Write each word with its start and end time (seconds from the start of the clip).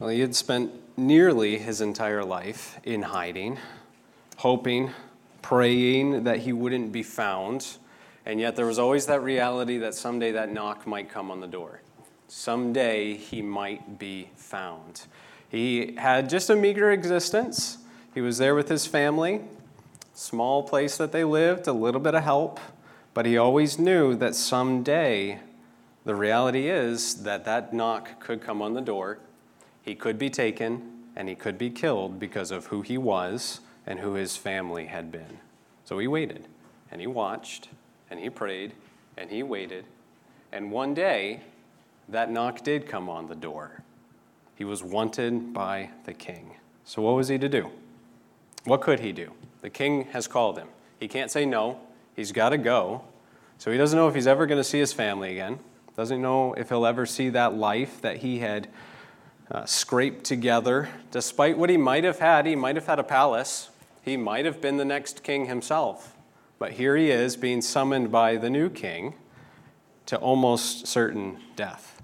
Well, 0.00 0.10
he 0.10 0.20
had 0.20 0.34
spent 0.34 0.72
nearly 0.96 1.56
his 1.56 1.80
entire 1.80 2.24
life 2.24 2.80
in 2.82 3.02
hiding, 3.02 3.60
hoping, 4.38 4.90
praying 5.40 6.24
that 6.24 6.40
he 6.40 6.52
wouldn't 6.52 6.90
be 6.90 7.04
found, 7.04 7.76
and 8.26 8.40
yet 8.40 8.56
there 8.56 8.66
was 8.66 8.78
always 8.78 9.06
that 9.06 9.22
reality 9.22 9.78
that 9.78 9.94
someday 9.94 10.32
that 10.32 10.50
knock 10.50 10.84
might 10.84 11.08
come 11.08 11.30
on 11.30 11.40
the 11.40 11.46
door. 11.46 11.80
Someday 12.26 13.14
he 13.14 13.40
might 13.40 14.00
be 14.00 14.30
found. 14.34 15.02
He 15.48 15.94
had 15.96 16.28
just 16.28 16.50
a 16.50 16.56
meager 16.56 16.90
existence. 16.90 17.78
He 18.14 18.20
was 18.20 18.38
there 18.38 18.56
with 18.56 18.68
his 18.68 18.86
family, 18.88 19.42
small 20.12 20.64
place 20.64 20.96
that 20.96 21.12
they 21.12 21.22
lived, 21.22 21.68
a 21.68 21.72
little 21.72 22.00
bit 22.00 22.16
of 22.16 22.24
help, 22.24 22.58
but 23.12 23.26
he 23.26 23.38
always 23.38 23.78
knew 23.78 24.16
that 24.16 24.34
someday 24.34 25.38
the 26.04 26.16
reality 26.16 26.68
is 26.68 27.22
that 27.22 27.44
that 27.44 27.72
knock 27.72 28.18
could 28.18 28.40
come 28.42 28.60
on 28.60 28.74
the 28.74 28.80
door. 28.80 29.20
He 29.84 29.94
could 29.94 30.18
be 30.18 30.30
taken 30.30 31.04
and 31.14 31.28
he 31.28 31.34
could 31.34 31.58
be 31.58 31.70
killed 31.70 32.18
because 32.18 32.50
of 32.50 32.66
who 32.66 32.80
he 32.80 32.96
was 32.96 33.60
and 33.86 34.00
who 34.00 34.14
his 34.14 34.36
family 34.36 34.86
had 34.86 35.12
been. 35.12 35.38
So 35.84 35.98
he 35.98 36.06
waited 36.06 36.48
and 36.90 37.00
he 37.00 37.06
watched 37.06 37.68
and 38.10 38.18
he 38.18 38.30
prayed 38.30 38.72
and 39.16 39.30
he 39.30 39.42
waited. 39.42 39.84
And 40.52 40.72
one 40.72 40.94
day, 40.94 41.40
that 42.08 42.30
knock 42.30 42.62
did 42.62 42.86
come 42.86 43.08
on 43.08 43.26
the 43.26 43.34
door. 43.34 43.82
He 44.54 44.64
was 44.64 44.82
wanted 44.82 45.52
by 45.52 45.90
the 46.04 46.12
king. 46.12 46.54
So, 46.84 47.02
what 47.02 47.16
was 47.16 47.28
he 47.28 47.38
to 47.38 47.48
do? 47.48 47.70
What 48.64 48.80
could 48.80 49.00
he 49.00 49.12
do? 49.12 49.32
The 49.62 49.70
king 49.70 50.04
has 50.12 50.26
called 50.26 50.58
him. 50.58 50.68
He 51.00 51.08
can't 51.08 51.30
say 51.30 51.44
no. 51.44 51.80
He's 52.14 52.30
got 52.30 52.50
to 52.50 52.58
go. 52.58 53.02
So, 53.58 53.70
he 53.70 53.78
doesn't 53.78 53.98
know 53.98 54.08
if 54.08 54.14
he's 54.14 54.26
ever 54.26 54.46
going 54.46 54.60
to 54.60 54.64
see 54.64 54.78
his 54.78 54.92
family 54.92 55.32
again. 55.32 55.58
Doesn't 55.96 56.20
know 56.20 56.54
if 56.54 56.68
he'll 56.68 56.86
ever 56.86 57.06
see 57.06 57.30
that 57.30 57.54
life 57.54 58.00
that 58.02 58.18
he 58.18 58.40
had 58.40 58.68
uh, 59.50 59.64
scraped 59.64 60.24
together. 60.24 60.88
Despite 61.10 61.58
what 61.58 61.70
he 61.70 61.76
might 61.76 62.04
have 62.04 62.18
had, 62.18 62.46
he 62.46 62.56
might 62.56 62.76
have 62.76 62.86
had 62.86 62.98
a 62.98 63.04
palace. 63.04 63.70
He 64.02 64.16
might 64.16 64.44
have 64.44 64.60
been 64.60 64.76
the 64.76 64.84
next 64.84 65.22
king 65.22 65.46
himself. 65.46 66.16
But 66.58 66.72
here 66.72 66.96
he 66.96 67.10
is 67.10 67.36
being 67.36 67.60
summoned 67.60 68.10
by 68.10 68.36
the 68.36 68.48
new 68.48 68.70
king 68.70 69.14
to 70.06 70.16
almost 70.16 70.86
certain 70.86 71.38
death. 71.56 72.00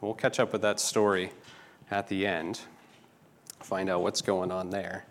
We'll 0.00 0.14
catch 0.14 0.40
up 0.40 0.52
with 0.52 0.62
that 0.62 0.80
story 0.80 1.32
at 1.90 2.08
the 2.08 2.26
end, 2.26 2.60
find 3.60 3.88
out 3.88 4.02
what's 4.02 4.22
going 4.22 4.50
on 4.50 4.70
there. 4.70 5.04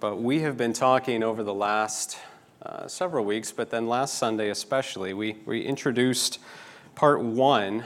But 0.00 0.22
we 0.22 0.40
have 0.40 0.56
been 0.56 0.72
talking 0.72 1.22
over 1.22 1.42
the 1.42 1.54
last 1.54 2.18
uh, 2.62 2.86
several 2.86 3.24
weeks, 3.24 3.50
but 3.50 3.70
then 3.70 3.88
last 3.88 4.14
Sunday 4.14 4.50
especially, 4.50 5.14
we, 5.14 5.38
we 5.46 5.62
introduced 5.62 6.38
part 6.94 7.20
one 7.20 7.84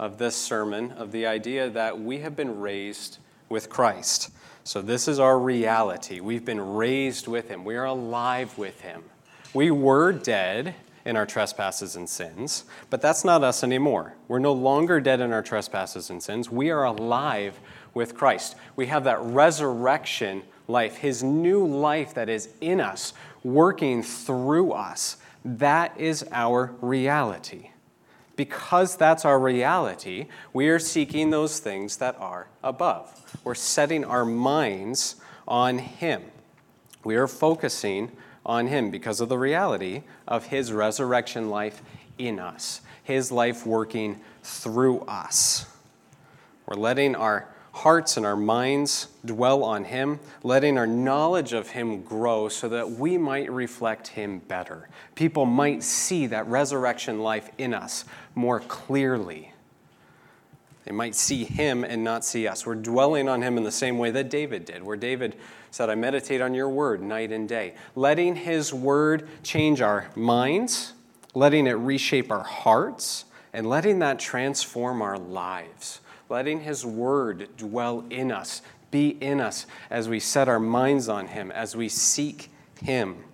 of 0.00 0.16
this 0.16 0.34
sermon 0.34 0.90
of 0.92 1.12
the 1.12 1.26
idea 1.26 1.68
that 1.68 2.00
we 2.00 2.20
have 2.20 2.34
been 2.34 2.58
raised 2.58 3.18
with 3.50 3.68
Christ. 3.68 4.30
So, 4.64 4.80
this 4.80 5.06
is 5.06 5.20
our 5.20 5.38
reality. 5.38 6.20
We've 6.20 6.44
been 6.44 6.60
raised 6.60 7.28
with 7.28 7.48
Him, 7.48 7.66
we 7.66 7.76
are 7.76 7.84
alive 7.84 8.56
with 8.56 8.80
Him. 8.80 9.04
We 9.52 9.70
were 9.70 10.12
dead 10.12 10.74
in 11.04 11.16
our 11.16 11.26
trespasses 11.26 11.96
and 11.96 12.08
sins, 12.08 12.64
but 12.88 13.02
that's 13.02 13.24
not 13.24 13.44
us 13.44 13.62
anymore. 13.62 14.14
We're 14.26 14.38
no 14.38 14.54
longer 14.54 15.00
dead 15.00 15.20
in 15.20 15.34
our 15.34 15.42
trespasses 15.42 16.08
and 16.08 16.22
sins. 16.22 16.50
We 16.50 16.70
are 16.70 16.84
alive 16.84 17.60
with 17.92 18.14
Christ. 18.14 18.56
We 18.76 18.86
have 18.86 19.04
that 19.04 19.20
resurrection 19.20 20.44
life, 20.66 20.96
His 20.96 21.22
new 21.22 21.66
life 21.66 22.14
that 22.14 22.30
is 22.30 22.48
in 22.62 22.80
us, 22.80 23.12
working 23.44 24.02
through 24.02 24.72
us. 24.72 25.18
That 25.44 25.98
is 26.00 26.24
our 26.32 26.74
reality. 26.80 27.69
Because 28.40 28.96
that's 28.96 29.26
our 29.26 29.38
reality, 29.38 30.26
we 30.54 30.70
are 30.70 30.78
seeking 30.78 31.28
those 31.28 31.58
things 31.58 31.98
that 31.98 32.18
are 32.18 32.48
above. 32.64 33.38
We're 33.44 33.54
setting 33.54 34.02
our 34.02 34.24
minds 34.24 35.16
on 35.46 35.76
Him. 35.76 36.22
We 37.04 37.16
are 37.16 37.26
focusing 37.26 38.10
on 38.46 38.68
Him 38.68 38.90
because 38.90 39.20
of 39.20 39.28
the 39.28 39.36
reality 39.36 40.04
of 40.26 40.46
His 40.46 40.72
resurrection 40.72 41.50
life 41.50 41.82
in 42.16 42.40
us, 42.40 42.80
His 43.02 43.30
life 43.30 43.66
working 43.66 44.18
through 44.42 45.00
us. 45.00 45.66
We're 46.64 46.80
letting 46.80 47.14
our 47.16 47.46
hearts 47.72 48.16
and 48.16 48.26
our 48.26 48.36
minds 48.36 49.08
dwell 49.24 49.62
on 49.62 49.84
Him, 49.84 50.18
letting 50.42 50.76
our 50.76 50.86
knowledge 50.86 51.52
of 51.52 51.70
Him 51.70 52.02
grow 52.02 52.48
so 52.48 52.68
that 52.68 52.90
we 52.90 53.16
might 53.16 53.50
reflect 53.50 54.08
Him 54.08 54.38
better. 54.40 54.88
People 55.14 55.46
might 55.46 55.82
see 55.82 56.26
that 56.26 56.46
resurrection 56.46 57.20
life 57.20 57.50
in 57.58 57.72
us 57.74 58.04
more 58.34 58.60
clearly. 58.60 59.52
They 60.84 60.92
might 60.92 61.14
see 61.14 61.44
Him 61.44 61.84
and 61.84 62.02
not 62.02 62.24
see 62.24 62.48
us. 62.48 62.66
We're 62.66 62.74
dwelling 62.74 63.28
on 63.28 63.42
Him 63.42 63.56
in 63.56 63.64
the 63.64 63.70
same 63.70 63.98
way 63.98 64.10
that 64.10 64.30
David 64.30 64.64
did, 64.64 64.82
where 64.82 64.96
David 64.96 65.36
said, 65.70 65.90
I 65.90 65.94
meditate 65.94 66.40
on 66.40 66.54
your 66.54 66.68
word 66.68 67.02
night 67.02 67.32
and 67.32 67.48
day. 67.48 67.74
Letting 67.94 68.36
His 68.36 68.72
word 68.72 69.28
change 69.42 69.80
our 69.80 70.10
minds, 70.16 70.94
letting 71.34 71.66
it 71.66 71.72
reshape 71.72 72.30
our 72.30 72.42
hearts, 72.42 73.26
and 73.52 73.68
letting 73.68 73.98
that 73.98 74.18
transform 74.18 75.02
our 75.02 75.18
lives 75.18 76.00
letting 76.30 76.60
His 76.60 76.86
Word 76.86 77.48
dwell 77.56 78.04
in 78.08 78.32
us, 78.32 78.62
be 78.90 79.08
in 79.08 79.40
us 79.40 79.66
as 79.90 80.08
we 80.08 80.20
set 80.20 80.48
our 80.48 80.60
minds 80.60 81.08
on 81.08 81.26
Him, 81.26 81.50
as 81.50 81.76
we 81.76 81.88
seek 81.88 82.50
Him. 82.80 83.24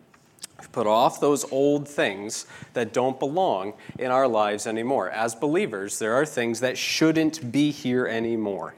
Put 0.76 0.86
off 0.86 1.20
those 1.20 1.50
old 1.50 1.88
things 1.88 2.44
that 2.74 2.92
don't 2.92 3.18
belong 3.18 3.72
in 3.98 4.10
our 4.10 4.28
lives 4.28 4.66
anymore. 4.66 5.08
As 5.08 5.34
believers, 5.34 5.98
there 5.98 6.12
are 6.12 6.26
things 6.26 6.60
that 6.60 6.76
shouldn't 6.76 7.50
be 7.50 7.70
here 7.70 8.06
anymore. 8.06 8.74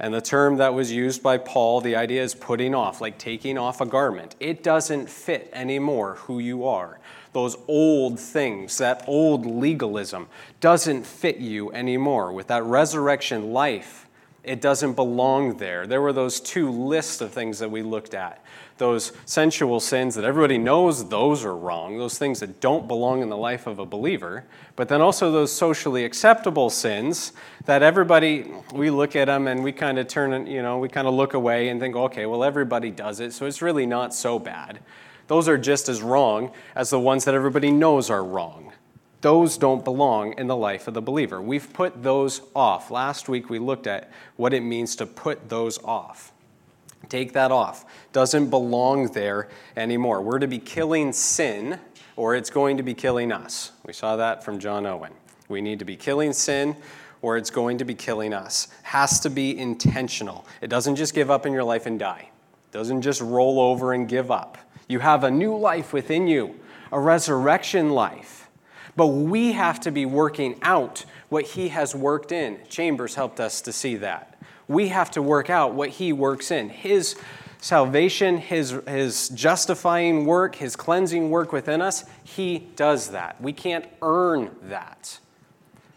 And 0.00 0.12
the 0.12 0.20
term 0.20 0.56
that 0.56 0.74
was 0.74 0.90
used 0.90 1.22
by 1.22 1.38
Paul, 1.38 1.80
the 1.80 1.94
idea 1.94 2.24
is 2.24 2.34
putting 2.34 2.74
off, 2.74 3.00
like 3.00 3.16
taking 3.16 3.58
off 3.58 3.80
a 3.80 3.86
garment. 3.86 4.34
It 4.40 4.64
doesn't 4.64 5.08
fit 5.08 5.48
anymore 5.52 6.16
who 6.16 6.40
you 6.40 6.66
are 6.66 6.98
those 7.32 7.56
old 7.68 8.18
things, 8.18 8.78
that 8.78 9.04
old 9.06 9.44
legalism, 9.44 10.26
doesn't 10.60 11.06
fit 11.06 11.36
you 11.36 11.70
anymore. 11.72 12.32
With 12.32 12.46
that 12.46 12.64
resurrection 12.64 13.52
life, 13.52 14.05
it 14.46 14.60
doesn't 14.60 14.94
belong 14.94 15.58
there. 15.58 15.86
There 15.86 16.00
were 16.00 16.12
those 16.12 16.40
two 16.40 16.70
lists 16.70 17.20
of 17.20 17.32
things 17.32 17.58
that 17.58 17.70
we 17.70 17.82
looked 17.82 18.14
at 18.14 18.42
those 18.78 19.12
sensual 19.24 19.80
sins 19.80 20.14
that 20.14 20.24
everybody 20.24 20.58
knows 20.58 21.08
those 21.08 21.44
are 21.44 21.56
wrong, 21.56 21.96
those 21.98 22.18
things 22.18 22.40
that 22.40 22.60
don't 22.60 22.86
belong 22.86 23.22
in 23.22 23.28
the 23.28 23.36
life 23.36 23.66
of 23.66 23.78
a 23.78 23.86
believer, 23.86 24.44
but 24.74 24.88
then 24.88 25.00
also 25.00 25.32
those 25.32 25.50
socially 25.50 26.04
acceptable 26.04 26.68
sins 26.68 27.32
that 27.64 27.82
everybody, 27.82 28.52
we 28.74 28.90
look 28.90 29.16
at 29.16 29.26
them 29.26 29.46
and 29.46 29.64
we 29.64 29.72
kind 29.72 29.98
of 29.98 30.06
turn, 30.08 30.46
you 30.46 30.62
know, 30.62 30.78
we 30.78 30.88
kind 30.88 31.08
of 31.08 31.14
look 31.14 31.34
away 31.34 31.68
and 31.68 31.80
think, 31.80 31.96
okay, 31.96 32.26
well, 32.26 32.44
everybody 32.44 32.90
does 32.90 33.20
it, 33.20 33.32
so 33.32 33.46
it's 33.46 33.62
really 33.62 33.86
not 33.86 34.14
so 34.14 34.38
bad. 34.38 34.80
Those 35.26 35.48
are 35.48 35.58
just 35.58 35.88
as 35.88 36.02
wrong 36.02 36.52
as 36.74 36.90
the 36.90 37.00
ones 37.00 37.24
that 37.24 37.34
everybody 37.34 37.70
knows 37.70 38.10
are 38.10 38.22
wrong. 38.22 38.72
Those 39.22 39.56
don't 39.56 39.84
belong 39.84 40.34
in 40.38 40.46
the 40.46 40.56
life 40.56 40.88
of 40.88 40.94
the 40.94 41.02
believer. 41.02 41.40
We've 41.40 41.72
put 41.72 42.02
those 42.02 42.42
off. 42.54 42.90
Last 42.90 43.28
week 43.28 43.48
we 43.48 43.58
looked 43.58 43.86
at 43.86 44.10
what 44.36 44.52
it 44.52 44.60
means 44.60 44.94
to 44.96 45.06
put 45.06 45.48
those 45.48 45.82
off. 45.84 46.32
Take 47.08 47.32
that 47.32 47.50
off. 47.50 47.84
Doesn't 48.12 48.50
belong 48.50 49.08
there 49.12 49.48
anymore. 49.76 50.22
We're 50.22 50.38
to 50.38 50.46
be 50.46 50.58
killing 50.58 51.12
sin, 51.12 51.78
or 52.16 52.34
it's 52.34 52.50
going 52.50 52.76
to 52.76 52.82
be 52.82 52.94
killing 52.94 53.32
us. 53.32 53.72
We 53.86 53.92
saw 53.92 54.16
that 54.16 54.44
from 54.44 54.58
John 54.58 54.86
Owen. 54.86 55.12
We 55.48 55.60
need 55.60 55.78
to 55.78 55.84
be 55.84 55.96
killing 55.96 56.32
sin, 56.32 56.76
or 57.22 57.36
it's 57.36 57.50
going 57.50 57.78
to 57.78 57.84
be 57.84 57.94
killing 57.94 58.34
us. 58.34 58.68
Has 58.82 59.20
to 59.20 59.30
be 59.30 59.56
intentional. 59.56 60.46
It 60.60 60.68
doesn't 60.68 60.96
just 60.96 61.14
give 61.14 61.30
up 61.30 61.46
in 61.46 61.52
your 61.52 61.64
life 61.64 61.86
and 61.86 61.98
die. 61.98 62.30
It 62.70 62.72
doesn't 62.72 63.02
just 63.02 63.20
roll 63.20 63.60
over 63.60 63.92
and 63.92 64.08
give 64.08 64.30
up. 64.30 64.58
You 64.88 64.98
have 64.98 65.24
a 65.24 65.30
new 65.30 65.56
life 65.56 65.92
within 65.92 66.26
you, 66.26 66.58
a 66.92 67.00
resurrection 67.00 67.90
life. 67.90 68.35
But 68.96 69.08
we 69.08 69.52
have 69.52 69.78
to 69.80 69.90
be 69.90 70.06
working 70.06 70.58
out 70.62 71.04
what 71.28 71.44
He 71.44 71.68
has 71.68 71.94
worked 71.94 72.32
in. 72.32 72.58
Chambers 72.68 73.14
helped 73.14 73.40
us 73.40 73.60
to 73.62 73.72
see 73.72 73.96
that. 73.96 74.38
We 74.68 74.88
have 74.88 75.10
to 75.12 75.22
work 75.22 75.50
out 75.50 75.74
what 75.74 75.90
He 75.90 76.12
works 76.12 76.50
in. 76.50 76.70
His 76.70 77.16
salvation, 77.60 78.38
His, 78.38 78.70
his 78.88 79.28
justifying 79.28 80.24
work, 80.24 80.56
His 80.56 80.76
cleansing 80.76 81.30
work 81.30 81.52
within 81.52 81.82
us, 81.82 82.04
He 82.24 82.58
does 82.76 83.10
that. 83.10 83.40
We 83.40 83.52
can't 83.52 83.86
earn 84.00 84.56
that. 84.62 85.18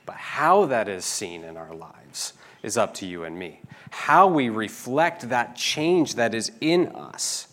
But 0.05 0.15
how 0.15 0.65
that 0.65 0.89
is 0.89 1.05
seen 1.05 1.43
in 1.43 1.55
our 1.55 1.73
lives 1.73 2.33
is 2.63 2.77
up 2.77 2.93
to 2.95 3.05
you 3.05 3.23
and 3.23 3.39
me. 3.39 3.61
How 3.91 4.27
we 4.27 4.49
reflect 4.49 5.29
that 5.29 5.55
change 5.55 6.15
that 6.15 6.35
is 6.35 6.51
in 6.61 6.87
us 6.89 7.47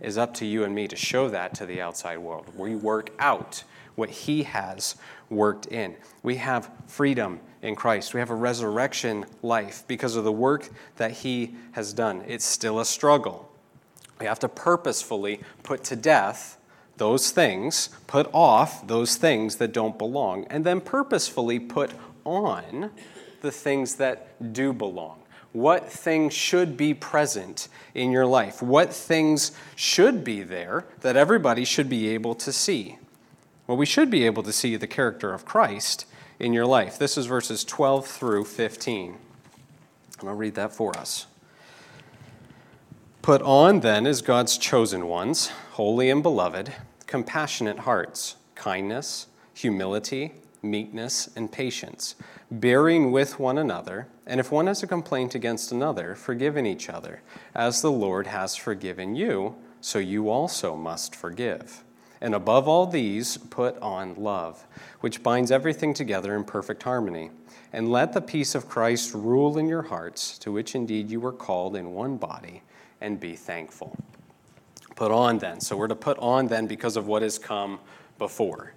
is 0.00 0.18
up 0.18 0.34
to 0.34 0.46
you 0.46 0.64
and 0.64 0.74
me 0.74 0.88
to 0.88 0.96
show 0.96 1.28
that 1.28 1.54
to 1.54 1.66
the 1.66 1.80
outside 1.80 2.18
world. 2.18 2.46
We 2.56 2.74
work 2.74 3.10
out 3.18 3.64
what 3.96 4.10
He 4.10 4.44
has 4.44 4.94
worked 5.28 5.66
in. 5.66 5.96
We 6.22 6.36
have 6.36 6.70
freedom 6.86 7.40
in 7.62 7.74
Christ. 7.74 8.14
We 8.14 8.20
have 8.20 8.30
a 8.30 8.34
resurrection 8.34 9.26
life 9.42 9.84
because 9.88 10.14
of 10.14 10.24
the 10.24 10.32
work 10.32 10.68
that 10.96 11.10
He 11.10 11.56
has 11.72 11.92
done. 11.92 12.22
It's 12.26 12.44
still 12.44 12.78
a 12.78 12.84
struggle. 12.84 13.50
We 14.20 14.26
have 14.26 14.38
to 14.38 14.48
purposefully 14.48 15.40
put 15.62 15.84
to 15.84 15.96
death 15.96 16.58
those 16.96 17.30
things, 17.30 17.90
put 18.06 18.28
off 18.32 18.86
those 18.86 19.16
things 19.16 19.56
that 19.56 19.72
don't 19.72 19.98
belong, 19.98 20.46
and 20.46 20.64
then 20.64 20.80
purposefully 20.80 21.58
put 21.58 21.90
on 22.24 22.90
the 23.42 23.52
things 23.52 23.96
that 23.96 24.52
do 24.52 24.72
belong. 24.72 25.18
What 25.52 25.90
things 25.90 26.34
should 26.34 26.76
be 26.76 26.94
present 26.94 27.68
in 27.94 28.10
your 28.10 28.26
life? 28.26 28.62
What 28.62 28.92
things 28.92 29.52
should 29.74 30.24
be 30.24 30.42
there 30.42 30.84
that 31.00 31.16
everybody 31.16 31.64
should 31.64 31.88
be 31.88 32.08
able 32.08 32.34
to 32.36 32.52
see? 32.52 32.98
Well, 33.66 33.76
we 33.76 33.86
should 33.86 34.10
be 34.10 34.24
able 34.24 34.44
to 34.44 34.52
see 34.52 34.76
the 34.76 34.86
character 34.86 35.34
of 35.34 35.44
Christ 35.44 36.06
in 36.38 36.52
your 36.52 36.66
life. 36.66 36.98
This 36.98 37.18
is 37.18 37.26
verses 37.26 37.64
12 37.64 38.06
through 38.06 38.44
15. 38.44 39.12
I'm 39.12 39.18
going 40.20 40.32
to 40.32 40.34
read 40.34 40.54
that 40.54 40.72
for 40.72 40.96
us. 40.96 41.26
Put 43.22 43.42
on 43.42 43.80
then 43.80 44.06
as 44.06 44.22
God's 44.22 44.56
chosen 44.56 45.08
ones, 45.08 45.48
holy 45.72 46.10
and 46.10 46.22
beloved, 46.22 46.72
compassionate 47.08 47.80
hearts, 47.80 48.36
kindness, 48.54 49.26
humility, 49.52 50.34
meekness, 50.62 51.28
and 51.34 51.50
patience, 51.50 52.14
bearing 52.52 53.10
with 53.10 53.40
one 53.40 53.58
another, 53.58 54.06
and 54.28 54.38
if 54.38 54.52
one 54.52 54.68
has 54.68 54.84
a 54.84 54.86
complaint 54.86 55.34
against 55.34 55.72
another, 55.72 56.14
forgiving 56.14 56.66
each 56.66 56.88
other, 56.88 57.20
as 57.52 57.82
the 57.82 57.90
Lord 57.90 58.28
has 58.28 58.54
forgiven 58.54 59.16
you, 59.16 59.56
so 59.80 59.98
you 59.98 60.30
also 60.30 60.76
must 60.76 61.16
forgive. 61.16 61.82
And 62.20 62.34
above 62.34 62.66
all 62.66 62.86
these, 62.86 63.36
put 63.36 63.78
on 63.78 64.14
love, 64.14 64.64
which 65.00 65.22
binds 65.22 65.50
everything 65.50 65.92
together 65.94 66.34
in 66.34 66.44
perfect 66.44 66.82
harmony. 66.82 67.30
And 67.72 67.90
let 67.90 68.12
the 68.12 68.20
peace 68.20 68.54
of 68.54 68.68
Christ 68.68 69.12
rule 69.12 69.58
in 69.58 69.68
your 69.68 69.82
hearts, 69.82 70.38
to 70.38 70.52
which 70.52 70.74
indeed 70.74 71.10
you 71.10 71.20
were 71.20 71.32
called 71.32 71.76
in 71.76 71.92
one 71.92 72.16
body, 72.16 72.62
and 73.00 73.20
be 73.20 73.36
thankful. 73.36 73.96
Put 74.94 75.10
on 75.10 75.38
then. 75.38 75.60
So 75.60 75.76
we're 75.76 75.88
to 75.88 75.96
put 75.96 76.18
on 76.18 76.46
then 76.46 76.66
because 76.66 76.96
of 76.96 77.06
what 77.06 77.22
has 77.22 77.38
come 77.38 77.80
before, 78.18 78.72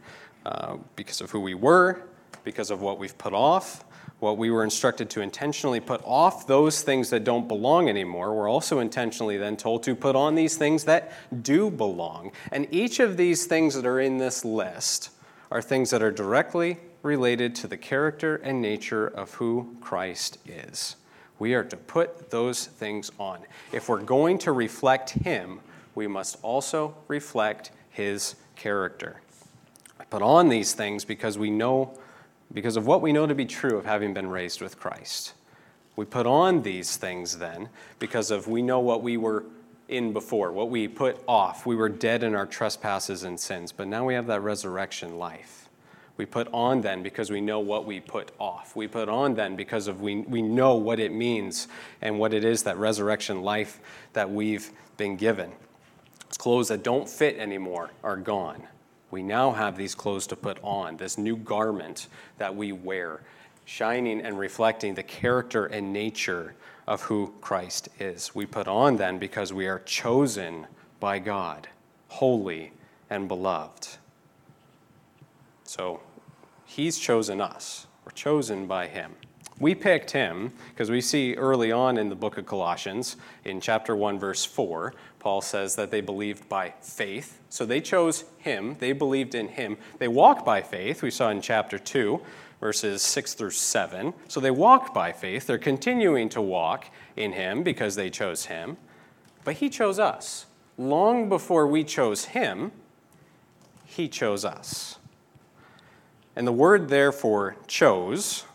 uh, 0.46 0.78
because 0.96 1.22
of 1.22 1.32
who 1.32 1.40
we 1.40 1.54
were, 1.54 2.04
because 2.44 2.72
of 2.72 2.82
what 2.82 3.00
we've 3.00 3.18
put 3.18 3.34
off, 3.34 3.86
what 4.20 4.38
we 4.38 4.52
were 4.52 4.64
instructed 4.64 5.10
to 5.12 5.22
intentionally 5.22 5.80
put 5.80 6.02
off 6.04 6.46
those 6.46 6.82
things 6.82 7.10
that 7.10 7.24
don't 7.24 7.48
belong 7.48 7.88
anymore. 7.88 8.34
We're 8.34 8.50
also 8.50 8.80
intentionally 8.80 9.38
then 9.38 9.56
told 9.56 9.84
to 9.84 9.96
put 9.96 10.16
on 10.16 10.36
these 10.36 10.58
things 10.58 10.84
that 10.86 11.12
do 11.42 11.72
belong. 11.72 12.32
And 12.52 12.68
each 12.72 13.00
of 13.00 13.18
these 13.18 13.46
things 13.46 13.76
that 13.76 13.86
are 13.86 14.00
in 14.00 14.18
this 14.18 14.44
list 14.44 15.12
are 15.52 15.62
things 15.62 15.90
that 15.92 16.04
are 16.04 16.12
directly 16.12 16.78
related 17.02 17.56
to 17.56 17.68
the 17.68 17.78
character 17.78 18.36
and 18.38 18.62
nature 18.62 19.08
of 19.08 19.34
who 19.36 19.78
Christ 19.80 20.38
is. 20.46 20.98
We 21.40 21.54
are 21.54 21.64
to 21.64 21.78
put 21.78 22.30
those 22.30 22.66
things 22.66 23.12
on. 23.18 23.40
If 23.72 23.88
we're 23.88 24.04
going 24.04 24.38
to 24.40 24.52
reflect 24.52 25.12
Him, 25.12 25.62
we 25.96 26.08
must 26.08 26.38
also 26.44 26.96
reflect 27.08 27.72
His 27.90 28.36
character. 28.58 29.22
I 30.00 30.04
Put 30.04 30.22
on 30.22 30.50
these 30.50 30.74
things 30.74 31.06
because 31.06 31.38
we 31.38 31.50
know 31.50 31.98
because 32.54 32.78
of 32.78 32.88
what 32.88 33.02
we 33.02 33.14
know 33.14 33.28
to 33.28 33.36
be 33.36 33.46
true 33.46 33.78
of 33.78 33.86
having 33.86 34.14
been 34.14 34.28
raised 34.28 34.62
with 34.62 34.80
Christ. 34.80 35.34
We 35.96 36.06
put 36.06 36.26
on 36.26 36.62
these 36.62 36.98
things 36.98 37.38
then 37.38 37.70
because 38.00 38.32
of 38.32 38.48
we 38.48 38.62
know 38.62 38.80
what 38.80 39.04
we 39.04 39.18
were 39.18 39.46
in 39.90 40.14
before, 40.14 40.52
what 40.52 40.70
we 40.70 40.88
put 40.88 41.22
off. 41.28 41.66
We 41.66 41.76
were 41.76 41.90
dead 41.90 42.24
in 42.24 42.36
our 42.36 42.46
trespasses 42.46 43.24
and 43.24 43.40
sins, 43.40 43.72
but 43.72 43.88
now 43.88 44.06
we 44.06 44.14
have 44.14 44.28
that 44.28 44.42
resurrection 44.42 45.18
life. 45.18 45.68
We 46.16 46.26
put 46.26 46.48
on 46.54 46.82
then 46.82 47.02
because 47.02 47.30
we 47.30 47.40
know 47.42 47.60
what 47.60 47.86
we 47.86 48.00
put 48.00 48.32
off. 48.40 48.76
We 48.76 48.88
put 48.88 49.10
on 49.10 49.36
then 49.36 49.56
because 49.56 49.88
of 49.88 50.02
we, 50.02 50.18
we 50.18 50.42
know 50.42 50.76
what 50.76 51.00
it 51.00 51.14
means 51.14 51.68
and 52.02 52.20
what 52.20 52.34
it 52.34 52.44
is 52.44 52.64
that 52.64 52.78
resurrection 52.78 53.42
life 53.42 53.80
that 54.14 54.30
we've 54.30 54.70
been 54.98 55.16
given. 55.16 55.52
Clothes 56.38 56.68
that 56.68 56.84
don't 56.84 57.08
fit 57.08 57.38
anymore 57.38 57.92
are 58.04 58.18
gone. 58.18 58.64
We 59.12 59.24
now 59.24 59.52
have 59.52 59.78
these 59.78 59.96
clothes 59.96 60.28
to 60.28 60.36
put 60.36 60.60
on, 60.64 60.98
this 60.98 61.18
new 61.18 61.36
garment 61.36 62.08
that 62.38 62.56
we 62.56 62.72
wear, 62.72 63.22
shining 63.66 64.22
and 64.22 64.38
reflecting 64.38 64.96
the 64.96 65.04
character 65.04 65.66
and 65.66 65.92
nature 65.92 66.56
of 66.88 67.04
who 67.04 67.34
Christ 67.42 67.90
is. 68.00 68.34
We 68.34 68.46
put 68.46 68.68
on 68.68 68.98
then 68.98 69.20
because 69.20 69.54
we 69.54 69.68
are 69.68 69.80
chosen 69.80 70.68
by 71.00 71.20
God, 71.20 71.68
holy 72.08 72.74
and 73.10 73.28
beloved. 73.28 73.88
So 75.64 76.02
He's 76.66 77.00
chosen 77.00 77.42
us, 77.42 77.88
we're 78.06 78.12
chosen 78.12 78.68
by 78.68 78.88
Him. 78.88 79.16
We 79.60 79.76
picked 79.76 80.12
him 80.12 80.54
because 80.70 80.90
we 80.90 81.02
see 81.02 81.36
early 81.36 81.70
on 81.72 81.98
in 81.98 82.08
the 82.08 82.16
book 82.16 82.38
of 82.38 82.46
Colossians, 82.46 83.18
in 83.44 83.60
chapter 83.60 83.94
1, 83.94 84.18
verse 84.18 84.46
4, 84.46 84.94
Paul 85.20 85.42
says 85.42 85.76
that 85.76 85.92
they 85.92 86.02
believed 86.02 86.48
by 86.48 86.74
faith. 86.82 87.40
So 87.50 87.66
they 87.66 87.82
chose 87.82 88.24
him, 88.38 88.78
they 88.80 88.94
believed 88.94 89.36
in 89.36 89.50
him. 89.50 89.78
They 89.98 90.08
walk 90.08 90.46
by 90.46 90.62
faith, 90.62 91.02
we 91.02 91.12
saw 91.12 91.30
in 91.30 91.42
chapter 91.42 91.78
2, 91.78 92.22
verses 92.60 93.02
6 93.02 93.34
through 93.34 93.52
7. 93.52 94.14
So 94.28 94.40
they 94.40 94.52
walk 94.52 94.94
by 94.94 95.12
faith. 95.12 95.48
They're 95.48 95.58
continuing 95.58 96.30
to 96.30 96.42
walk 96.42 96.90
in 97.16 97.34
him 97.34 97.64
because 97.64 97.96
they 97.96 98.10
chose 98.10 98.46
him. 98.46 98.78
But 99.44 99.56
he 99.56 99.70
chose 99.70 100.00
us. 100.00 100.46
Long 100.78 101.30
before 101.30 101.68
we 101.68 101.84
chose 101.84 102.26
him, 102.26 102.72
he 103.86 104.08
chose 104.08 104.46
us. 104.46 104.98
And 106.36 106.48
the 106.48 106.54
word, 106.54 106.90
therefore, 106.90 107.58
chose 107.68 108.46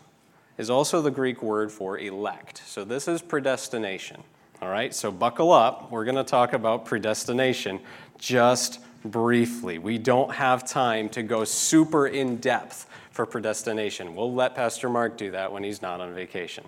is 0.57 0.69
also 0.69 1.01
the 1.01 1.11
Greek 1.11 1.43
word 1.43 1.71
for 1.71 1.99
elect. 1.99 2.63
So 2.65 2.83
this 2.83 3.07
is 3.07 3.21
predestination. 3.21 4.23
All 4.61 4.69
right, 4.69 4.93
so 4.93 5.11
buckle 5.11 5.51
up. 5.51 5.91
We're 5.91 6.05
going 6.05 6.15
to 6.15 6.23
talk 6.23 6.53
about 6.53 6.85
predestination 6.85 7.81
just 8.17 8.79
briefly. 9.03 9.77
We 9.77 9.97
don't 9.97 10.31
have 10.33 10.65
time 10.65 11.09
to 11.09 11.23
go 11.23 11.43
super 11.43 12.07
in 12.07 12.37
depth 12.37 12.87
for 13.11 13.25
predestination. 13.25 14.15
We'll 14.15 14.33
let 14.33 14.55
Pastor 14.55 14.87
Mark 14.87 15.17
do 15.17 15.31
that 15.31 15.51
when 15.51 15.63
he's 15.63 15.81
not 15.81 15.99
on 15.99 16.13
vacation. 16.15 16.63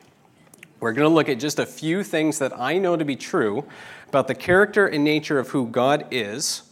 We're 0.82 0.92
going 0.92 1.10
to 1.10 1.16
look 1.16 1.30
at 1.30 1.40
just 1.40 1.60
a 1.60 1.66
few 1.66 2.04
things 2.04 2.40
that 2.40 2.60
I 2.60 2.78
know 2.78 2.98
to 2.98 3.06
be 3.06 3.16
true 3.16 3.66
about 4.10 4.28
the 4.28 4.36
character 4.36 4.86
and 4.86 5.04
nature 5.04 5.40
of 5.40 5.50
who 5.50 5.68
God 5.68 6.06
is, 6.12 6.64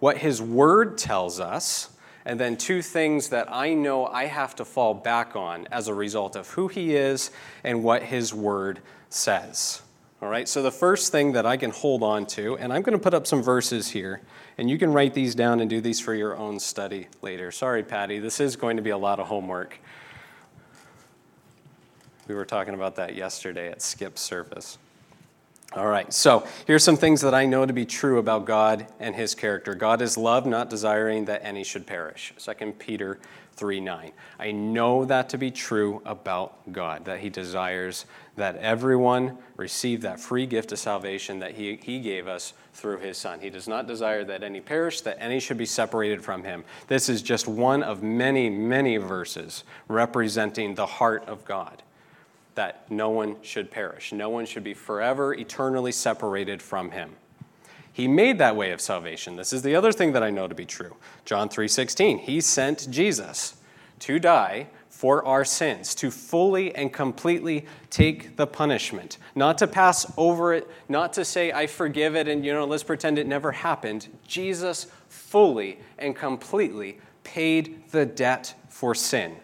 what 0.00 0.18
His 0.18 0.42
Word 0.42 0.98
tells 0.98 1.38
us, 1.40 1.90
and 2.24 2.40
then 2.40 2.56
two 2.56 2.82
things 2.82 3.28
that 3.28 3.52
I 3.52 3.74
know 3.74 4.06
I 4.06 4.24
have 4.24 4.56
to 4.56 4.64
fall 4.64 4.94
back 4.94 5.36
on 5.36 5.68
as 5.70 5.88
a 5.88 5.94
result 5.94 6.36
of 6.36 6.48
who 6.50 6.68
He 6.68 6.96
is 6.96 7.30
and 7.62 7.84
what 7.84 8.02
His 8.02 8.34
Word 8.34 8.80
says. 9.08 9.82
All 10.24 10.30
right, 10.30 10.48
so 10.48 10.62
the 10.62 10.72
first 10.72 11.12
thing 11.12 11.32
that 11.32 11.44
I 11.44 11.58
can 11.58 11.70
hold 11.70 12.02
on 12.02 12.24
to, 12.28 12.56
and 12.56 12.72
I'm 12.72 12.80
going 12.80 12.96
to 12.96 13.02
put 13.02 13.12
up 13.12 13.26
some 13.26 13.42
verses 13.42 13.90
here, 13.90 14.22
and 14.56 14.70
you 14.70 14.78
can 14.78 14.90
write 14.90 15.12
these 15.12 15.34
down 15.34 15.60
and 15.60 15.68
do 15.68 15.82
these 15.82 16.00
for 16.00 16.14
your 16.14 16.34
own 16.34 16.58
study 16.58 17.08
later. 17.20 17.50
Sorry, 17.52 17.82
Patty, 17.82 18.20
this 18.20 18.40
is 18.40 18.56
going 18.56 18.78
to 18.78 18.82
be 18.82 18.88
a 18.88 18.96
lot 18.96 19.20
of 19.20 19.26
homework. 19.26 19.78
We 22.26 22.34
were 22.34 22.46
talking 22.46 22.72
about 22.72 22.96
that 22.96 23.14
yesterday 23.14 23.70
at 23.70 23.82
Skip 23.82 24.16
service. 24.16 24.78
All 25.76 25.88
right, 25.88 26.10
so 26.10 26.46
here's 26.66 26.84
some 26.84 26.96
things 26.96 27.20
that 27.20 27.34
I 27.34 27.44
know 27.44 27.66
to 27.66 27.74
be 27.74 27.84
true 27.84 28.16
about 28.16 28.46
God 28.46 28.86
and 28.98 29.14
his 29.14 29.34
character. 29.34 29.74
God 29.74 30.00
is 30.00 30.16
love, 30.16 30.46
not 30.46 30.70
desiring 30.70 31.26
that 31.26 31.44
any 31.44 31.64
should 31.64 31.86
perish. 31.86 32.32
2 32.38 32.72
Peter 32.78 33.18
3 33.54 33.80
9. 33.80 34.12
I 34.38 34.52
know 34.52 35.04
that 35.04 35.28
to 35.30 35.38
be 35.38 35.50
true 35.50 36.02
about 36.04 36.72
God, 36.72 37.04
that 37.04 37.20
he 37.20 37.30
desires 37.30 38.06
that 38.36 38.56
everyone 38.56 39.38
receive 39.56 40.00
that 40.02 40.18
free 40.18 40.46
gift 40.46 40.72
of 40.72 40.78
salvation 40.78 41.38
that 41.38 41.52
he, 41.52 41.78
he 41.82 42.00
gave 42.00 42.26
us 42.26 42.54
through 42.72 42.98
his 42.98 43.16
Son. 43.16 43.40
He 43.40 43.50
does 43.50 43.68
not 43.68 43.86
desire 43.86 44.24
that 44.24 44.42
any 44.42 44.60
perish, 44.60 45.00
that 45.02 45.16
any 45.20 45.38
should 45.38 45.58
be 45.58 45.66
separated 45.66 46.22
from 46.22 46.42
him. 46.42 46.64
This 46.88 47.08
is 47.08 47.22
just 47.22 47.46
one 47.46 47.82
of 47.82 48.02
many, 48.02 48.50
many 48.50 48.96
verses 48.96 49.64
representing 49.88 50.74
the 50.74 50.86
heart 50.86 51.24
of 51.26 51.44
God 51.44 51.82
that 52.54 52.90
no 52.90 53.10
one 53.10 53.36
should 53.42 53.70
perish. 53.70 54.12
No 54.12 54.30
one 54.30 54.46
should 54.46 54.64
be 54.64 54.74
forever, 54.74 55.34
eternally 55.34 55.92
separated 55.92 56.62
from 56.62 56.90
him. 56.90 57.16
He 57.94 58.08
made 58.08 58.38
that 58.38 58.56
way 58.56 58.72
of 58.72 58.80
salvation. 58.80 59.36
This 59.36 59.52
is 59.52 59.62
the 59.62 59.76
other 59.76 59.92
thing 59.92 60.14
that 60.14 60.22
I 60.24 60.28
know 60.28 60.48
to 60.48 60.54
be 60.54 60.66
true. 60.66 60.96
John 61.24 61.48
3:16. 61.48 62.18
He 62.18 62.40
sent 62.40 62.90
Jesus 62.90 63.54
to 64.00 64.18
die 64.18 64.66
for 64.88 65.24
our 65.24 65.44
sins, 65.44 65.94
to 65.94 66.10
fully 66.10 66.74
and 66.74 66.92
completely 66.92 67.66
take 67.90 68.36
the 68.36 68.48
punishment, 68.48 69.16
not 69.36 69.58
to 69.58 69.68
pass 69.68 70.12
over 70.16 70.52
it, 70.52 70.68
not 70.88 71.12
to 71.12 71.24
say 71.24 71.52
I 71.52 71.68
forgive 71.68 72.16
it 72.16 72.26
and 72.26 72.44
you 72.44 72.52
know 72.52 72.64
let's 72.64 72.82
pretend 72.82 73.16
it 73.16 73.28
never 73.28 73.52
happened. 73.52 74.08
Jesus 74.26 74.88
fully 75.08 75.78
and 75.96 76.16
completely 76.16 76.98
paid 77.22 77.84
the 77.92 78.04
debt 78.04 78.54
for 78.68 78.94
sin 78.94 79.36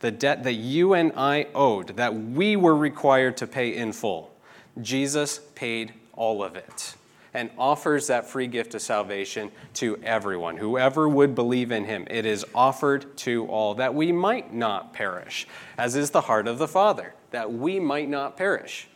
the 0.00 0.10
debt 0.10 0.44
that 0.44 0.52
you 0.52 0.92
and 0.92 1.10
I 1.16 1.46
owed, 1.54 1.96
that 1.96 2.14
we 2.14 2.56
were 2.56 2.76
required 2.76 3.38
to 3.38 3.46
pay 3.46 3.74
in 3.74 3.94
full. 3.94 4.34
Jesus 4.82 5.38
paid 5.54 5.94
all 6.12 6.44
of 6.44 6.56
it 6.56 6.94
and 7.34 7.50
offers 7.58 8.06
that 8.06 8.26
free 8.26 8.46
gift 8.46 8.74
of 8.74 8.80
salvation 8.80 9.50
to 9.74 9.96
everyone, 10.02 10.56
whoever 10.56 11.08
would 11.08 11.34
believe 11.34 11.72
in 11.72 11.84
him. 11.84 12.06
It 12.08 12.24
is 12.24 12.46
offered 12.54 13.16
to 13.18 13.46
all 13.48 13.74
that 13.74 13.94
we 13.94 14.12
might 14.12 14.54
not 14.54 14.92
perish, 14.92 15.46
as 15.76 15.96
is 15.96 16.10
the 16.10 16.22
heart 16.22 16.46
of 16.46 16.58
the 16.58 16.68
Father, 16.68 17.12
that 17.32 17.52
we 17.52 17.80
might 17.80 18.08
not 18.08 18.36
perish. 18.36 18.88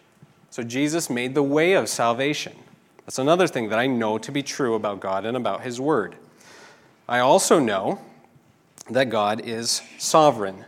So 0.50 0.62
Jesus 0.62 1.10
made 1.10 1.34
the 1.34 1.42
way 1.42 1.72
of 1.72 1.88
salvation. 1.88 2.54
That's 3.04 3.18
another 3.18 3.48
thing 3.48 3.68
that 3.70 3.78
I 3.78 3.86
know 3.86 4.18
to 4.18 4.30
be 4.30 4.42
true 4.42 4.74
about 4.74 5.00
God 5.00 5.26
and 5.26 5.36
about 5.36 5.62
his 5.62 5.80
word. 5.80 6.14
I 7.08 7.18
also 7.18 7.58
know 7.58 8.00
that 8.90 9.10
God 9.10 9.40
is 9.44 9.82
sovereign. 9.98 10.64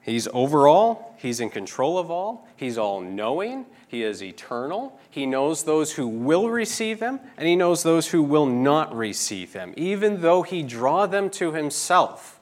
He's 0.00 0.28
over 0.32 0.68
all, 0.68 1.16
He's 1.18 1.40
in 1.40 1.48
control 1.48 1.98
of 1.98 2.10
all, 2.10 2.46
He's 2.56 2.76
all 2.76 3.00
knowing, 3.00 3.64
He 3.94 4.02
is 4.02 4.24
eternal. 4.24 4.98
He 5.08 5.24
knows 5.24 5.62
those 5.62 5.92
who 5.92 6.08
will 6.08 6.50
receive 6.50 6.98
Him, 6.98 7.20
and 7.36 7.46
He 7.46 7.54
knows 7.54 7.84
those 7.84 8.08
who 8.08 8.24
will 8.24 8.46
not 8.46 8.92
receive 8.92 9.52
Him. 9.52 9.72
Even 9.76 10.20
though 10.20 10.42
He 10.42 10.64
draw 10.64 11.06
them 11.06 11.30
to 11.30 11.52
Himself, 11.52 12.40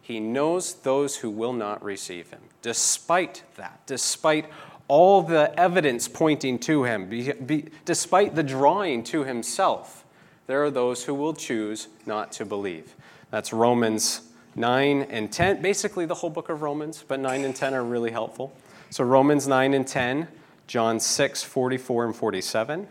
He 0.00 0.20
knows 0.20 0.74
those 0.74 1.16
who 1.16 1.28
will 1.28 1.52
not 1.52 1.82
receive 1.82 2.30
Him. 2.30 2.38
Despite 2.62 3.42
that, 3.56 3.80
despite 3.86 4.46
all 4.86 5.22
the 5.22 5.52
evidence 5.58 6.06
pointing 6.06 6.56
to 6.60 6.84
Him, 6.84 7.08
be, 7.08 7.32
be, 7.32 7.64
despite 7.84 8.36
the 8.36 8.44
drawing 8.44 9.02
to 9.04 9.24
Himself, 9.24 10.04
there 10.46 10.62
are 10.62 10.70
those 10.70 11.02
who 11.02 11.14
will 11.14 11.34
choose 11.34 11.88
not 12.06 12.30
to 12.30 12.44
believe. 12.44 12.94
That's 13.32 13.52
Romans 13.52 14.20
9 14.54 15.02
and 15.10 15.32
10, 15.32 15.62
basically 15.62 16.06
the 16.06 16.14
whole 16.14 16.30
book 16.30 16.48
of 16.48 16.62
Romans, 16.62 17.04
but 17.08 17.18
9 17.18 17.44
and 17.44 17.56
10 17.56 17.74
are 17.74 17.82
really 17.82 18.12
helpful. 18.12 18.56
So 18.90 19.02
Romans 19.02 19.48
9 19.48 19.74
and 19.74 19.84
10, 19.84 20.28
John 20.66 20.98
6, 20.98 21.42
44 21.42 22.06
and 22.06 22.16
47, 22.16 22.88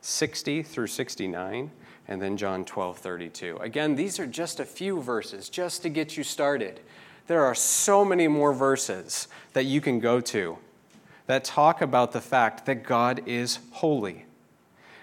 60 0.00 0.62
through 0.62 0.86
69, 0.86 1.70
and 2.08 2.22
then 2.22 2.36
John 2.36 2.64
12, 2.64 2.98
32. 2.98 3.58
Again, 3.58 3.96
these 3.96 4.18
are 4.18 4.26
just 4.26 4.60
a 4.60 4.64
few 4.64 5.02
verses 5.02 5.48
just 5.48 5.82
to 5.82 5.88
get 5.88 6.16
you 6.16 6.24
started. 6.24 6.80
There 7.26 7.44
are 7.44 7.54
so 7.54 8.04
many 8.04 8.28
more 8.28 8.54
verses 8.54 9.28
that 9.52 9.64
you 9.64 9.82
can 9.82 10.00
go 10.00 10.20
to 10.22 10.56
that 11.26 11.44
talk 11.44 11.82
about 11.82 12.12
the 12.12 12.20
fact 12.22 12.64
that 12.64 12.82
God 12.82 13.20
is 13.26 13.58
holy. 13.72 14.24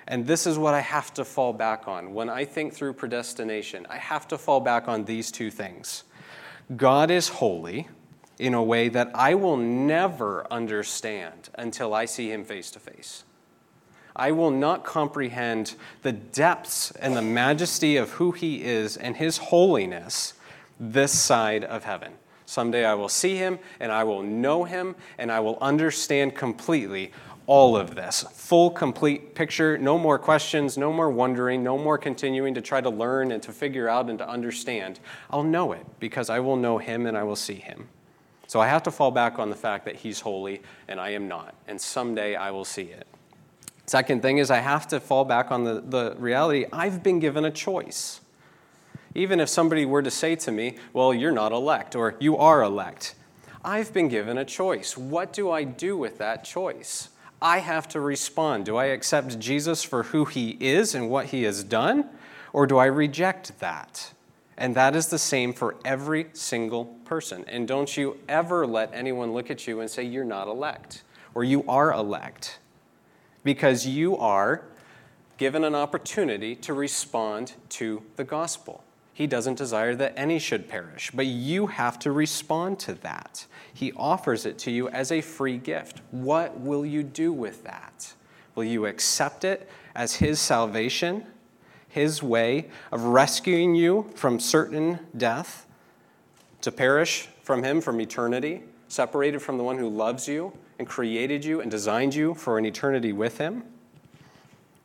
And 0.07 0.25
this 0.25 0.47
is 0.47 0.57
what 0.57 0.73
I 0.73 0.81
have 0.81 1.13
to 1.15 1.25
fall 1.25 1.53
back 1.53 1.87
on. 1.87 2.13
When 2.15 2.29
I 2.29 2.45
think 2.45 2.73
through 2.73 2.93
predestination, 2.93 3.85
I 3.89 3.97
have 3.97 4.27
to 4.29 4.37
fall 4.37 4.59
back 4.59 4.87
on 4.87 5.05
these 5.05 5.31
two 5.31 5.51
things. 5.51 6.03
God 6.75 7.11
is 7.11 7.29
holy 7.29 7.87
in 8.39 8.53
a 8.53 8.63
way 8.63 8.89
that 8.89 9.11
I 9.13 9.35
will 9.35 9.57
never 9.57 10.45
understand 10.51 11.49
until 11.55 11.93
I 11.93 12.05
see 12.05 12.31
him 12.31 12.43
face 12.43 12.71
to 12.71 12.79
face. 12.79 13.23
I 14.15 14.31
will 14.31 14.51
not 14.51 14.85
comprehend 14.85 15.75
the 16.01 16.13
depths 16.13 16.91
and 16.91 17.15
the 17.15 17.21
majesty 17.21 17.97
of 17.97 18.11
who 18.11 18.31
he 18.31 18.63
is 18.63 18.95
and 18.95 19.17
his 19.17 19.37
holiness 19.37 20.33
this 20.79 21.11
side 21.11 21.63
of 21.63 21.83
heaven. 21.83 22.13
Someday 22.45 22.85
I 22.85 22.93
will 22.93 23.09
see 23.09 23.35
him 23.35 23.59
and 23.79 23.91
I 23.91 24.03
will 24.03 24.23
know 24.23 24.63
him 24.63 24.95
and 25.17 25.31
I 25.31 25.39
will 25.39 25.57
understand 25.59 26.35
completely 26.35 27.11
all 27.47 27.75
of 27.77 27.95
this. 27.95 28.23
Full, 28.33 28.71
complete 28.71 29.35
picture, 29.35 29.77
no 29.77 29.97
more 29.97 30.17
questions, 30.17 30.77
no 30.77 30.91
more 30.91 31.09
wondering, 31.09 31.63
no 31.63 31.77
more 31.77 31.97
continuing 31.97 32.53
to 32.53 32.61
try 32.61 32.81
to 32.81 32.89
learn 32.89 33.31
and 33.31 33.41
to 33.43 33.51
figure 33.51 33.87
out 33.87 34.09
and 34.09 34.17
to 34.19 34.27
understand. 34.27 34.99
I'll 35.29 35.43
know 35.43 35.71
it 35.71 35.85
because 35.99 36.29
I 36.29 36.39
will 36.39 36.55
know 36.55 36.77
Him 36.77 37.05
and 37.05 37.17
I 37.17 37.23
will 37.23 37.35
see 37.35 37.55
Him. 37.55 37.89
So 38.55 38.61
I 38.61 38.69
have 38.69 38.83
to 38.83 38.91
fall 38.91 39.11
back 39.11 39.37
on 39.37 39.49
the 39.49 39.55
fact 39.57 39.83
that 39.83 39.97
He's 39.97 40.21
holy 40.21 40.61
and 40.87 40.97
I 40.97 41.09
am 41.09 41.27
not. 41.27 41.55
And 41.67 41.81
someday 41.81 42.37
I 42.37 42.51
will 42.51 42.63
see 42.63 42.83
it. 42.83 43.05
Second 43.85 44.21
thing 44.21 44.37
is, 44.37 44.49
I 44.49 44.59
have 44.59 44.87
to 44.87 45.01
fall 45.01 45.25
back 45.25 45.51
on 45.51 45.65
the, 45.65 45.81
the 45.81 46.15
reality 46.17 46.65
I've 46.71 47.03
been 47.03 47.19
given 47.19 47.43
a 47.43 47.51
choice. 47.51 48.21
Even 49.13 49.41
if 49.41 49.49
somebody 49.49 49.83
were 49.83 50.01
to 50.01 50.09
say 50.09 50.37
to 50.37 50.53
me, 50.53 50.77
Well, 50.93 51.13
you're 51.13 51.33
not 51.33 51.51
elect, 51.51 51.97
or 51.97 52.15
you 52.17 52.37
are 52.37 52.63
elect, 52.63 53.15
I've 53.61 53.91
been 53.91 54.07
given 54.07 54.37
a 54.37 54.45
choice. 54.45 54.97
What 54.97 55.33
do 55.33 55.51
I 55.51 55.65
do 55.65 55.97
with 55.97 56.17
that 56.19 56.45
choice? 56.45 57.09
I 57.41 57.57
have 57.57 57.89
to 57.89 57.99
respond. 57.99 58.67
Do 58.67 58.77
I 58.77 58.85
accept 58.85 59.37
Jesus 59.37 59.83
for 59.83 60.03
who 60.03 60.23
he 60.23 60.51
is 60.61 60.95
and 60.95 61.09
what 61.09 61.25
he 61.25 61.43
has 61.43 61.61
done, 61.61 62.09
or 62.53 62.67
do 62.67 62.77
I 62.77 62.85
reject 62.85 63.59
that? 63.59 64.13
And 64.57 64.73
that 64.75 64.95
is 64.95 65.07
the 65.07 65.19
same 65.19 65.53
for 65.53 65.75
every 65.83 66.27
single 66.33 66.85
person. 67.05 67.43
And 67.47 67.67
don't 67.67 67.97
you 67.97 68.17
ever 68.29 68.65
let 68.65 68.93
anyone 68.93 69.33
look 69.33 69.51
at 69.51 69.67
you 69.67 69.81
and 69.81 69.89
say, 69.89 70.03
You're 70.03 70.23
not 70.23 70.47
elect, 70.47 71.03
or 71.33 71.43
you 71.43 71.63
are 71.67 71.93
elect, 71.93 72.59
because 73.43 73.85
you 73.85 74.17
are 74.17 74.63
given 75.37 75.63
an 75.63 75.75
opportunity 75.75 76.55
to 76.55 76.73
respond 76.73 77.53
to 77.69 78.01
the 78.15 78.23
gospel. 78.23 78.83
He 79.13 79.27
doesn't 79.27 79.57
desire 79.57 79.95
that 79.95 80.13
any 80.17 80.39
should 80.39 80.67
perish, 80.67 81.11
but 81.13 81.25
you 81.25 81.67
have 81.67 81.99
to 81.99 82.11
respond 82.11 82.79
to 82.79 82.93
that. 82.95 83.45
He 83.73 83.93
offers 83.93 84.45
it 84.45 84.57
to 84.59 84.71
you 84.71 84.89
as 84.89 85.11
a 85.11 85.21
free 85.21 85.57
gift. 85.57 86.01
What 86.11 86.59
will 86.59 86.85
you 86.85 87.03
do 87.03 87.31
with 87.31 87.63
that? 87.63 88.13
Will 88.55 88.65
you 88.65 88.85
accept 88.85 89.43
it 89.43 89.69
as 89.95 90.15
His 90.15 90.39
salvation, 90.39 91.25
His 91.95 92.21
way 92.21 92.67
of 92.91 93.05
rescuing 93.05 93.73
you 93.73 94.11
from 94.15 94.37
certain 94.37 94.99
death, 95.15 95.65
to 96.59 96.69
perish 96.69 97.29
from 97.41 97.63
Him 97.63 97.79
from 97.79 98.01
eternity, 98.01 98.63
separated 98.89 99.41
from 99.41 99.57
the 99.57 99.63
one 99.63 99.77
who 99.77 99.87
loves 99.87 100.27
you 100.27 100.51
and 100.77 100.85
created 100.85 101.45
you 101.45 101.61
and 101.61 101.71
designed 101.71 102.13
you 102.13 102.33
for 102.33 102.57
an 102.57 102.65
eternity 102.65 103.13
with 103.13 103.37
Him? 103.37 103.63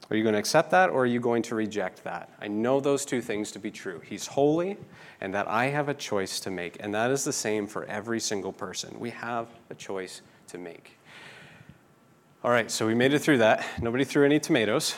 Are 0.09 0.17
you 0.17 0.23
going 0.23 0.35
to 0.35 0.39
accept 0.39 0.71
that 0.71 0.89
or 0.89 1.03
are 1.03 1.07
you 1.07 1.19
going 1.19 1.43
to 1.43 1.57
reject 1.57 2.05
that? 2.05 2.31
I 2.41 2.47
know 2.47 2.79
those 2.79 3.05
two 3.05 3.21
things 3.21 3.51
to 3.53 3.59
be 3.59 3.73
true. 3.73 4.01
He's 4.05 4.29
holy 4.29 4.77
and 5.21 5.35
that 5.35 5.49
I 5.49 5.67
have 5.67 5.89
a 5.89 5.95
choice 5.95 6.39
to 6.41 6.51
make. 6.51 6.77
And 6.79 6.95
that 6.95 7.11
is 7.11 7.25
the 7.25 7.33
same 7.33 7.67
for 7.67 7.87
every 7.87 8.21
single 8.21 8.53
person. 8.53 9.01
We 9.01 9.11
have 9.11 9.49
a 9.69 9.75
choice 9.75 10.23
to 10.47 10.59
make. 10.59 10.97
All 12.45 12.53
right, 12.53 12.71
so 12.71 12.87
we 12.87 12.95
made 12.95 13.15
it 13.15 13.19
through 13.19 13.39
that. 13.39 13.65
Nobody 13.83 14.05
threw 14.05 14.25
any 14.25 14.39
tomatoes. 14.39 14.95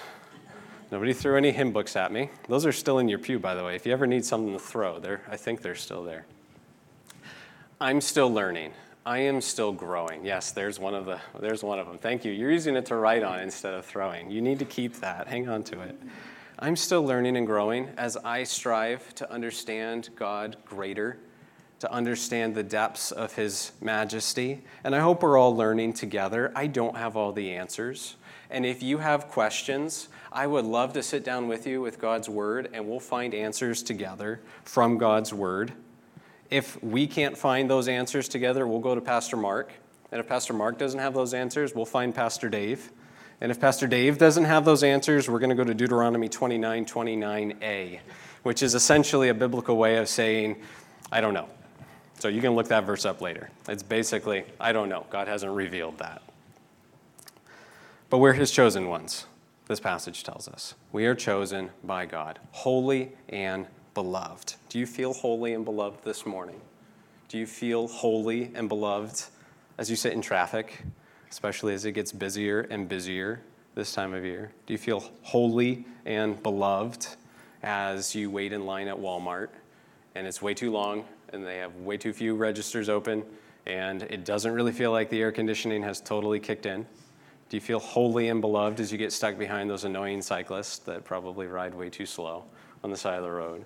Nobody 0.93 1.15
threw 1.15 1.39
any 1.39 1.53
hymn 1.53 1.73
books 1.73 1.97
at 1.97 2.13
me. 2.13 2.29
Those 2.49 2.67
are 2.67 2.73
still 2.73 2.99
in 2.99 3.09
your 3.09 3.19
pew, 3.19 3.39
by 3.39 3.55
the 3.55 3.65
way. 3.65 3.75
If 3.75 3.87
you 3.87 3.95
ever 3.95 4.07
need 4.07 4.27
something 4.27 4.53
to 4.53 4.59
throw, 4.59 5.01
I 5.27 5.39
think 5.39 5.63
they're 5.63 5.75
still 5.75 6.05
there. 6.05 6.27
I'm 7.81 8.03
still 8.03 8.31
learning. 8.31 8.75
I 9.07 9.21
am 9.21 9.41
still 9.41 9.73
growing. 9.73 10.23
Yes, 10.23 10.53
there's 10.53 10.79
one 10.79 10.95
of 10.95 11.07
the 11.07 11.19
there's 11.41 11.65
one 11.65 11.79
of 11.79 11.87
them. 11.87 11.97
Thank 11.97 12.27
you. 12.27 12.31
You're 12.31 12.53
using 12.53 12.77
it 12.77 12.85
to 12.87 12.97
write 12.97 13.23
on 13.23 13.41
instead 13.41 13.73
of 13.73 13.87
throwing. 13.87 14.31
You 14.31 14.43
need 14.43 14.59
to 14.59 14.67
keep 14.67 14.97
that. 14.97 15.27
Hang 15.27 15.49
on 15.49 15.63
to 15.65 15.81
it. 15.81 15.99
I'm 16.59 16.77
still 16.77 17.03
learning 17.03 17.39
and 17.39 17.47
growing 17.47 17.89
as 17.97 18.19
I 18.19 18.45
strive 18.45 19.15
to 19.15 19.33
understand 19.33 20.11
God 20.15 20.59
greater, 20.67 21.17
to 21.81 21.91
understand 21.91 22.55
the 22.55 22.63
depths 22.63 23.13
of 23.13 23.35
his 23.35 23.73
majesty, 23.81 24.63
and 24.85 24.95
I 24.95 25.01
hope 25.01 25.23
we're 25.23 25.39
all 25.39 25.57
learning 25.57 25.95
together. 25.95 26.53
I 26.55 26.67
don't 26.67 26.99
have 26.99 27.17
all 27.17 27.33
the 27.33 27.55
answers. 27.55 28.17
And 28.53 28.67
if 28.67 28.83
you 28.83 28.99
have 28.99 29.29
questions, 29.29 30.09
I 30.31 30.47
would 30.47 30.67
love 30.67 30.93
to 30.93 31.03
sit 31.03 31.25
down 31.25 31.49
with 31.49 31.67
you 31.67 31.81
with 31.81 31.99
God's 31.99 32.29
word 32.29 32.69
and 32.75 32.87
we'll 32.87 33.01
find 33.01 33.35
answers 33.35 33.83
together 33.83 34.41
from 34.65 34.99
God's 34.99 35.33
word. 35.33 35.73
If 36.51 36.81
we 36.83 37.07
can't 37.07 37.37
find 37.37 37.71
those 37.71 37.89
answers 37.89 38.29
together, 38.29 38.67
we'll 38.67 38.81
go 38.81 38.95
to 38.95 39.01
Pastor 39.01 39.39
Mark. 39.39 39.73
And 40.13 40.21
if 40.21 40.29
Pastor 40.29 40.53
Mark 40.53 40.77
doesn't 40.77 41.01
have 41.01 41.15
those 41.15 41.33
answers, 41.33 41.75
we'll 41.75 41.87
find 41.87 42.15
Pastor 42.15 42.51
Dave. 42.51 42.93
And 43.41 43.51
if 43.51 43.59
Pastor 43.59 43.87
Dave 43.87 44.19
doesn't 44.19 44.45
have 44.45 44.67
those 44.67 44.83
answers, 44.83 45.31
we're 45.31 45.39
going 45.39 45.49
to 45.49 45.57
go 45.57 45.65
to 45.65 45.73
Deuteronomy 45.73 46.29
29 46.29 46.85
29a, 46.85 48.01
which 48.43 48.63
is 48.63 48.75
essentially 48.75 49.31
a 49.31 49.35
biblical 49.35 49.79
way 49.79 49.97
of 49.97 50.11
saying, 50.11 50.61
I 51.11 51.23
don't 51.23 51.33
know. 51.33 51.49
So 52.19 52.29
you 52.29 52.43
can 52.43 52.55
look 52.55 52.69
that 52.69 52.85
verse 52.85 53.07
up 53.07 53.23
later. 53.23 53.49
It's 53.67 53.83
basically, 53.83 54.45
I 54.61 54.73
don't 54.73 54.91
know. 54.91 55.07
God 55.09 55.27
hasn't 55.27 55.53
revealed 55.53 55.97
that. 55.99 56.21
But 58.13 58.19
we're 58.19 58.35
his 58.35 58.51
chosen 58.51 58.91
ones, 58.91 59.25
this 59.69 59.81
passage 59.81 60.23
tells 60.23 60.47
us. 60.47 60.75
We 60.93 61.07
are 61.07 61.15
chosen 61.15 61.71
by 61.83 62.05
God, 62.05 62.41
holy 62.51 63.13
and 63.31 63.67
beloved. 63.95 64.57
Do 64.69 64.79
you 64.79 64.85
feel 64.85 65.15
holy 65.15 65.55
and 65.55 65.65
beloved 65.65 66.05
this 66.05 66.27
morning? 66.27 66.61
Do 67.29 67.39
you 67.39 67.47
feel 67.47 67.89
holy 67.89 68.53
and 68.55 68.69
beloved 68.69 69.25
as 69.79 69.89
you 69.89 69.97
sit 69.97 70.13
in 70.13 70.21
traffic, 70.21 70.83
especially 71.31 71.73
as 71.73 71.87
it 71.87 71.93
gets 71.93 72.13
busier 72.13 72.67
and 72.69 72.87
busier 72.87 73.41
this 73.75 73.95
time 73.95 74.13
of 74.13 74.27
year? 74.27 74.53
Do 74.67 74.75
you 74.75 74.79
feel 74.79 75.11
holy 75.23 75.87
and 76.05 76.43
beloved 76.43 77.17
as 77.63 78.15
you 78.15 78.31
wait 78.31 78.53
in 78.53 78.67
line 78.67 78.89
at 78.89 78.97
Walmart 78.99 79.49
and 80.15 80.27
it's 80.27 80.43
way 80.43 80.53
too 80.53 80.71
long 80.71 81.07
and 81.33 81.47
they 81.47 81.57
have 81.57 81.75
way 81.77 81.97
too 81.97 82.13
few 82.13 82.35
registers 82.35 82.91
open 82.91 83.25
and 83.65 84.03
it 84.03 84.27
doesn't 84.27 84.53
really 84.53 84.73
feel 84.73 84.93
like 84.93 85.09
the 85.09 85.23
air 85.23 85.33
conditioning 85.33 85.83
has 85.83 85.99
totally 85.99 86.41
kicked 86.41 86.67
in? 86.67 86.87
Do 87.53 87.59
you 87.59 87.61
feel 87.61 87.81
holy 87.81 88.31
and 88.31 88.41
beloved 88.41 88.81
as 88.81 88.91
you 88.91 88.97
get 88.97 89.13
stuck 89.13 89.37
behind 89.37 89.69
those 89.69 89.85
annoying 89.85 90.23
cyclists 90.23 90.79
that 90.79 91.05
probably 91.05 91.47
ride 91.47 91.75
way 91.75 91.91
too 91.91 92.07
slow? 92.07 92.45
on 92.85 92.91
the 92.91 92.97
side 92.97 93.17
of 93.17 93.23
the 93.23 93.31
road. 93.31 93.65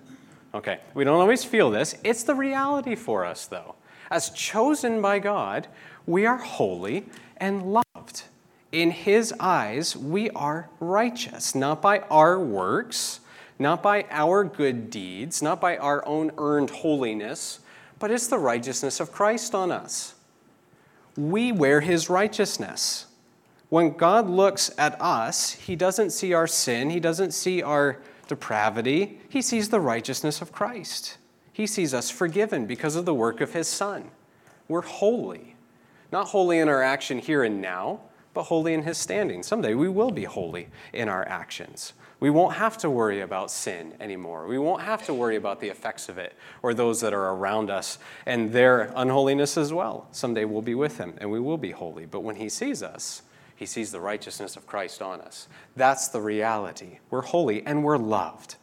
Okay, 0.53 0.79
we 0.93 1.03
don't 1.03 1.19
always 1.19 1.43
feel 1.43 1.69
this. 1.69 1.95
It's 2.03 2.23
the 2.23 2.35
reality 2.35 2.95
for 2.95 3.25
us, 3.25 3.45
though. 3.45 3.75
As 4.09 4.29
chosen 4.31 5.01
by 5.01 5.19
God, 5.19 5.67
we 6.05 6.25
are 6.25 6.37
holy 6.37 7.05
and 7.37 7.73
loved. 7.73 8.23
In 8.71 8.91
His 8.91 9.33
eyes, 9.39 9.95
we 9.95 10.29
are 10.31 10.69
righteous, 10.79 11.55
not 11.55 11.81
by 11.81 11.99
our 12.11 12.39
works, 12.39 13.19
not 13.59 13.83
by 13.83 14.05
our 14.11 14.43
good 14.43 14.89
deeds, 14.89 15.41
not 15.41 15.59
by 15.59 15.77
our 15.77 16.05
own 16.05 16.31
earned 16.37 16.69
holiness, 16.69 17.59
but 17.99 18.11
it's 18.11 18.27
the 18.27 18.37
righteousness 18.37 18.99
of 18.99 19.11
Christ 19.11 19.55
on 19.55 19.71
us. 19.71 20.13
We 21.15 21.51
wear 21.51 21.81
His 21.81 22.09
righteousness. 22.09 23.06
When 23.69 23.97
God 23.97 24.29
looks 24.29 24.71
at 24.77 24.99
us, 25.01 25.53
He 25.53 25.75
doesn't 25.75 26.11
see 26.11 26.33
our 26.33 26.47
sin, 26.47 26.89
He 26.89 26.99
doesn't 26.99 27.31
see 27.31 27.61
our 27.61 27.99
depravity, 28.27 29.19
he 29.29 29.41
sees 29.41 29.69
the 29.69 29.79
righteousness 29.79 30.41
of 30.41 30.51
Christ. 30.51 31.17
He 31.51 31.65
sees 31.65 31.93
us 31.93 32.09
forgiven 32.09 32.65
because 32.65 32.95
of 32.95 33.05
the 33.05 33.13
work 33.13 33.41
of 33.41 33.53
his 33.53 33.67
Son. 33.67 34.11
We're 34.67 34.81
holy. 34.81 35.55
Not 36.11 36.27
holy 36.27 36.59
in 36.59 36.69
our 36.69 36.83
action 36.83 37.19
here 37.19 37.43
and 37.43 37.61
now, 37.61 38.01
but 38.33 38.43
holy 38.43 38.73
in 38.73 38.83
his 38.83 38.97
standing. 38.97 39.41
Someday 39.41 39.73
we 39.73 39.89
will 39.89 40.11
be 40.11 40.25
holy 40.25 40.67
in 40.93 41.09
our 41.09 41.27
actions. 41.27 41.93
We 42.19 42.29
won't 42.29 42.55
have 42.55 42.77
to 42.79 42.89
worry 42.89 43.21
about 43.21 43.51
sin 43.51 43.93
anymore. 43.99 44.47
We 44.47 44.57
won't 44.57 44.81
have 44.81 45.05
to 45.05 45.13
worry 45.13 45.35
about 45.35 45.59
the 45.59 45.69
effects 45.69 46.09
of 46.09 46.17
it 46.17 46.33
or 46.61 46.73
those 46.73 47.01
that 47.01 47.13
are 47.13 47.29
around 47.29 47.69
us 47.69 47.99
and 48.25 48.51
their 48.51 48.91
unholiness 48.95 49.57
as 49.57 49.71
well. 49.71 50.07
Someday 50.11 50.45
we'll 50.45 50.61
be 50.61 50.75
with 50.75 50.97
him 50.97 51.13
and 51.19 51.29
we 51.29 51.39
will 51.39 51.57
be 51.57 51.71
holy. 51.71 52.05
But 52.05 52.21
when 52.21 52.35
he 52.35 52.49
sees 52.49 52.81
us, 52.81 53.21
he 53.57 53.65
sees 53.65 53.91
the 53.91 53.99
righteousness 53.99 54.55
of 54.55 54.65
Christ 54.65 55.01
on 55.01 55.19
us. 55.19 55.49
That's 55.75 56.07
the 56.07 56.21
reality. 56.21 56.99
We're 57.09 57.23
holy 57.23 57.65
and 57.65 57.83
we're 57.83 57.97
loved. 57.97 58.55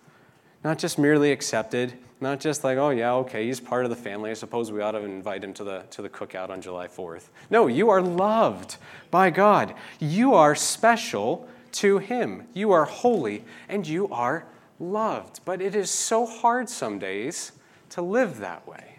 Not 0.62 0.78
just 0.78 0.98
merely 0.98 1.30
accepted, 1.32 1.92
not 2.20 2.40
just 2.40 2.64
like, 2.64 2.78
oh 2.78 2.90
yeah, 2.90 3.12
okay, 3.14 3.46
he's 3.46 3.60
part 3.60 3.84
of 3.84 3.90
the 3.90 3.96
family. 3.96 4.30
I 4.30 4.34
suppose 4.34 4.72
we 4.72 4.80
ought 4.80 4.92
to 4.92 5.04
invite 5.04 5.44
him 5.44 5.52
to 5.54 5.64
the, 5.64 5.84
to 5.90 6.00
the 6.00 6.08
cookout 6.08 6.48
on 6.48 6.62
July 6.62 6.86
4th. 6.86 7.24
No, 7.50 7.66
you 7.66 7.90
are 7.90 8.00
loved 8.00 8.76
by 9.10 9.28
God. 9.28 9.74
You 9.98 10.32
are 10.34 10.54
special 10.54 11.46
to 11.74 11.98
Him. 11.98 12.46
You 12.54 12.72
are 12.72 12.84
holy 12.84 13.44
and 13.68 13.86
you 13.86 14.08
are 14.08 14.46
loved. 14.78 15.40
But 15.44 15.60
it 15.60 15.74
is 15.74 15.90
so 15.90 16.24
hard 16.24 16.68
some 16.68 16.98
days 16.98 17.52
to 17.90 18.02
live 18.02 18.38
that 18.38 18.66
way. 18.66 18.98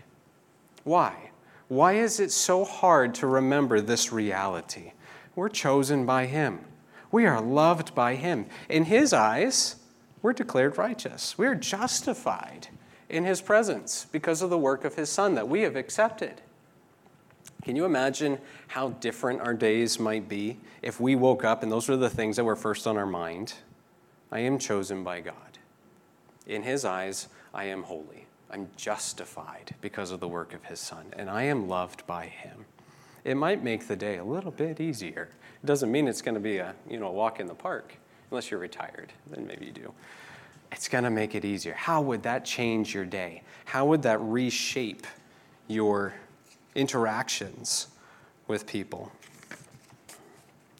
Why? 0.83 1.31
Why 1.67 1.93
is 1.93 2.19
it 2.19 2.31
so 2.31 2.63
hard 2.63 3.15
to 3.15 3.27
remember 3.27 3.81
this 3.81 4.11
reality? 4.11 4.91
We're 5.35 5.49
chosen 5.49 6.05
by 6.05 6.25
Him, 6.27 6.61
we 7.11 7.25
are 7.25 7.41
loved 7.41 7.93
by 7.93 8.15
Him. 8.15 8.45
In 8.69 8.85
His 8.85 9.13
eyes, 9.13 9.77
we're 10.21 10.33
declared 10.33 10.77
righteous, 10.77 11.37
we're 11.37 11.55
justified 11.55 12.67
in 13.09 13.25
His 13.25 13.41
presence 13.41 14.07
because 14.11 14.41
of 14.41 14.49
the 14.49 14.57
work 14.57 14.85
of 14.85 14.95
His 14.95 15.09
Son 15.09 15.35
that 15.35 15.47
we 15.47 15.61
have 15.61 15.75
accepted. 15.75 16.41
Can 17.63 17.75
you 17.75 17.85
imagine 17.85 18.37
how 18.67 18.89
different 18.89 19.41
our 19.41 19.53
days 19.53 19.99
might 19.99 20.29
be 20.29 20.59
if 20.81 20.99
we 20.99 21.15
woke 21.15 21.43
up 21.43 21.63
and 21.63 21.71
those 21.71 21.89
were 21.89 21.97
the 21.97 22.09
things 22.09 22.35
that 22.35 22.43
were 22.43 22.55
first 22.55 22.85
on 22.85 22.95
our 22.95 23.07
mind? 23.07 23.53
I 24.31 24.39
am 24.39 24.59
chosen 24.59 25.03
by 25.03 25.21
God. 25.21 25.57
In 26.45 26.63
His 26.63 26.85
eyes, 26.85 27.27
I 27.53 27.65
am 27.65 27.83
holy. 27.83 28.27
I'm 28.51 28.69
justified 28.75 29.73
because 29.81 30.11
of 30.11 30.19
the 30.19 30.27
work 30.27 30.53
of 30.53 30.65
His 30.65 30.79
Son, 30.79 31.07
and 31.13 31.29
I 31.29 31.43
am 31.43 31.67
loved 31.67 32.05
by 32.05 32.27
Him. 32.27 32.65
It 33.25 33.35
might 33.35 33.61
make 33.61 33.87
the 33.87 33.97
day 33.97 34.17
a 34.17 34.23
little 34.23 34.51
bit 34.51 34.79
easier. 34.79 35.27
It 35.61 35.65
doesn't 35.65 35.91
mean 35.91 36.07
it's 36.07 36.21
going 36.21 36.35
to 36.35 36.41
be 36.41 36.57
a 36.57 36.73
you 36.89 36.97
know 36.97 37.11
walk 37.11 37.41
in 37.41 37.47
the 37.47 37.53
park, 37.53 37.97
unless 38.31 38.49
you're 38.49 38.59
retired. 38.61 39.11
Then 39.27 39.45
maybe 39.45 39.65
you 39.65 39.73
do. 39.73 39.93
It's 40.71 40.87
going 40.87 41.03
to 41.03 41.09
make 41.09 41.35
it 41.35 41.43
easier. 41.43 41.73
How 41.73 42.01
would 42.01 42.23
that 42.23 42.45
change 42.45 42.93
your 42.93 43.05
day? 43.05 43.43
How 43.65 43.85
would 43.85 44.03
that 44.03 44.21
reshape 44.21 45.05
your 45.67 46.13
interactions 46.75 47.87
with 48.47 48.67
people. 48.67 49.11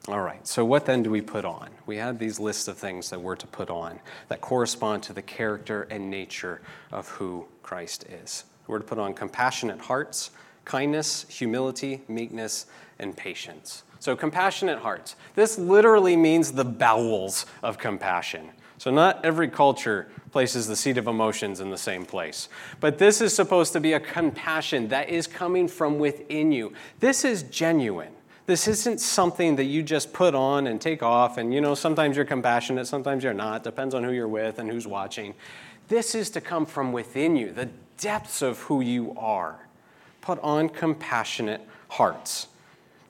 All 0.08 0.20
right, 0.20 0.46
so 0.46 0.64
what 0.64 0.86
then 0.86 1.02
do 1.02 1.10
we 1.10 1.20
put 1.20 1.44
on? 1.44 1.70
We 1.86 1.96
had 1.96 2.20
these 2.20 2.38
lists 2.38 2.68
of 2.68 2.78
things 2.78 3.10
that 3.10 3.20
we're 3.20 3.34
to 3.36 3.46
put 3.46 3.70
on 3.70 3.98
that 4.28 4.40
correspond 4.40 5.02
to 5.04 5.12
the 5.12 5.22
character 5.22 5.88
and 5.90 6.08
nature 6.08 6.60
of 6.92 7.08
who 7.08 7.48
Christ 7.64 8.04
is. 8.04 8.44
We're 8.68 8.78
to 8.78 8.84
put 8.84 8.98
on 8.98 9.14
compassionate 9.14 9.80
hearts, 9.80 10.30
kindness, 10.66 11.24
humility, 11.30 12.02
meekness, 12.08 12.66
and 12.98 13.16
patience. 13.16 13.84
So, 13.98 14.14
compassionate 14.14 14.80
hearts. 14.80 15.16
This 15.34 15.58
literally 15.58 16.16
means 16.16 16.52
the 16.52 16.64
bowels 16.64 17.46
of 17.62 17.78
compassion. 17.78 18.50
So, 18.76 18.90
not 18.90 19.24
every 19.24 19.48
culture 19.48 20.08
places 20.32 20.66
the 20.66 20.76
seat 20.76 20.98
of 20.98 21.06
emotions 21.06 21.60
in 21.60 21.70
the 21.70 21.78
same 21.78 22.04
place. 22.04 22.50
But 22.78 22.98
this 22.98 23.22
is 23.22 23.34
supposed 23.34 23.72
to 23.72 23.80
be 23.80 23.94
a 23.94 24.00
compassion 24.00 24.88
that 24.88 25.08
is 25.08 25.26
coming 25.26 25.66
from 25.66 25.98
within 25.98 26.52
you. 26.52 26.74
This 27.00 27.24
is 27.24 27.44
genuine. 27.44 28.12
This 28.44 28.68
isn't 28.68 29.00
something 29.00 29.56
that 29.56 29.64
you 29.64 29.82
just 29.82 30.12
put 30.12 30.34
on 30.34 30.66
and 30.66 30.80
take 30.80 31.02
off, 31.02 31.38
and 31.38 31.52
you 31.52 31.60
know, 31.60 31.74
sometimes 31.74 32.16
you're 32.16 32.26
compassionate, 32.26 32.86
sometimes 32.86 33.24
you're 33.24 33.34
not. 33.34 33.64
Depends 33.64 33.94
on 33.94 34.04
who 34.04 34.12
you're 34.12 34.28
with 34.28 34.58
and 34.58 34.70
who's 34.70 34.86
watching. 34.86 35.34
This 35.88 36.14
is 36.14 36.30
to 36.30 36.40
come 36.40 36.66
from 36.66 36.92
within 36.92 37.34
you, 37.34 37.52
the 37.52 37.70
depths 37.98 38.42
of 38.42 38.58
who 38.60 38.80
you 38.80 39.16
are. 39.18 39.65
Put 40.26 40.40
on 40.42 40.70
compassionate 40.70 41.60
hearts. 41.88 42.48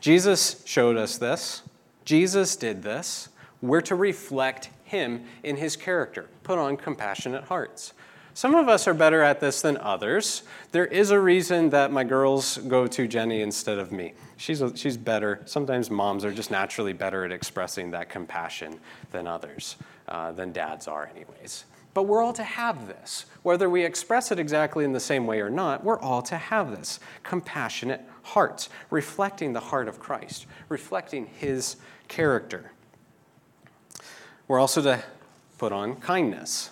Jesus 0.00 0.62
showed 0.66 0.98
us 0.98 1.16
this. 1.16 1.62
Jesus 2.04 2.56
did 2.56 2.82
this. 2.82 3.30
We're 3.62 3.80
to 3.80 3.94
reflect 3.94 4.68
him 4.84 5.24
in 5.42 5.56
his 5.56 5.76
character. 5.76 6.28
Put 6.42 6.58
on 6.58 6.76
compassionate 6.76 7.44
hearts. 7.44 7.94
Some 8.34 8.54
of 8.54 8.68
us 8.68 8.86
are 8.86 8.92
better 8.92 9.22
at 9.22 9.40
this 9.40 9.62
than 9.62 9.78
others. 9.78 10.42
There 10.72 10.84
is 10.84 11.10
a 11.10 11.18
reason 11.18 11.70
that 11.70 11.90
my 11.90 12.04
girls 12.04 12.58
go 12.58 12.86
to 12.86 13.08
Jenny 13.08 13.40
instead 13.40 13.78
of 13.78 13.92
me. 13.92 14.12
She's, 14.36 14.60
a, 14.60 14.76
she's 14.76 14.98
better. 14.98 15.40
Sometimes 15.46 15.90
moms 15.90 16.22
are 16.22 16.32
just 16.32 16.50
naturally 16.50 16.92
better 16.92 17.24
at 17.24 17.32
expressing 17.32 17.92
that 17.92 18.10
compassion 18.10 18.78
than 19.12 19.26
others, 19.26 19.76
uh, 20.06 20.32
than 20.32 20.52
dads 20.52 20.86
are, 20.86 21.10
anyways. 21.16 21.64
But 21.96 22.02
we're 22.02 22.22
all 22.22 22.34
to 22.34 22.44
have 22.44 22.88
this. 22.88 23.24
Whether 23.42 23.70
we 23.70 23.82
express 23.82 24.30
it 24.30 24.38
exactly 24.38 24.84
in 24.84 24.92
the 24.92 25.00
same 25.00 25.26
way 25.26 25.40
or 25.40 25.48
not, 25.48 25.82
we're 25.82 25.98
all 25.98 26.20
to 26.24 26.36
have 26.36 26.70
this 26.70 27.00
compassionate 27.22 28.02
hearts, 28.22 28.68
reflecting 28.90 29.54
the 29.54 29.60
heart 29.60 29.88
of 29.88 29.98
Christ, 29.98 30.44
reflecting 30.68 31.24
his 31.24 31.76
character. 32.06 32.72
We're 34.46 34.58
also 34.58 34.82
to 34.82 35.04
put 35.56 35.72
on 35.72 35.96
kindness. 35.96 36.68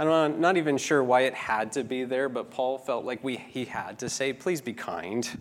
I'm 0.00 0.40
not 0.40 0.56
even 0.56 0.78
sure 0.78 1.04
why 1.04 1.20
it 1.20 1.34
had 1.34 1.70
to 1.74 1.84
be 1.84 2.02
there, 2.02 2.28
but 2.28 2.50
Paul 2.50 2.78
felt 2.78 3.04
like 3.04 3.22
we, 3.22 3.36
he 3.36 3.66
had 3.66 4.00
to 4.00 4.08
say, 4.08 4.32
please 4.32 4.60
be 4.60 4.72
kind. 4.72 5.38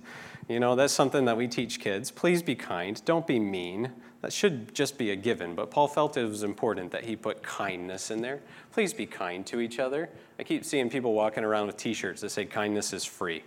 You 0.47 0.59
know, 0.59 0.75
that's 0.75 0.93
something 0.93 1.25
that 1.25 1.35
we 1.35 1.47
teach 1.47 1.79
kids. 1.79 2.11
Please 2.11 2.43
be 2.43 2.53
kind. 2.53 3.03
Don't 3.05 3.25
be 3.25 3.39
mean. 3.39 3.91
That 4.25 4.33
should 4.33 4.73
just 4.73 4.97
be 4.97 5.11
a 5.11 5.15
given, 5.15 5.53
but 5.53 5.69
Paul 5.69 5.87
felt 5.87 6.17
it 6.17 6.27
was 6.27 6.41
important 6.41 6.91
that 6.93 7.03
he 7.03 7.15
put 7.15 7.43
kindness 7.43 8.09
in 8.09 8.23
there. 8.23 8.39
Please 8.71 8.91
be 8.91 9.05
kind 9.05 9.45
to 9.45 9.59
each 9.59 9.77
other. 9.77 10.09
I 10.39 10.43
keep 10.43 10.65
seeing 10.65 10.89
people 10.89 11.13
walking 11.13 11.43
around 11.43 11.67
with 11.67 11.77
t 11.77 11.93
shirts 11.93 12.21
that 12.21 12.31
say 12.31 12.45
kindness 12.45 12.91
is 12.91 13.05
free. 13.05 13.43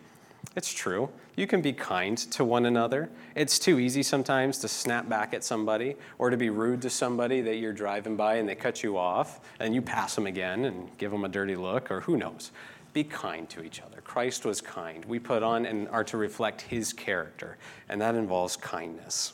It's 0.54 0.72
true. 0.72 1.08
You 1.34 1.48
can 1.48 1.62
be 1.62 1.72
kind 1.72 2.16
to 2.16 2.44
one 2.44 2.64
another. 2.64 3.10
It's 3.34 3.58
too 3.58 3.80
easy 3.80 4.04
sometimes 4.04 4.58
to 4.58 4.68
snap 4.68 5.08
back 5.08 5.34
at 5.34 5.42
somebody 5.42 5.96
or 6.16 6.30
to 6.30 6.36
be 6.36 6.48
rude 6.48 6.82
to 6.82 6.90
somebody 6.90 7.40
that 7.40 7.56
you're 7.56 7.72
driving 7.72 8.14
by 8.14 8.36
and 8.36 8.48
they 8.48 8.54
cut 8.54 8.84
you 8.84 8.96
off 8.96 9.40
and 9.58 9.74
you 9.74 9.82
pass 9.82 10.14
them 10.14 10.28
again 10.28 10.64
and 10.64 10.96
give 10.96 11.10
them 11.10 11.24
a 11.24 11.28
dirty 11.28 11.56
look 11.56 11.90
or 11.90 12.02
who 12.02 12.16
knows. 12.16 12.52
Be 12.92 13.02
kind 13.02 13.48
to 13.50 13.64
each 13.64 13.82
other. 13.82 14.00
Christ 14.02 14.44
was 14.44 14.60
kind. 14.60 15.04
We 15.06 15.18
put 15.18 15.42
on 15.42 15.66
and 15.66 15.88
are 15.88 16.04
to 16.04 16.16
reflect 16.16 16.60
his 16.60 16.92
character, 16.92 17.56
and 17.88 18.00
that 18.00 18.14
involves 18.14 18.56
kindness. 18.56 19.32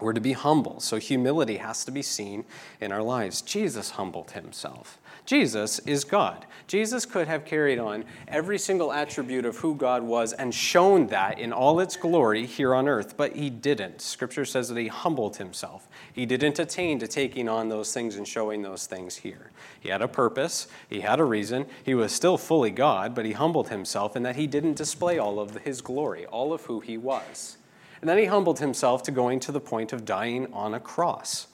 We're 0.00 0.12
to 0.12 0.20
be 0.20 0.32
humble, 0.32 0.80
so 0.80 0.98
humility 0.98 1.58
has 1.58 1.84
to 1.84 1.92
be 1.92 2.02
seen 2.02 2.44
in 2.80 2.90
our 2.90 3.02
lives. 3.02 3.42
Jesus 3.42 3.90
humbled 3.90 4.32
himself. 4.32 4.98
Jesus 5.24 5.78
is 5.80 6.04
God. 6.04 6.44
Jesus 6.66 7.06
could 7.06 7.28
have 7.28 7.46
carried 7.46 7.78
on 7.78 8.04
every 8.28 8.58
single 8.58 8.92
attribute 8.92 9.46
of 9.46 9.56
who 9.56 9.74
God 9.74 10.02
was 10.02 10.32
and 10.34 10.52
shown 10.52 11.06
that 11.06 11.38
in 11.38 11.52
all 11.52 11.80
its 11.80 11.96
glory 11.96 12.44
here 12.44 12.74
on 12.74 12.88
earth, 12.88 13.16
but 13.16 13.34
he 13.34 13.48
didn't. 13.48 14.02
Scripture 14.02 14.44
says 14.44 14.68
that 14.68 14.78
he 14.78 14.88
humbled 14.88 15.36
himself. 15.36 15.88
He 16.12 16.26
didn't 16.26 16.58
attain 16.58 16.98
to 16.98 17.06
taking 17.06 17.48
on 17.48 17.68
those 17.68 17.94
things 17.94 18.16
and 18.16 18.28
showing 18.28 18.60
those 18.60 18.86
things 18.86 19.16
here. 19.16 19.50
He 19.80 19.88
had 19.88 20.02
a 20.02 20.08
purpose, 20.08 20.66
he 20.90 21.00
had 21.00 21.20
a 21.20 21.24
reason. 21.24 21.66
He 21.84 21.94
was 21.94 22.12
still 22.12 22.36
fully 22.36 22.70
God, 22.70 23.14
but 23.14 23.24
he 23.24 23.32
humbled 23.32 23.68
himself 23.68 24.16
in 24.16 24.24
that 24.24 24.36
he 24.36 24.46
didn't 24.46 24.74
display 24.74 25.18
all 25.18 25.38
of 25.38 25.56
his 25.58 25.80
glory, 25.80 26.26
all 26.26 26.52
of 26.52 26.62
who 26.62 26.80
he 26.80 26.98
was. 26.98 27.56
And 28.04 28.08
then 28.10 28.18
he 28.18 28.26
humbled 28.26 28.58
himself 28.58 29.02
to 29.04 29.10
going 29.10 29.40
to 29.40 29.50
the 29.50 29.62
point 29.62 29.94
of 29.94 30.04
dying 30.04 30.52
on 30.52 30.74
a 30.74 30.78
cross, 30.78 31.46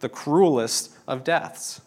the 0.00 0.08
cruelest 0.08 0.96
of 1.06 1.22
deaths. 1.22 1.82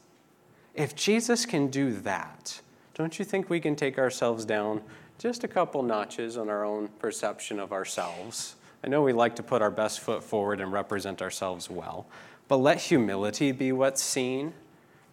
If 0.76 0.96
Jesus 0.96 1.48
can 1.48 1.70
do 1.70 1.92
that, 2.02 2.62
don't 2.94 3.18
you 3.18 3.26
think 3.26 3.50
we 3.50 3.60
can 3.60 3.76
take 3.76 3.98
ourselves 3.98 4.46
down 4.46 4.84
just 5.18 5.44
a 5.44 5.48
couple 5.48 5.82
notches 5.82 6.38
on 6.38 6.50
our 6.50 6.64
own 6.64 6.90
perception 7.00 7.60
of 7.60 7.74
ourselves? 7.74 8.58
I 8.84 8.90
know 8.90 9.02
we 9.02 9.12
like 9.12 9.36
to 9.38 9.42
put 9.44 9.64
our 9.64 9.72
best 9.72 10.02
foot 10.02 10.24
forward 10.24 10.62
and 10.62 10.72
represent 10.72 11.24
ourselves 11.24 11.68
well, 11.68 12.06
but 12.48 12.58
let 12.58 12.80
humility 12.80 13.52
be 13.52 13.72
what's 13.72 14.04
seen 14.04 14.54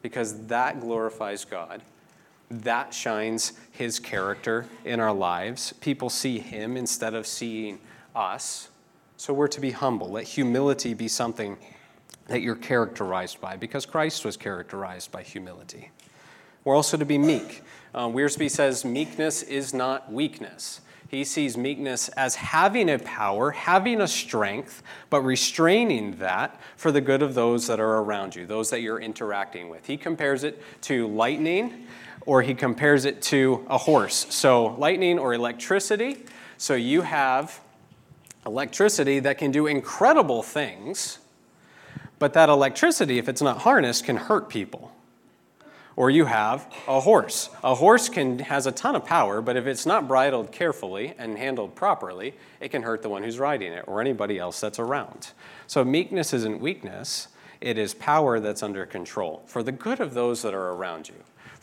because 0.02 0.44
that 0.48 0.80
glorifies 0.80 1.46
God. 1.46 1.80
That 2.50 2.92
shines 2.92 3.54
His 3.72 3.98
character 3.98 4.66
in 4.84 5.00
our 5.00 5.14
lives. 5.14 5.72
People 5.80 6.10
see 6.10 6.40
Him 6.40 6.76
instead 6.76 7.14
of 7.14 7.26
seeing 7.26 7.78
us. 8.14 8.68
So 9.18 9.34
we're 9.34 9.48
to 9.48 9.60
be 9.60 9.72
humble. 9.72 10.08
Let 10.08 10.24
humility 10.24 10.94
be 10.94 11.08
something 11.08 11.58
that 12.28 12.40
you're 12.40 12.54
characterized 12.54 13.40
by, 13.40 13.56
because 13.56 13.84
Christ 13.84 14.24
was 14.24 14.36
characterized 14.36 15.10
by 15.10 15.24
humility. 15.24 15.90
We're 16.62 16.76
also 16.76 16.96
to 16.96 17.04
be 17.04 17.18
meek. 17.18 17.62
Uh, 17.92 18.06
Wiersbe 18.06 18.48
says 18.48 18.84
meekness 18.84 19.42
is 19.42 19.74
not 19.74 20.12
weakness. 20.12 20.82
He 21.08 21.24
sees 21.24 21.56
meekness 21.56 22.10
as 22.10 22.36
having 22.36 22.88
a 22.88 22.98
power, 23.00 23.50
having 23.50 24.00
a 24.00 24.06
strength, 24.06 24.84
but 25.10 25.22
restraining 25.22 26.18
that 26.18 26.60
for 26.76 26.92
the 26.92 27.00
good 27.00 27.20
of 27.20 27.34
those 27.34 27.66
that 27.66 27.80
are 27.80 27.98
around 27.98 28.36
you, 28.36 28.46
those 28.46 28.70
that 28.70 28.82
you're 28.82 29.00
interacting 29.00 29.68
with. 29.68 29.84
He 29.84 29.96
compares 29.96 30.44
it 30.44 30.62
to 30.82 31.08
lightning, 31.08 31.88
or 32.24 32.42
he 32.42 32.54
compares 32.54 33.04
it 33.04 33.20
to 33.22 33.66
a 33.68 33.78
horse. 33.78 34.28
So, 34.30 34.76
lightning 34.78 35.18
or 35.18 35.34
electricity 35.34 36.24
So 36.60 36.74
you 36.74 37.02
have 37.02 37.60
electricity 38.48 39.20
that 39.20 39.38
can 39.38 39.52
do 39.52 39.66
incredible 39.66 40.42
things, 40.42 41.18
but 42.18 42.32
that 42.32 42.48
electricity, 42.48 43.18
if 43.18 43.28
it's 43.28 43.42
not 43.42 43.58
harnessed, 43.58 44.04
can 44.04 44.16
hurt 44.16 44.48
people. 44.48 44.90
Or 45.94 46.10
you 46.10 46.24
have 46.24 46.72
a 46.86 47.00
horse. 47.00 47.50
A 47.62 47.74
horse 47.74 48.08
can, 48.08 48.38
has 48.38 48.66
a 48.66 48.72
ton 48.72 48.96
of 48.96 49.04
power, 49.04 49.42
but 49.42 49.56
if 49.56 49.66
it's 49.66 49.84
not 49.84 50.08
bridled 50.08 50.50
carefully 50.50 51.14
and 51.18 51.36
handled 51.36 51.74
properly, 51.74 52.34
it 52.60 52.70
can 52.70 52.82
hurt 52.82 53.02
the 53.02 53.08
one 53.08 53.22
who's 53.22 53.38
riding 53.38 53.72
it 53.72 53.84
or 53.86 54.00
anybody 54.00 54.38
else 54.38 54.60
that's 54.60 54.78
around. 54.78 55.32
So 55.66 55.84
meekness 55.84 56.32
isn't 56.32 56.60
weakness, 56.60 57.28
it 57.60 57.76
is 57.76 57.94
power 57.94 58.40
that's 58.40 58.62
under 58.62 58.86
control 58.86 59.42
for 59.46 59.62
the 59.62 59.72
good 59.72 60.00
of 60.00 60.14
those 60.14 60.42
that 60.42 60.54
are 60.54 60.70
around 60.70 61.08
you, 61.08 61.16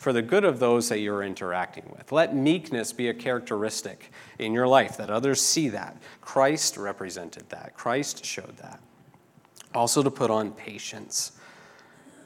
for 0.06 0.12
the 0.12 0.22
good 0.22 0.44
of 0.44 0.60
those 0.60 0.88
that 0.88 1.00
you're 1.00 1.24
interacting 1.24 1.82
with. 1.90 2.12
Let 2.12 2.32
meekness 2.32 2.92
be 2.92 3.08
a 3.08 3.12
characteristic 3.12 4.12
in 4.38 4.52
your 4.52 4.68
life 4.68 4.96
that 4.98 5.10
others 5.10 5.40
see 5.40 5.68
that. 5.70 5.96
Christ 6.20 6.76
represented 6.76 7.48
that, 7.48 7.74
Christ 7.74 8.24
showed 8.24 8.56
that. 8.58 8.78
Also, 9.74 10.04
to 10.04 10.10
put 10.12 10.30
on 10.30 10.52
patience. 10.52 11.32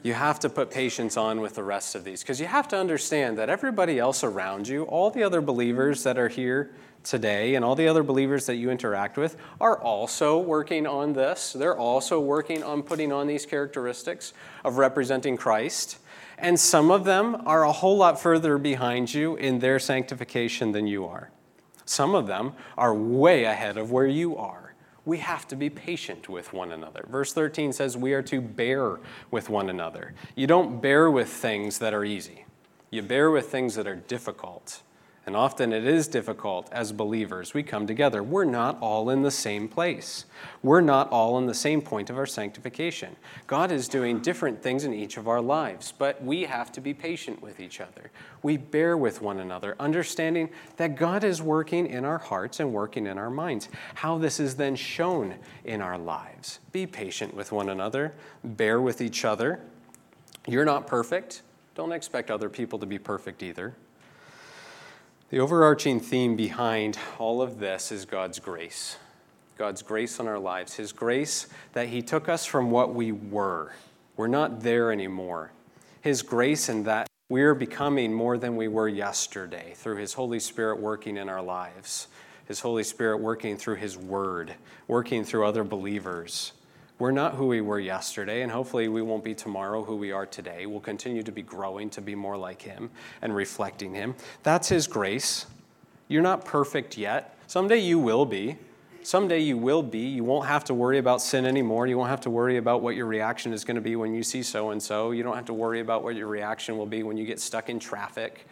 You 0.03 0.13
have 0.13 0.39
to 0.41 0.49
put 0.49 0.69
patience 0.69 1.17
on 1.17 1.41
with 1.41 1.55
the 1.55 1.63
rest 1.63 1.95
of 1.95 2.03
these 2.03 2.21
because 2.21 2.39
you 2.39 2.45
have 2.45 2.67
to 2.67 2.77
understand 2.77 3.39
that 3.39 3.49
everybody 3.49 3.97
else 3.97 4.23
around 4.23 4.67
you, 4.67 4.83
all 4.83 5.09
the 5.09 5.23
other 5.23 5.41
believers 5.41 6.03
that 6.03 6.19
are 6.19 6.29
here 6.29 6.75
today 7.03 7.55
and 7.55 7.65
all 7.65 7.73
the 7.73 7.87
other 7.87 8.03
believers 8.03 8.45
that 8.45 8.57
you 8.57 8.69
interact 8.69 9.17
with, 9.17 9.37
are 9.59 9.81
also 9.81 10.37
working 10.37 10.85
on 10.85 11.13
this. 11.13 11.51
They're 11.53 11.75
also 11.75 12.19
working 12.19 12.61
on 12.61 12.83
putting 12.83 13.11
on 13.11 13.25
these 13.25 13.47
characteristics 13.47 14.33
of 14.63 14.77
representing 14.77 15.35
Christ. 15.35 15.97
And 16.41 16.59
some 16.59 16.91
of 16.91 17.05
them 17.05 17.43
are 17.45 17.63
a 17.63 17.71
whole 17.71 17.97
lot 17.97 18.19
further 18.19 18.57
behind 18.57 19.13
you 19.13 19.35
in 19.37 19.59
their 19.59 19.79
sanctification 19.79 20.73
than 20.73 20.87
you 20.87 21.05
are. 21.05 21.31
Some 21.85 22.15
of 22.15 22.27
them 22.27 22.53
are 22.77 22.93
way 22.93 23.45
ahead 23.45 23.77
of 23.77 23.91
where 23.91 24.07
you 24.07 24.35
are 24.37 24.61
we 25.05 25.17
have 25.17 25.47
to 25.47 25.55
be 25.55 25.69
patient 25.69 26.29
with 26.29 26.53
one 26.53 26.71
another. 26.71 27.05
Verse 27.09 27.33
13 27.33 27.73
says 27.73 27.97
we 27.97 28.13
are 28.13 28.21
to 28.23 28.39
bear 28.39 28.99
with 29.31 29.49
one 29.49 29.69
another. 29.69 30.13
You 30.35 30.47
don't 30.47 30.81
bear 30.81 31.09
with 31.09 31.29
things 31.29 31.79
that 31.79 31.93
are 31.93 32.05
easy, 32.05 32.45
you 32.89 33.01
bear 33.01 33.31
with 33.31 33.49
things 33.49 33.75
that 33.75 33.87
are 33.87 33.95
difficult. 33.95 34.81
And 35.27 35.35
often 35.35 35.71
it 35.71 35.85
is 35.85 36.07
difficult 36.07 36.67
as 36.71 36.91
believers. 36.91 37.53
We 37.53 37.61
come 37.61 37.85
together. 37.85 38.23
We're 38.23 38.43
not 38.43 38.79
all 38.81 39.11
in 39.11 39.21
the 39.21 39.29
same 39.29 39.67
place. 39.67 40.25
We're 40.63 40.81
not 40.81 41.11
all 41.11 41.37
in 41.37 41.45
the 41.45 41.53
same 41.53 41.79
point 41.83 42.09
of 42.09 42.17
our 42.17 42.25
sanctification. 42.25 43.15
God 43.45 43.71
is 43.71 43.87
doing 43.87 44.19
different 44.19 44.63
things 44.63 44.83
in 44.83 44.95
each 44.95 45.17
of 45.17 45.27
our 45.27 45.39
lives, 45.39 45.93
but 45.95 46.23
we 46.23 46.45
have 46.45 46.71
to 46.71 46.81
be 46.81 46.95
patient 46.95 47.39
with 47.39 47.59
each 47.59 47.79
other. 47.79 48.09
We 48.41 48.57
bear 48.57 48.97
with 48.97 49.21
one 49.21 49.39
another, 49.39 49.75
understanding 49.79 50.49
that 50.77 50.95
God 50.95 51.23
is 51.23 51.39
working 51.39 51.85
in 51.85 52.03
our 52.03 52.17
hearts 52.17 52.59
and 52.59 52.73
working 52.73 53.05
in 53.05 53.19
our 53.19 53.29
minds. 53.29 53.69
How 53.93 54.17
this 54.17 54.39
is 54.39 54.55
then 54.55 54.75
shown 54.75 55.35
in 55.63 55.81
our 55.81 55.99
lives. 55.99 56.59
Be 56.71 56.87
patient 56.87 57.35
with 57.35 57.51
one 57.51 57.69
another, 57.69 58.15
bear 58.43 58.81
with 58.81 59.01
each 59.01 59.23
other. 59.23 59.59
You're 60.47 60.65
not 60.65 60.87
perfect. 60.87 61.43
Don't 61.75 61.91
expect 61.91 62.31
other 62.31 62.49
people 62.49 62.79
to 62.79 62.87
be 62.87 62.97
perfect 62.97 63.43
either. 63.43 63.75
The 65.31 65.39
overarching 65.39 66.01
theme 66.01 66.35
behind 66.35 66.99
all 67.17 67.41
of 67.41 67.57
this 67.57 67.89
is 67.89 68.03
God's 68.03 68.37
grace. 68.37 68.97
God's 69.57 69.81
grace 69.81 70.19
on 70.19 70.27
our 70.27 70.37
lives. 70.37 70.73
His 70.73 70.91
grace 70.91 71.47
that 71.71 71.87
He 71.87 72.01
took 72.01 72.27
us 72.27 72.45
from 72.45 72.69
what 72.69 72.93
we 72.93 73.13
were. 73.13 73.71
We're 74.17 74.27
not 74.27 74.59
there 74.59 74.91
anymore. 74.91 75.53
His 76.01 76.21
grace 76.21 76.67
in 76.67 76.83
that 76.83 77.07
we're 77.29 77.55
becoming 77.55 78.11
more 78.13 78.37
than 78.37 78.57
we 78.57 78.67
were 78.67 78.89
yesterday 78.89 79.71
through 79.73 79.95
His 79.95 80.15
Holy 80.15 80.41
Spirit 80.41 80.81
working 80.81 81.15
in 81.15 81.29
our 81.29 81.41
lives. 81.41 82.09
His 82.45 82.59
Holy 82.59 82.83
Spirit 82.83 83.21
working 83.21 83.55
through 83.55 83.75
His 83.75 83.97
Word, 83.97 84.55
working 84.89 85.23
through 85.23 85.45
other 85.45 85.63
believers. 85.63 86.51
We're 87.01 87.09
not 87.09 87.33
who 87.33 87.47
we 87.47 87.61
were 87.61 87.79
yesterday, 87.79 88.43
and 88.43 88.51
hopefully 88.51 88.87
we 88.87 89.01
won't 89.01 89.23
be 89.23 89.33
tomorrow 89.33 89.83
who 89.83 89.95
we 89.95 90.11
are 90.11 90.27
today. 90.27 90.67
We'll 90.67 90.81
continue 90.81 91.23
to 91.23 91.31
be 91.31 91.41
growing 91.41 91.89
to 91.89 91.99
be 91.99 92.13
more 92.13 92.37
like 92.37 92.61
Him 92.61 92.91
and 93.23 93.33
reflecting 93.33 93.95
Him. 93.95 94.13
That's 94.43 94.69
His 94.69 94.85
grace. 94.85 95.47
You're 96.09 96.21
not 96.21 96.45
perfect 96.45 96.99
yet. 96.99 97.35
Someday 97.47 97.79
you 97.79 97.97
will 97.97 98.23
be. 98.23 98.55
Someday 99.01 99.39
you 99.39 99.57
will 99.57 99.81
be. 99.81 100.09
You 100.09 100.23
won't 100.23 100.45
have 100.45 100.63
to 100.65 100.75
worry 100.75 100.99
about 100.99 101.23
sin 101.23 101.47
anymore. 101.47 101.87
You 101.87 101.97
won't 101.97 102.11
have 102.11 102.21
to 102.21 102.29
worry 102.29 102.57
about 102.57 102.83
what 102.83 102.95
your 102.95 103.07
reaction 103.07 103.51
is 103.51 103.65
going 103.65 103.77
to 103.77 103.81
be 103.81 103.95
when 103.95 104.13
you 104.13 104.21
see 104.21 104.43
so 104.43 104.69
and 104.69 104.83
so. 104.83 105.09
You 105.09 105.23
don't 105.23 105.35
have 105.35 105.45
to 105.45 105.55
worry 105.55 105.79
about 105.79 106.03
what 106.03 106.15
your 106.15 106.27
reaction 106.27 106.77
will 106.77 106.85
be 106.85 107.01
when 107.01 107.17
you 107.17 107.25
get 107.25 107.39
stuck 107.39 107.67
in 107.67 107.79
traffic. 107.79 108.45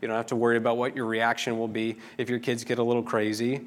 You 0.00 0.08
don't 0.08 0.16
have 0.16 0.26
to 0.26 0.36
worry 0.36 0.56
about 0.56 0.76
what 0.76 0.96
your 0.96 1.06
reaction 1.06 1.56
will 1.56 1.68
be 1.68 1.98
if 2.18 2.28
your 2.28 2.40
kids 2.40 2.64
get 2.64 2.80
a 2.80 2.82
little 2.82 3.04
crazy 3.04 3.64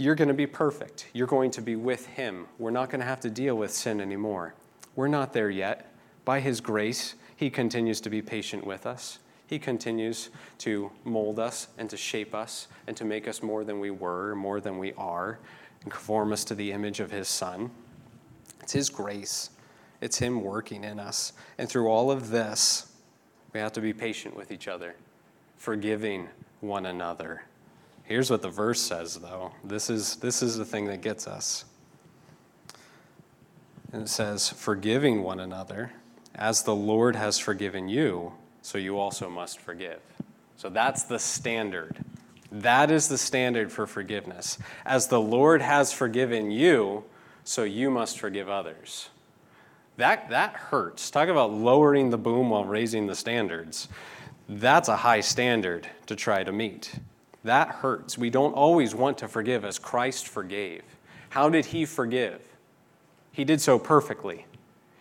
you're 0.00 0.14
going 0.14 0.28
to 0.28 0.34
be 0.34 0.46
perfect. 0.46 1.08
You're 1.12 1.26
going 1.26 1.50
to 1.50 1.60
be 1.60 1.76
with 1.76 2.06
Him. 2.06 2.46
We're 2.58 2.70
not 2.70 2.88
going 2.88 3.00
to 3.00 3.06
have 3.06 3.20
to 3.20 3.28
deal 3.28 3.54
with 3.54 3.70
sin 3.70 4.00
anymore. 4.00 4.54
We're 4.96 5.08
not 5.08 5.34
there 5.34 5.50
yet. 5.50 5.92
By 6.24 6.40
His 6.40 6.62
grace, 6.62 7.16
He 7.36 7.50
continues 7.50 8.00
to 8.00 8.08
be 8.08 8.22
patient 8.22 8.66
with 8.66 8.86
us. 8.86 9.18
He 9.46 9.58
continues 9.58 10.30
to 10.58 10.90
mold 11.04 11.38
us 11.38 11.68
and 11.76 11.90
to 11.90 11.98
shape 11.98 12.34
us 12.34 12.66
and 12.86 12.96
to 12.96 13.04
make 13.04 13.28
us 13.28 13.42
more 13.42 13.62
than 13.62 13.78
we 13.78 13.90
were, 13.90 14.34
more 14.34 14.58
than 14.58 14.78
we 14.78 14.94
are, 14.94 15.38
and 15.82 15.92
conform 15.92 16.32
us 16.32 16.44
to 16.44 16.54
the 16.54 16.72
image 16.72 17.00
of 17.00 17.10
His 17.10 17.28
Son. 17.28 17.70
It's 18.62 18.72
His 18.72 18.88
grace, 18.88 19.50
it's 20.00 20.16
Him 20.16 20.42
working 20.42 20.82
in 20.82 20.98
us. 20.98 21.34
And 21.58 21.68
through 21.68 21.88
all 21.88 22.10
of 22.10 22.30
this, 22.30 22.90
we 23.52 23.60
have 23.60 23.72
to 23.74 23.82
be 23.82 23.92
patient 23.92 24.34
with 24.34 24.50
each 24.50 24.66
other, 24.66 24.94
forgiving 25.58 26.30
one 26.60 26.86
another 26.86 27.42
Here's 28.10 28.28
what 28.28 28.42
the 28.42 28.50
verse 28.50 28.80
says, 28.80 29.14
though. 29.14 29.52
This 29.62 29.88
is, 29.88 30.16
this 30.16 30.42
is 30.42 30.56
the 30.56 30.64
thing 30.64 30.86
that 30.86 31.00
gets 31.00 31.28
us. 31.28 31.64
And 33.92 34.02
it 34.02 34.08
says, 34.08 34.48
Forgiving 34.48 35.22
one 35.22 35.38
another, 35.38 35.92
as 36.34 36.64
the 36.64 36.74
Lord 36.74 37.14
has 37.14 37.38
forgiven 37.38 37.88
you, 37.88 38.32
so 38.62 38.78
you 38.78 38.98
also 38.98 39.30
must 39.30 39.60
forgive. 39.60 40.00
So 40.56 40.68
that's 40.68 41.04
the 41.04 41.20
standard. 41.20 41.98
That 42.50 42.90
is 42.90 43.06
the 43.06 43.16
standard 43.16 43.70
for 43.70 43.86
forgiveness. 43.86 44.58
As 44.84 45.06
the 45.06 45.20
Lord 45.20 45.62
has 45.62 45.92
forgiven 45.92 46.50
you, 46.50 47.04
so 47.44 47.62
you 47.62 47.92
must 47.92 48.18
forgive 48.18 48.48
others. 48.48 49.10
That, 49.98 50.30
that 50.30 50.54
hurts. 50.54 51.12
Talk 51.12 51.28
about 51.28 51.52
lowering 51.52 52.10
the 52.10 52.18
boom 52.18 52.50
while 52.50 52.64
raising 52.64 53.06
the 53.06 53.14
standards. 53.14 53.86
That's 54.48 54.88
a 54.88 54.96
high 54.96 55.20
standard 55.20 55.88
to 56.06 56.16
try 56.16 56.42
to 56.42 56.50
meet. 56.50 56.98
That 57.44 57.68
hurts. 57.68 58.18
We 58.18 58.30
don't 58.30 58.52
always 58.52 58.94
want 58.94 59.18
to 59.18 59.28
forgive 59.28 59.64
as 59.64 59.78
Christ 59.78 60.28
forgave. 60.28 60.82
How 61.30 61.48
did 61.48 61.66
he 61.66 61.84
forgive? 61.84 62.40
He 63.32 63.44
did 63.44 63.60
so 63.60 63.78
perfectly, 63.78 64.46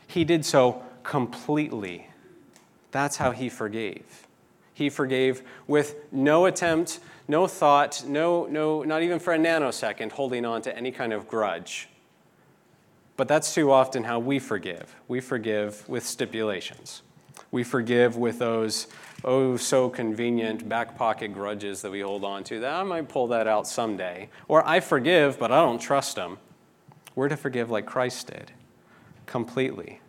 he 0.08 0.24
did 0.24 0.46
so 0.46 0.84
completely. 1.04 2.08
That's 2.92 3.18
how 3.18 3.32
he 3.32 3.50
forgave. 3.50 4.28
He 4.74 4.90
forgave 4.90 5.44
with 5.68 5.96
no 6.12 6.46
attempt, 6.46 7.00
no 7.28 7.46
thought, 7.46 8.04
no, 8.08 8.46
no, 8.46 8.82
not 8.82 9.04
even 9.04 9.20
for 9.20 9.34
a 9.34 9.38
nanosecond 9.38 10.12
holding 10.14 10.46
on 10.46 10.62
to 10.64 10.76
any 10.76 10.92
kind 10.92 11.14
of 11.14 11.28
grudge. 11.28 11.90
But 13.16 13.28
that's 13.28 13.54
too 13.54 13.72
often 13.72 14.06
how 14.06 14.20
we 14.20 14.40
forgive. 14.40 14.96
We 15.08 15.20
forgive 15.20 15.88
with 15.90 16.06
stipulations. 16.06 17.04
We 17.52 17.64
forgive 17.64 18.16
with 18.16 18.40
those 18.40 18.88
oh 19.24 19.58
so 19.58 19.90
convenient 19.90 20.70
back 20.70 20.98
pocket 20.98 21.34
grudges 21.34 21.82
that 21.82 21.92
we 21.92 22.02
hold 22.02 22.24
on 22.24 22.44
to 22.46 22.60
that 22.60 22.74
I 22.74 22.84
might 22.84 23.10
pull 23.10 23.28
that 23.28 23.48
out 23.48 23.68
someday. 23.68 24.30
Or 24.48 24.66
I 24.68 24.80
forgive, 24.80 25.40
but 25.40 25.52
I 25.52 25.58
don't 25.62 25.80
trust 25.80 26.16
them. 26.16 26.38
We're 27.16 27.30
to 27.30 27.38
forgive 27.38 27.70
like 27.70 27.86
Christ 27.86 28.28
did, 28.28 28.52
completely. 29.26 30.02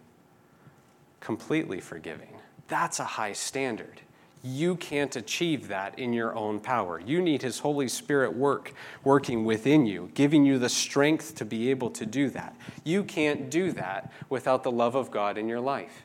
Completely 1.21 1.81
forgiving. 1.81 2.37
That's 2.69 3.01
a 3.01 3.05
high 3.05 3.33
standard. 3.33 4.01
You 4.43 4.77
can't 4.77 5.15
achieve 5.17 5.69
that 5.69 5.99
in 5.99 6.13
your 6.15 6.35
own 6.35 6.61
power. 6.61 6.99
You 6.99 7.21
need 7.21 7.43
His 7.43 7.59
Holy 7.59 7.89
Spirit 7.89 8.35
work 8.35 8.73
working 9.05 9.45
within 9.45 9.85
you, 9.85 10.11
giving 10.15 10.47
you 10.47 10.59
the 10.59 10.69
strength 10.69 11.35
to 11.37 11.45
be 11.45 11.71
able 11.71 11.91
to 11.91 12.07
do 12.07 12.31
that. 12.31 12.57
You 12.85 13.05
can't 13.05 13.51
do 13.51 13.73
that 13.73 14.11
without 14.31 14.63
the 14.63 14.71
love 14.71 14.95
of 14.95 15.11
God 15.11 15.37
in 15.37 15.49
your 15.49 15.61
life. 15.61 16.05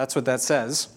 That's 0.00 0.16
what 0.16 0.24
that 0.24 0.40
says. 0.40 0.88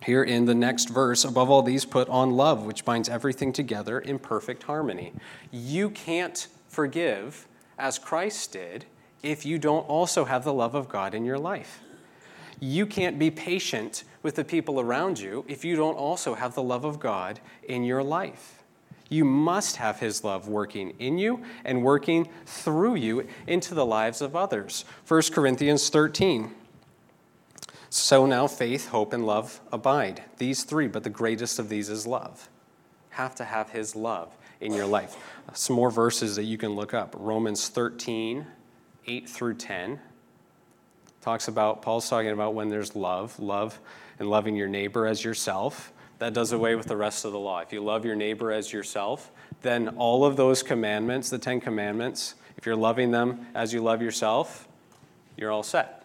Here 0.00 0.22
in 0.22 0.44
the 0.44 0.54
next 0.54 0.90
verse, 0.90 1.24
above 1.24 1.50
all 1.50 1.60
these, 1.60 1.84
put 1.84 2.08
on 2.08 2.30
love, 2.30 2.64
which 2.64 2.84
binds 2.84 3.08
everything 3.08 3.52
together 3.52 3.98
in 3.98 4.20
perfect 4.20 4.62
harmony. 4.62 5.12
You 5.50 5.90
can't 5.90 6.46
forgive 6.68 7.48
as 7.80 7.98
Christ 7.98 8.52
did 8.52 8.84
if 9.24 9.44
you 9.44 9.58
don't 9.58 9.88
also 9.88 10.24
have 10.24 10.44
the 10.44 10.52
love 10.52 10.76
of 10.76 10.88
God 10.88 11.16
in 11.16 11.24
your 11.24 11.36
life. 11.36 11.80
You 12.60 12.86
can't 12.86 13.18
be 13.18 13.28
patient 13.28 14.04
with 14.22 14.36
the 14.36 14.44
people 14.44 14.78
around 14.78 15.18
you 15.18 15.44
if 15.48 15.64
you 15.64 15.74
don't 15.74 15.96
also 15.96 16.34
have 16.34 16.54
the 16.54 16.62
love 16.62 16.84
of 16.84 17.00
God 17.00 17.40
in 17.64 17.82
your 17.82 18.04
life. 18.04 18.62
You 19.08 19.24
must 19.24 19.78
have 19.78 19.98
His 19.98 20.22
love 20.22 20.46
working 20.46 20.90
in 21.00 21.18
you 21.18 21.42
and 21.64 21.82
working 21.82 22.28
through 22.46 22.94
you 22.94 23.26
into 23.48 23.74
the 23.74 23.84
lives 23.84 24.22
of 24.22 24.36
others. 24.36 24.84
1 25.08 25.22
Corinthians 25.32 25.88
13. 25.88 26.54
So 27.90 28.26
now 28.26 28.46
faith, 28.46 28.88
hope, 28.88 29.12
and 29.12 29.24
love 29.24 29.60
abide. 29.72 30.22
These 30.36 30.64
three, 30.64 30.88
but 30.88 31.04
the 31.04 31.10
greatest 31.10 31.58
of 31.58 31.68
these 31.68 31.88
is 31.88 32.06
love. 32.06 32.48
Have 33.10 33.34
to 33.36 33.44
have 33.44 33.70
his 33.70 33.96
love 33.96 34.36
in 34.60 34.74
your 34.74 34.86
life. 34.86 35.16
Some 35.54 35.76
more 35.76 35.90
verses 35.90 36.36
that 36.36 36.44
you 36.44 36.58
can 36.58 36.72
look 36.74 36.92
up 36.92 37.14
Romans 37.18 37.68
13, 37.68 38.46
8 39.06 39.28
through 39.28 39.54
10. 39.54 40.00
Talks 41.22 41.48
about, 41.48 41.82
Paul's 41.82 42.08
talking 42.08 42.30
about 42.30 42.54
when 42.54 42.68
there's 42.68 42.94
love, 42.94 43.38
love 43.40 43.80
and 44.18 44.28
loving 44.28 44.54
your 44.54 44.68
neighbor 44.68 45.06
as 45.06 45.24
yourself. 45.24 45.92
That 46.18 46.34
does 46.34 46.52
away 46.52 46.74
with 46.74 46.86
the 46.86 46.96
rest 46.96 47.24
of 47.24 47.32
the 47.32 47.38
law. 47.38 47.60
If 47.60 47.72
you 47.72 47.80
love 47.80 48.04
your 48.04 48.16
neighbor 48.16 48.52
as 48.52 48.72
yourself, 48.72 49.30
then 49.62 49.88
all 49.96 50.24
of 50.24 50.36
those 50.36 50.62
commandments, 50.62 51.30
the 51.30 51.38
Ten 51.38 51.60
Commandments, 51.60 52.34
if 52.56 52.66
you're 52.66 52.76
loving 52.76 53.12
them 53.12 53.46
as 53.54 53.72
you 53.72 53.80
love 53.80 54.02
yourself, 54.02 54.68
you're 55.36 55.50
all 55.50 55.62
set. 55.62 55.97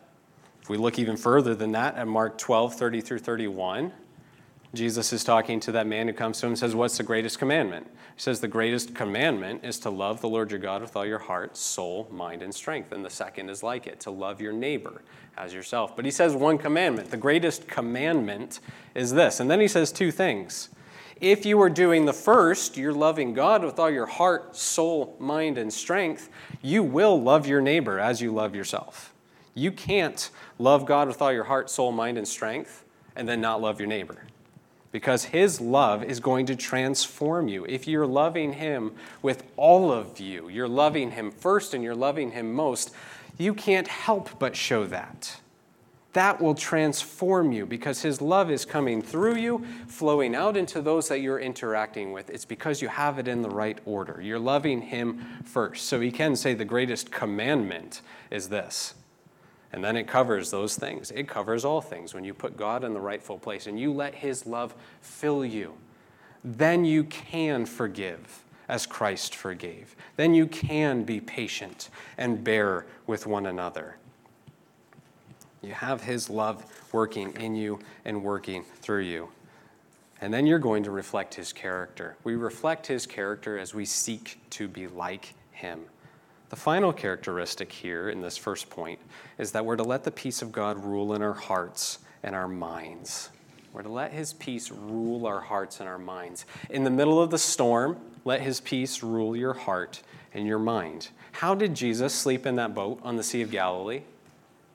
If 0.63 0.69
we 0.69 0.77
look 0.77 0.97
even 0.97 1.17
further 1.17 1.53
than 1.53 1.73
that 1.73 1.95
at 1.95 2.07
Mark 2.07 2.37
12, 2.37 2.73
30 2.75 3.01
through 3.01 3.19
31, 3.19 3.91
Jesus 4.73 5.11
is 5.11 5.21
talking 5.21 5.59
to 5.59 5.73
that 5.73 5.85
man 5.85 6.07
who 6.07 6.13
comes 6.13 6.39
to 6.39 6.45
him 6.45 6.53
and 6.53 6.57
says, 6.57 6.73
What's 6.73 6.97
the 6.97 7.03
greatest 7.03 7.37
commandment? 7.37 7.85
He 8.15 8.21
says, 8.21 8.39
The 8.39 8.47
greatest 8.47 8.95
commandment 8.95 9.65
is 9.65 9.77
to 9.79 9.89
love 9.89 10.21
the 10.21 10.29
Lord 10.29 10.51
your 10.51 10.61
God 10.61 10.81
with 10.81 10.95
all 10.95 11.05
your 11.05 11.19
heart, 11.19 11.57
soul, 11.57 12.07
mind, 12.09 12.41
and 12.41 12.55
strength. 12.55 12.93
And 12.93 13.03
the 13.03 13.09
second 13.09 13.49
is 13.49 13.61
like 13.61 13.87
it, 13.87 13.99
to 13.99 14.11
love 14.11 14.39
your 14.39 14.53
neighbor 14.53 15.01
as 15.37 15.53
yourself. 15.53 15.97
But 15.97 16.05
he 16.05 16.11
says 16.11 16.33
one 16.33 16.57
commandment. 16.57 17.11
The 17.11 17.17
greatest 17.17 17.67
commandment 17.67 18.61
is 18.95 19.11
this. 19.11 19.41
And 19.41 19.51
then 19.51 19.59
he 19.59 19.67
says 19.67 19.91
two 19.91 20.11
things. 20.11 20.69
If 21.19 21.45
you 21.45 21.61
are 21.61 21.69
doing 21.69 22.05
the 22.05 22.13
first, 22.13 22.77
you're 22.77 22.93
loving 22.93 23.33
God 23.33 23.65
with 23.65 23.79
all 23.79 23.91
your 23.91 24.05
heart, 24.05 24.55
soul, 24.55 25.17
mind, 25.19 25.57
and 25.57 25.73
strength, 25.73 26.29
you 26.61 26.83
will 26.83 27.21
love 27.21 27.47
your 27.47 27.59
neighbor 27.59 27.99
as 27.99 28.21
you 28.21 28.31
love 28.31 28.55
yourself. 28.55 29.13
You 29.55 29.71
can't 29.71 30.31
love 30.59 30.85
God 30.85 31.07
with 31.07 31.21
all 31.21 31.33
your 31.33 31.45
heart, 31.45 31.69
soul, 31.69 31.91
mind, 31.91 32.17
and 32.17 32.27
strength 32.27 32.83
and 33.15 33.27
then 33.27 33.41
not 33.41 33.61
love 33.61 33.79
your 33.79 33.87
neighbor 33.87 34.23
because 34.93 35.25
His 35.25 35.59
love 35.59 36.03
is 36.03 36.21
going 36.21 36.45
to 36.45 36.55
transform 36.55 37.49
you. 37.49 37.65
If 37.65 37.87
you're 37.87 38.07
loving 38.07 38.53
Him 38.53 38.93
with 39.21 39.43
all 39.57 39.91
of 39.91 40.19
you, 40.19 40.47
you're 40.47 40.67
loving 40.67 41.11
Him 41.11 41.31
first 41.31 41.73
and 41.73 41.83
you're 41.83 41.95
loving 41.95 42.31
Him 42.31 42.53
most, 42.53 42.93
you 43.37 43.53
can't 43.53 43.87
help 43.87 44.39
but 44.39 44.55
show 44.55 44.85
that. 44.85 45.37
That 46.13 46.39
will 46.39 46.53
transform 46.53 47.51
you 47.51 47.65
because 47.65 48.03
His 48.03 48.21
love 48.21 48.51
is 48.51 48.65
coming 48.65 49.01
through 49.01 49.37
you, 49.37 49.65
flowing 49.87 50.35
out 50.35 50.55
into 50.55 50.79
those 50.79 51.09
that 51.09 51.21
you're 51.21 51.39
interacting 51.39 52.11
with. 52.11 52.29
It's 52.29 52.45
because 52.45 52.83
you 52.83 52.87
have 52.87 53.17
it 53.17 53.27
in 53.27 53.41
the 53.41 53.49
right 53.49 53.79
order. 53.85 54.21
You're 54.21 54.37
loving 54.37 54.83
Him 54.83 55.25
first. 55.43 55.87
So 55.87 55.99
He 55.99 56.11
can 56.11 56.35
say 56.35 56.53
the 56.53 56.65
greatest 56.65 57.11
commandment 57.11 58.01
is 58.29 58.49
this 58.49 58.93
and 59.73 59.83
then 59.83 59.97
it 59.97 60.07
covers 60.07 60.51
those 60.51 60.75
things. 60.75 61.09
It 61.11 61.27
covers 61.27 61.65
all 61.65 61.81
things. 61.81 62.13
When 62.13 62.23
you 62.23 62.33
put 62.33 62.55
God 62.55 62.83
in 62.83 62.93
the 62.93 63.01
rightful 63.01 63.39
place 63.39 63.65
and 63.65 63.79
you 63.79 63.91
let 63.91 64.13
His 64.13 64.45
love 64.45 64.75
fill 65.01 65.43
you, 65.43 65.73
then 66.43 66.85
you 66.85 67.03
can 67.05 67.65
forgive 67.65 68.43
as 68.69 68.85
Christ 68.85 69.35
forgave. 69.35 69.95
Then 70.15 70.35
you 70.35 70.45
can 70.45 71.03
be 71.03 71.19
patient 71.19 71.89
and 72.19 72.43
bear 72.43 72.85
with 73.07 73.25
one 73.25 73.47
another. 73.47 73.97
You 75.63 75.73
have 75.73 76.03
His 76.03 76.29
love 76.29 76.63
working 76.91 77.33
in 77.37 77.55
you 77.55 77.79
and 78.05 78.23
working 78.23 78.63
through 78.63 79.01
you. 79.01 79.29
And 80.21 80.31
then 80.31 80.45
you're 80.45 80.59
going 80.59 80.83
to 80.83 80.91
reflect 80.91 81.33
His 81.33 81.51
character. 81.51 82.15
We 82.23 82.35
reflect 82.35 82.85
His 82.85 83.07
character 83.07 83.57
as 83.57 83.73
we 83.73 83.85
seek 83.85 84.39
to 84.51 84.67
be 84.67 84.87
like 84.87 85.33
Him. 85.51 85.79
The 86.49 86.55
final 86.55 86.93
characteristic 86.93 87.71
here 87.71 88.09
in 88.09 88.21
this 88.21 88.37
first 88.37 88.69
point 88.69 88.99
is 89.37 89.51
that 89.53 89.65
we're 89.65 89.75
to 89.75 89.83
let 89.83 90.03
the 90.03 90.11
peace 90.11 90.41
of 90.41 90.51
God 90.51 90.83
rule 90.83 91.13
in 91.13 91.21
our 91.21 91.33
hearts 91.33 91.99
and 92.21 92.35
our 92.35 92.47
minds. 92.47 93.29
We're 93.73 93.81
to 93.81 93.89
let 93.89 94.13
His 94.13 94.33
peace 94.33 94.69
rule 94.69 95.25
our 95.25 95.41
hearts 95.41 95.79
and 95.79 95.89
our 95.89 95.97
minds. 95.97 96.45
In 96.69 96.83
the 96.83 96.91
middle 96.91 97.21
of 97.21 97.31
the 97.31 97.39
storm, 97.39 97.97
let 98.23 98.41
His 98.41 98.61
peace 98.61 99.01
rule 99.01 99.35
your 99.35 99.53
heart 99.53 100.03
and 100.33 100.45
your 100.45 100.59
mind. 100.59 101.09
How 101.31 101.55
did 101.55 101.73
Jesus 101.73 102.13
sleep 102.13 102.45
in 102.45 102.55
that 102.55 102.75
boat 102.75 102.99
on 103.03 103.15
the 103.15 103.23
Sea 103.23 103.41
of 103.41 103.49
Galilee? 103.49 104.01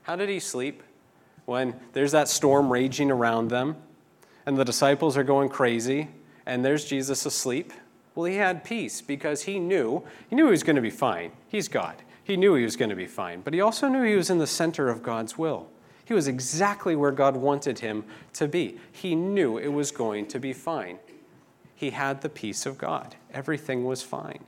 How 0.02 0.16
did 0.16 0.28
He 0.28 0.40
sleep 0.40 0.82
when 1.44 1.78
there's 1.92 2.12
that 2.12 2.28
storm 2.28 2.70
raging 2.70 3.10
around 3.10 3.48
them 3.48 3.76
and 4.46 4.56
the 4.56 4.64
disciples 4.64 5.16
are 5.16 5.24
going 5.24 5.48
crazy 5.48 6.08
and 6.44 6.64
there's 6.64 6.84
Jesus 6.84 7.24
asleep? 7.24 7.72
Well, 8.18 8.24
he 8.24 8.34
had 8.34 8.64
peace 8.64 9.00
because 9.00 9.42
he 9.42 9.60
knew, 9.60 10.02
he 10.28 10.34
knew 10.34 10.46
he 10.46 10.50
was 10.50 10.64
going 10.64 10.74
to 10.74 10.82
be 10.82 10.90
fine. 10.90 11.30
He's 11.46 11.68
God. 11.68 12.02
He 12.24 12.36
knew 12.36 12.56
he 12.56 12.64
was 12.64 12.74
going 12.74 12.90
to 12.90 12.96
be 12.96 13.06
fine, 13.06 13.42
but 13.42 13.54
he 13.54 13.60
also 13.60 13.86
knew 13.86 14.02
he 14.02 14.16
was 14.16 14.28
in 14.28 14.38
the 14.38 14.46
center 14.48 14.88
of 14.88 15.04
God's 15.04 15.38
will. 15.38 15.68
He 16.04 16.14
was 16.14 16.26
exactly 16.26 16.96
where 16.96 17.12
God 17.12 17.36
wanted 17.36 17.78
him 17.78 18.02
to 18.32 18.48
be. 18.48 18.80
He 18.90 19.14
knew 19.14 19.56
it 19.56 19.68
was 19.68 19.92
going 19.92 20.26
to 20.26 20.40
be 20.40 20.52
fine. 20.52 20.98
He 21.76 21.90
had 21.90 22.20
the 22.20 22.28
peace 22.28 22.66
of 22.66 22.76
God. 22.76 23.14
Everything 23.32 23.84
was 23.84 24.02
fine. 24.02 24.42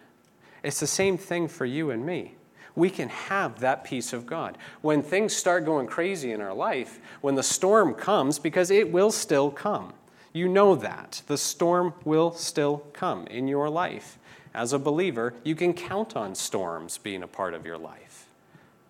It's 0.64 0.80
the 0.80 0.88
same 0.88 1.16
thing 1.16 1.46
for 1.46 1.64
you 1.64 1.92
and 1.92 2.04
me. 2.04 2.35
We 2.74 2.90
can 2.90 3.09
have 3.09 3.61
that 3.61 3.85
peace 3.85 4.12
of 4.12 4.26
God. 4.26 4.59
When 4.80 5.00
things 5.00 5.33
start 5.33 5.64
going 5.64 5.87
crazy 5.87 6.33
in 6.33 6.40
our 6.40 6.54
life, 6.54 6.98
when 7.20 7.37
the 7.37 7.44
storm 7.44 7.94
comes, 7.94 8.40
because 8.40 8.72
it 8.72 8.90
will 8.90 9.12
still 9.12 9.48
come, 9.48 9.92
you 10.33 10.49
know 10.49 10.77
that. 10.77 11.23
The 11.27 11.38
storm 11.38 11.95
will 12.05 12.33
still 12.33 12.85
come 12.93 13.27
in 13.27 13.49
your 13.49 13.69
life. 13.69 14.19
As 14.55 14.73
a 14.73 14.79
believer, 14.79 15.35
you 15.45 15.55
can 15.55 15.75
count 15.75 16.16
on 16.16 16.35
storms 16.35 16.99
being 16.99 17.23
a 17.23 17.29
part 17.29 17.55
of 17.55 17.66
your 17.66 17.79
life. 17.79 18.27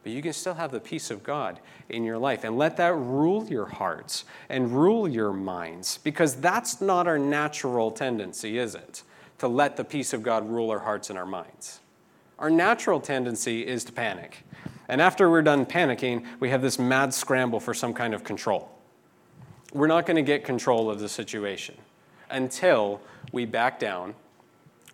But 0.02 0.12
you 0.12 0.22
can 0.22 0.32
still 0.32 0.54
have 0.54 0.70
the 0.70 0.80
peace 0.80 1.10
of 1.10 1.22
God 1.22 1.60
in 1.90 2.04
your 2.04 2.16
life 2.16 2.44
and 2.44 2.56
let 2.56 2.78
that 2.78 2.94
rule 2.94 3.46
your 3.48 3.66
hearts 3.66 4.24
and 4.48 4.72
rule 4.72 5.06
your 5.06 5.32
minds 5.32 5.98
because 5.98 6.36
that's 6.36 6.80
not 6.80 7.06
our 7.06 7.18
natural 7.18 7.90
tendency, 7.90 8.58
is 8.58 8.74
it? 8.74 9.02
To 9.38 9.48
let 9.48 9.76
the 9.76 9.84
peace 9.84 10.12
of 10.12 10.22
God 10.22 10.48
rule 10.48 10.70
our 10.70 10.78
hearts 10.78 11.10
and 11.10 11.18
our 11.18 11.26
minds. 11.26 11.80
Our 12.38 12.50
natural 12.50 13.00
tendency 13.00 13.66
is 13.66 13.84
to 13.84 13.92
panic. 13.92 14.44
And 14.88 15.02
after 15.02 15.30
we're 15.30 15.42
done 15.42 15.66
panicking, 15.66 16.24
we 16.40 16.48
have 16.48 16.62
this 16.62 16.78
mad 16.78 17.12
scramble 17.12 17.60
for 17.60 17.74
some 17.74 17.92
kind 17.92 18.14
of 18.14 18.24
control 18.24 18.70
we're 19.72 19.86
not 19.86 20.06
going 20.06 20.16
to 20.16 20.22
get 20.22 20.44
control 20.44 20.90
of 20.90 21.00
the 21.00 21.08
situation 21.08 21.76
until 22.30 23.00
we 23.32 23.44
back 23.44 23.78
down, 23.78 24.14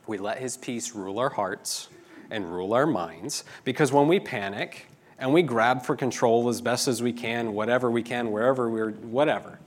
we 0.06 0.18
let 0.18 0.38
His 0.38 0.56
peace 0.56 0.94
rule 0.94 1.18
our 1.18 1.30
hearts 1.30 1.88
and 2.30 2.52
rule 2.52 2.74
our 2.74 2.86
minds. 2.86 3.44
Because 3.64 3.92
when 3.92 4.08
we 4.08 4.20
panic 4.20 4.86
and 5.18 5.32
we 5.32 5.42
grab 5.42 5.82
for 5.82 5.96
control 5.96 6.48
as 6.48 6.60
best 6.60 6.88
as 6.88 7.02
we 7.02 7.12
can, 7.12 7.52
whatever 7.54 7.90
we 7.90 8.02
can, 8.02 8.30
wherever 8.30 8.68
we're, 8.68 8.92
whatever, 8.92 9.58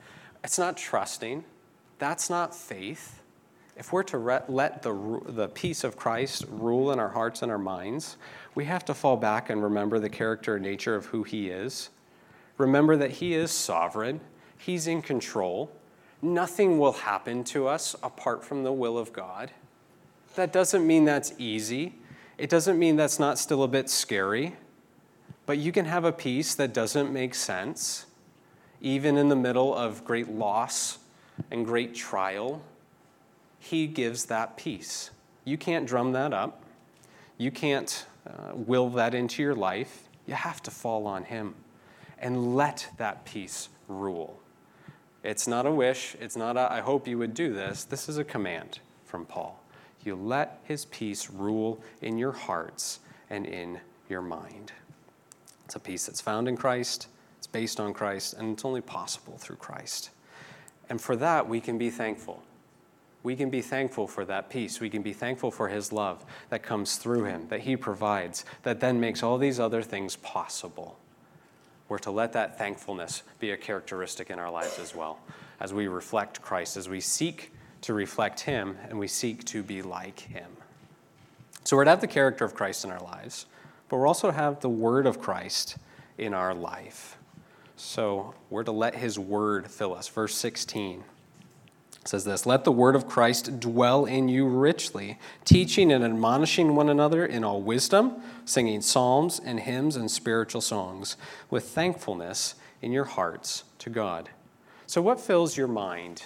it's 0.43 0.59
not 0.59 0.77
trusting. 0.77 1.43
That's 1.97 2.29
not 2.29 2.55
faith. 2.55 3.21
If 3.75 3.93
we're 3.93 4.03
to 4.03 4.17
re- 4.17 4.41
let 4.47 4.81
the, 4.81 5.21
the 5.25 5.47
peace 5.47 5.83
of 5.83 5.95
Christ 5.95 6.45
rule 6.49 6.91
in 6.91 6.99
our 6.99 7.09
hearts 7.09 7.41
and 7.41 7.51
our 7.51 7.57
minds, 7.57 8.17
we 8.55 8.65
have 8.65 8.83
to 8.85 8.93
fall 8.93 9.17
back 9.17 9.49
and 9.49 9.63
remember 9.63 9.99
the 9.99 10.09
character 10.09 10.55
and 10.55 10.63
nature 10.63 10.95
of 10.95 11.07
who 11.07 11.23
He 11.23 11.49
is. 11.49 11.89
Remember 12.57 12.97
that 12.97 13.11
He 13.11 13.33
is 13.33 13.51
sovereign 13.51 14.19
He's 14.59 14.87
in 14.87 15.01
control. 15.01 15.71
Nothing 16.21 16.77
will 16.77 16.91
happen 16.91 17.43
to 17.45 17.67
us 17.67 17.95
apart 18.03 18.43
from 18.43 18.63
the 18.63 18.73
will 18.73 18.97
of 18.97 19.13
God. 19.13 19.51
That 20.35 20.51
doesn't 20.51 20.85
mean 20.85 21.05
that's 21.05 21.33
easy. 21.37 21.95
It 22.37 22.49
doesn't 22.49 22.77
mean 22.77 22.97
that's 22.97 23.19
not 23.19 23.39
still 23.39 23.63
a 23.63 23.67
bit 23.67 23.89
scary. 23.89 24.55
But 25.45 25.57
you 25.57 25.71
can 25.71 25.85
have 25.85 26.03
a 26.03 26.11
peace 26.11 26.55
that 26.55 26.73
doesn't 26.73 27.11
make 27.11 27.33
sense, 27.33 28.05
even 28.81 29.17
in 29.17 29.29
the 29.29 29.35
middle 29.35 29.73
of 29.73 30.03
great 30.05 30.29
loss 30.29 30.99
and 31.49 31.65
great 31.65 31.95
trial. 31.95 32.61
He 33.59 33.87
gives 33.87 34.25
that 34.25 34.57
peace. 34.57 35.09
You 35.45 35.57
can't 35.57 35.87
drum 35.87 36.11
that 36.11 36.33
up. 36.33 36.63
You 37.37 37.49
can't 37.49 38.05
uh, 38.27 38.51
will 38.53 38.89
that 38.89 39.15
into 39.15 39.41
your 39.41 39.55
life. 39.55 40.03
You 40.27 40.33
have 40.33 40.61
to 40.63 40.71
fall 40.71 41.07
on 41.07 41.23
Him 41.23 41.55
and 42.19 42.55
let 42.55 42.89
that 42.97 43.23
peace 43.23 43.69
rule. 43.87 44.39
It's 45.23 45.47
not 45.47 45.65
a 45.65 45.71
wish. 45.71 46.15
It's 46.19 46.35
not 46.35 46.57
a, 46.57 46.71
I 46.71 46.81
hope 46.81 47.07
you 47.07 47.17
would 47.17 47.33
do 47.33 47.53
this. 47.53 47.83
This 47.83 48.07
is 48.07 48.17
a 48.17 48.23
command 48.23 48.79
from 49.05 49.25
Paul. 49.25 49.61
You 50.03 50.15
let 50.15 50.61
his 50.63 50.85
peace 50.85 51.29
rule 51.29 51.81
in 52.01 52.17
your 52.17 52.31
hearts 52.31 52.99
and 53.29 53.45
in 53.45 53.79
your 54.07 54.21
mind. 54.21 54.71
It's 55.65 55.75
a 55.75 55.79
peace 55.79 56.05
that's 56.05 56.21
found 56.21 56.47
in 56.47 56.57
Christ, 56.57 57.07
it's 57.37 57.47
based 57.47 57.79
on 57.79 57.93
Christ, 57.93 58.33
and 58.33 58.53
it's 58.53 58.65
only 58.65 58.81
possible 58.81 59.37
through 59.37 59.57
Christ. 59.57 60.09
And 60.89 60.99
for 60.99 61.15
that, 61.17 61.47
we 61.47 61.59
can 61.61 61.77
be 61.77 61.89
thankful. 61.89 62.41
We 63.21 63.35
can 63.35 63.49
be 63.49 63.61
thankful 63.61 64.07
for 64.07 64.25
that 64.25 64.49
peace. 64.49 64.79
We 64.79 64.89
can 64.89 65.01
be 65.01 65.13
thankful 65.13 65.51
for 65.51 65.67
his 65.67 65.91
love 65.91 66.25
that 66.49 66.63
comes 66.63 66.95
through 66.95 67.25
him, 67.25 67.47
that 67.49 67.61
he 67.61 67.75
provides, 67.75 68.45
that 68.63 68.79
then 68.79 68.99
makes 68.99 69.21
all 69.21 69.37
these 69.37 69.59
other 69.59 69.81
things 69.81 70.15
possible. 70.15 70.97
We're 71.89 71.97
to 71.99 72.11
let 72.11 72.33
that 72.33 72.57
thankfulness 72.57 73.23
be 73.39 73.51
a 73.51 73.57
characteristic 73.57 74.29
in 74.29 74.39
our 74.39 74.49
lives 74.49 74.79
as 74.79 74.95
well, 74.95 75.19
as 75.59 75.73
we 75.73 75.87
reflect 75.87 76.41
Christ, 76.41 76.77
as 76.77 76.87
we 76.87 77.01
seek 77.01 77.51
to 77.81 77.93
reflect 77.93 78.41
Him 78.41 78.77
and 78.87 78.97
we 78.97 79.07
seek 79.07 79.43
to 79.45 79.63
be 79.63 79.81
like 79.81 80.19
Him. 80.19 80.51
So 81.63 81.75
we're 81.75 81.85
to 81.85 81.89
have 81.89 82.01
the 82.01 82.07
character 82.07 82.45
of 82.45 82.53
Christ 82.53 82.85
in 82.85 82.91
our 82.91 83.01
lives, 83.01 83.47
but 83.89 83.97
we're 83.97 84.07
also 84.07 84.27
to 84.27 84.33
have 84.37 84.61
the 84.61 84.69
Word 84.69 85.07
of 85.07 85.19
Christ 85.19 85.77
in 86.17 86.33
our 86.33 86.53
life. 86.53 87.17
So 87.75 88.35
we're 88.49 88.63
to 88.63 88.71
let 88.71 88.95
His 88.95 89.17
Word 89.17 89.69
fill 89.69 89.93
us. 89.93 90.07
Verse 90.07 90.35
16 90.35 91.03
says 92.05 92.25
this 92.25 92.45
Let 92.45 92.63
the 92.63 92.71
word 92.71 92.95
of 92.95 93.07
Christ 93.07 93.59
dwell 93.59 94.05
in 94.05 94.29
you 94.29 94.47
richly, 94.47 95.19
teaching 95.45 95.91
and 95.91 96.03
admonishing 96.03 96.75
one 96.75 96.89
another 96.89 97.25
in 97.25 97.43
all 97.43 97.61
wisdom, 97.61 98.21
singing 98.45 98.81
psalms 98.81 99.39
and 99.43 99.59
hymns 99.59 99.95
and 99.95 100.09
spiritual 100.09 100.61
songs, 100.61 101.17
with 101.49 101.65
thankfulness 101.65 102.55
in 102.81 102.91
your 102.91 103.05
hearts 103.05 103.63
to 103.79 103.89
God. 103.89 104.29
So, 104.87 105.01
what 105.01 105.19
fills 105.19 105.57
your 105.57 105.67
mind? 105.67 106.23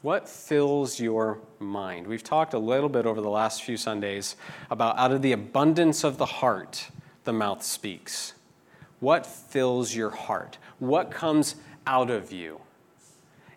What 0.00 0.28
fills 0.28 0.98
your 0.98 1.38
mind? 1.60 2.08
We've 2.08 2.24
talked 2.24 2.54
a 2.54 2.58
little 2.58 2.88
bit 2.88 3.06
over 3.06 3.20
the 3.20 3.30
last 3.30 3.62
few 3.62 3.76
Sundays 3.76 4.34
about 4.68 4.98
out 4.98 5.12
of 5.12 5.22
the 5.22 5.30
abundance 5.30 6.02
of 6.02 6.18
the 6.18 6.26
heart, 6.26 6.88
the 7.22 7.32
mouth 7.32 7.62
speaks. 7.62 8.34
What 8.98 9.24
fills 9.24 9.94
your 9.94 10.10
heart? 10.10 10.58
What 10.80 11.12
comes 11.12 11.54
out 11.86 12.10
of 12.10 12.32
you? 12.32 12.60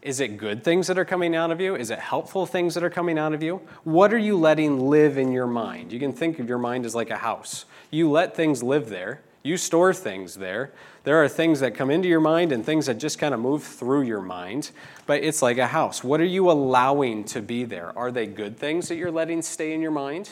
Is 0.05 0.19
it 0.19 0.37
good 0.37 0.63
things 0.63 0.85
that 0.85 0.99
are 0.99 1.03
coming 1.03 1.35
out 1.35 1.49
of 1.49 1.59
you? 1.59 1.75
Is 1.75 1.89
it 1.89 1.97
helpful 1.97 2.45
things 2.45 2.75
that 2.75 2.83
are 2.83 2.91
coming 2.91 3.17
out 3.17 3.33
of 3.33 3.41
you? 3.41 3.59
What 3.83 4.13
are 4.13 4.19
you 4.19 4.37
letting 4.37 4.87
live 4.87 5.17
in 5.17 5.31
your 5.31 5.47
mind? 5.47 5.91
You 5.91 5.99
can 5.99 6.13
think 6.13 6.37
of 6.37 6.47
your 6.47 6.59
mind 6.59 6.85
as 6.85 6.93
like 6.93 7.09
a 7.09 7.17
house. 7.17 7.65
You 7.89 8.11
let 8.11 8.35
things 8.35 8.61
live 8.61 8.89
there, 8.89 9.21
you 9.41 9.57
store 9.57 9.95
things 9.95 10.35
there. 10.35 10.71
There 11.05 11.23
are 11.23 11.27
things 11.27 11.59
that 11.61 11.73
come 11.73 11.89
into 11.89 12.07
your 12.07 12.19
mind 12.19 12.51
and 12.51 12.63
things 12.63 12.85
that 12.85 12.99
just 12.99 13.17
kind 13.17 13.33
of 13.33 13.39
move 13.39 13.63
through 13.63 14.03
your 14.03 14.21
mind, 14.21 14.69
but 15.07 15.23
it's 15.23 15.41
like 15.41 15.57
a 15.57 15.65
house. 15.65 16.03
What 16.03 16.21
are 16.21 16.23
you 16.23 16.51
allowing 16.51 17.23
to 17.25 17.41
be 17.41 17.63
there? 17.63 17.91
Are 17.97 18.11
they 18.11 18.27
good 18.27 18.59
things 18.59 18.89
that 18.89 18.97
you're 18.97 19.09
letting 19.09 19.41
stay 19.41 19.73
in 19.73 19.81
your 19.81 19.89
mind? 19.89 20.29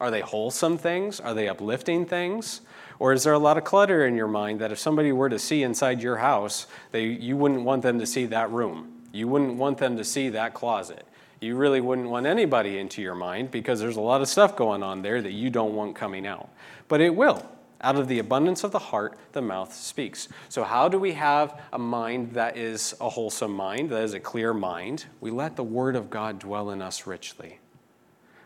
Are 0.00 0.12
they 0.12 0.20
wholesome 0.20 0.78
things? 0.78 1.18
Are 1.18 1.34
they 1.34 1.48
uplifting 1.48 2.06
things? 2.06 2.60
Or 3.04 3.12
is 3.12 3.24
there 3.24 3.34
a 3.34 3.38
lot 3.38 3.58
of 3.58 3.64
clutter 3.64 4.06
in 4.06 4.16
your 4.16 4.28
mind 4.28 4.62
that 4.62 4.72
if 4.72 4.78
somebody 4.78 5.12
were 5.12 5.28
to 5.28 5.38
see 5.38 5.62
inside 5.62 6.00
your 6.00 6.16
house, 6.16 6.66
they, 6.90 7.04
you 7.04 7.36
wouldn't 7.36 7.60
want 7.60 7.82
them 7.82 7.98
to 7.98 8.06
see 8.06 8.24
that 8.24 8.50
room? 8.50 9.02
You 9.12 9.28
wouldn't 9.28 9.56
want 9.56 9.76
them 9.76 9.98
to 9.98 10.04
see 10.04 10.30
that 10.30 10.54
closet. 10.54 11.06
You 11.38 11.54
really 11.56 11.82
wouldn't 11.82 12.08
want 12.08 12.24
anybody 12.24 12.78
into 12.78 13.02
your 13.02 13.14
mind 13.14 13.50
because 13.50 13.78
there's 13.78 13.98
a 13.98 14.00
lot 14.00 14.22
of 14.22 14.28
stuff 14.28 14.56
going 14.56 14.82
on 14.82 15.02
there 15.02 15.20
that 15.20 15.32
you 15.32 15.50
don't 15.50 15.74
want 15.74 15.94
coming 15.94 16.26
out. 16.26 16.48
But 16.88 17.02
it 17.02 17.14
will. 17.14 17.46
Out 17.82 17.96
of 17.96 18.08
the 18.08 18.20
abundance 18.20 18.64
of 18.64 18.70
the 18.70 18.78
heart, 18.78 19.18
the 19.32 19.42
mouth 19.42 19.74
speaks. 19.74 20.28
So, 20.48 20.64
how 20.64 20.88
do 20.88 20.98
we 20.98 21.12
have 21.12 21.60
a 21.74 21.78
mind 21.78 22.32
that 22.32 22.56
is 22.56 22.94
a 23.02 23.10
wholesome 23.10 23.52
mind, 23.52 23.90
that 23.90 24.02
is 24.02 24.14
a 24.14 24.20
clear 24.20 24.54
mind? 24.54 25.04
We 25.20 25.30
let 25.30 25.56
the 25.56 25.62
Word 25.62 25.94
of 25.94 26.08
God 26.08 26.38
dwell 26.38 26.70
in 26.70 26.80
us 26.80 27.06
richly. 27.06 27.58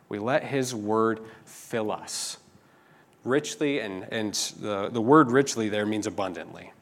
We 0.09 0.19
let 0.19 0.43
His 0.43 0.75
Word 0.75 1.21
fill 1.45 1.93
us 1.93 2.38
richly, 3.29 3.81
and, 3.81 4.07
and 4.11 4.35
the, 4.61 4.89
the 4.89 5.01
word 5.01 5.31
richly 5.31 5.69
there 5.69 5.87
means 5.87 6.07
abundantly. 6.07 6.73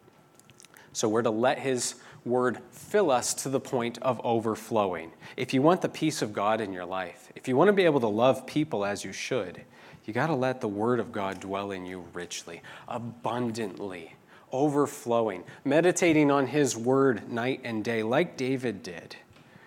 So 0.93 1.09
we're 1.09 1.23
to 1.23 1.31
let 1.31 1.59
His 1.59 1.97
word 2.25 2.59
fill 2.73 3.11
us 3.11 3.35
to 3.35 3.49
the 3.49 3.61
point 3.61 3.99
of 3.99 4.21
overflowing. 4.25 5.13
If 5.37 5.55
you 5.55 5.63
want 5.63 5.83
the 5.83 5.89
peace 5.89 6.23
of 6.23 6.33
God 6.33 6.61
in 6.61 6.73
your 6.73 6.85
life, 6.85 7.31
if 7.37 7.47
you 7.47 7.57
want 7.57 7.69
to 7.69 7.73
be 7.73 7.85
able 7.85 8.01
to 8.01 8.09
love 8.09 8.47
people 8.47 8.85
as 8.85 9.05
you 9.05 9.13
should, 9.13 9.63
you 10.05 10.13
got 10.13 10.29
to 10.29 10.35
let 10.35 10.61
the 10.61 10.69
word 10.69 11.01
of 11.01 11.13
God 11.13 11.41
dwell 11.41 11.71
in 11.71 11.85
you 11.85 12.05
richly, 12.13 12.63
abundantly, 12.89 14.15
overflowing, 14.53 15.45
meditating 15.65 16.31
on 16.31 16.47
His 16.47 16.77
word 16.77 17.31
night 17.31 17.61
and 17.65 17.85
day, 17.85 18.03
like 18.03 18.37
David 18.37 18.83
did. 18.83 19.17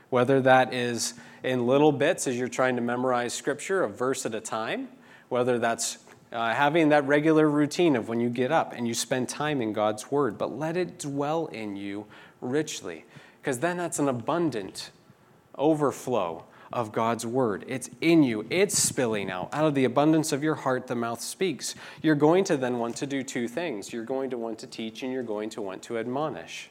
Whether 0.10 0.42
that 0.42 0.74
is 0.74 1.14
in 1.44 1.68
little 1.68 1.92
bits 1.92 2.28
as 2.28 2.38
you're 2.38 2.48
trying 2.48 2.76
to 2.76 2.82
memorize 2.82 3.34
scripture, 3.34 3.84
a 3.84 3.90
verse 3.90 4.26
at 4.26 4.34
a 4.34 4.42
time, 4.42 4.90
whether 5.30 5.60
that's 5.60 5.98
uh, 6.32 6.54
having 6.54 6.90
that 6.90 7.06
regular 7.08 7.50
routine 7.50 7.96
of 7.96 8.08
when 8.08 8.20
you 8.20 8.30
get 8.30 8.52
up 8.52 8.74
and 8.74 8.88
you 8.88 8.94
spend 8.94 9.30
time 9.30 9.62
in 9.62 9.74
God's 9.74 10.12
Word, 10.12 10.38
but 10.38 10.58
let 10.58 10.78
it 10.78 11.00
dwell 11.00 11.48
in 11.48 11.76
you 11.76 12.06
richly, 12.42 13.06
because 13.42 13.60
then 13.60 13.78
that's 13.78 14.00
an 14.00 14.08
abundant 14.08 14.92
overflow 15.58 16.46
of 16.72 16.92
God's 16.92 17.26
Word. 17.26 17.66
It's 17.68 17.90
in 18.00 18.24
you, 18.24 18.46
it's 18.50 18.78
spilling 18.78 19.32
out. 19.32 19.50
Out 19.54 19.66
of 19.66 19.76
the 19.76 19.86
abundance 19.86 20.32
of 20.32 20.44
your 20.44 20.56
heart, 20.56 20.88
the 20.88 20.96
mouth 20.96 21.22
speaks. 21.22 21.74
You're 22.02 22.16
going 22.16 22.44
to 22.46 22.58
then 22.58 22.78
want 22.80 22.96
to 22.98 23.08
do 23.08 23.24
two 23.24 23.48
things 23.48 23.92
you're 23.92 24.04
going 24.04 24.30
to 24.30 24.38
want 24.38 24.60
to 24.60 24.68
teach 24.68 25.04
and 25.04 25.12
you're 25.12 25.24
going 25.24 25.50
to 25.52 25.62
want 25.62 25.82
to 25.84 25.98
admonish. 25.98 26.70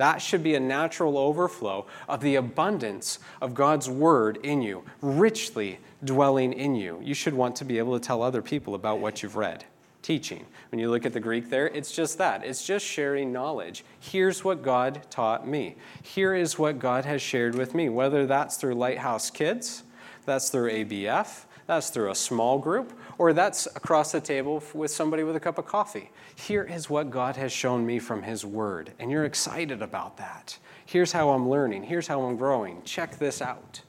That 0.00 0.22
should 0.22 0.42
be 0.42 0.54
a 0.54 0.60
natural 0.60 1.18
overflow 1.18 1.84
of 2.08 2.22
the 2.22 2.36
abundance 2.36 3.18
of 3.42 3.52
God's 3.52 3.86
word 3.90 4.38
in 4.42 4.62
you, 4.62 4.82
richly 5.02 5.78
dwelling 6.02 6.54
in 6.54 6.74
you. 6.74 6.98
You 7.02 7.12
should 7.12 7.34
want 7.34 7.54
to 7.56 7.66
be 7.66 7.76
able 7.76 8.00
to 8.00 8.02
tell 8.02 8.22
other 8.22 8.40
people 8.40 8.74
about 8.74 9.00
what 9.00 9.22
you've 9.22 9.36
read. 9.36 9.66
Teaching. 10.00 10.46
When 10.70 10.78
you 10.78 10.88
look 10.88 11.04
at 11.04 11.12
the 11.12 11.20
Greek 11.20 11.50
there, 11.50 11.66
it's 11.66 11.92
just 11.92 12.16
that. 12.16 12.42
It's 12.46 12.64
just 12.64 12.86
sharing 12.86 13.30
knowledge. 13.30 13.84
Here's 13.98 14.42
what 14.42 14.62
God 14.62 15.02
taught 15.10 15.46
me. 15.46 15.76
Here 16.00 16.34
is 16.34 16.58
what 16.58 16.78
God 16.78 17.04
has 17.04 17.20
shared 17.20 17.54
with 17.54 17.74
me, 17.74 17.90
whether 17.90 18.24
that's 18.24 18.56
through 18.56 18.76
Lighthouse 18.76 19.28
Kids, 19.28 19.82
that's 20.24 20.48
through 20.48 20.70
ABF, 20.70 21.44
that's 21.70 21.90
through 21.90 22.10
a 22.10 22.14
small 22.16 22.58
group, 22.58 22.92
or 23.16 23.32
that's 23.32 23.66
across 23.76 24.10
the 24.10 24.20
table 24.20 24.60
with 24.74 24.90
somebody 24.90 25.22
with 25.22 25.36
a 25.36 25.40
cup 25.40 25.56
of 25.56 25.66
coffee. 25.66 26.10
Here 26.34 26.64
is 26.64 26.90
what 26.90 27.10
God 27.10 27.36
has 27.36 27.52
shown 27.52 27.86
me 27.86 28.00
from 28.00 28.24
His 28.24 28.44
Word, 28.44 28.90
and 28.98 29.08
you're 29.08 29.24
excited 29.24 29.80
about 29.80 30.16
that. 30.16 30.58
Here's 30.84 31.12
how 31.12 31.30
I'm 31.30 31.48
learning. 31.48 31.84
Here's 31.84 32.08
how 32.08 32.22
I'm 32.22 32.36
growing. 32.36 32.82
Check 32.82 33.18
this 33.18 33.40
out. 33.40 33.82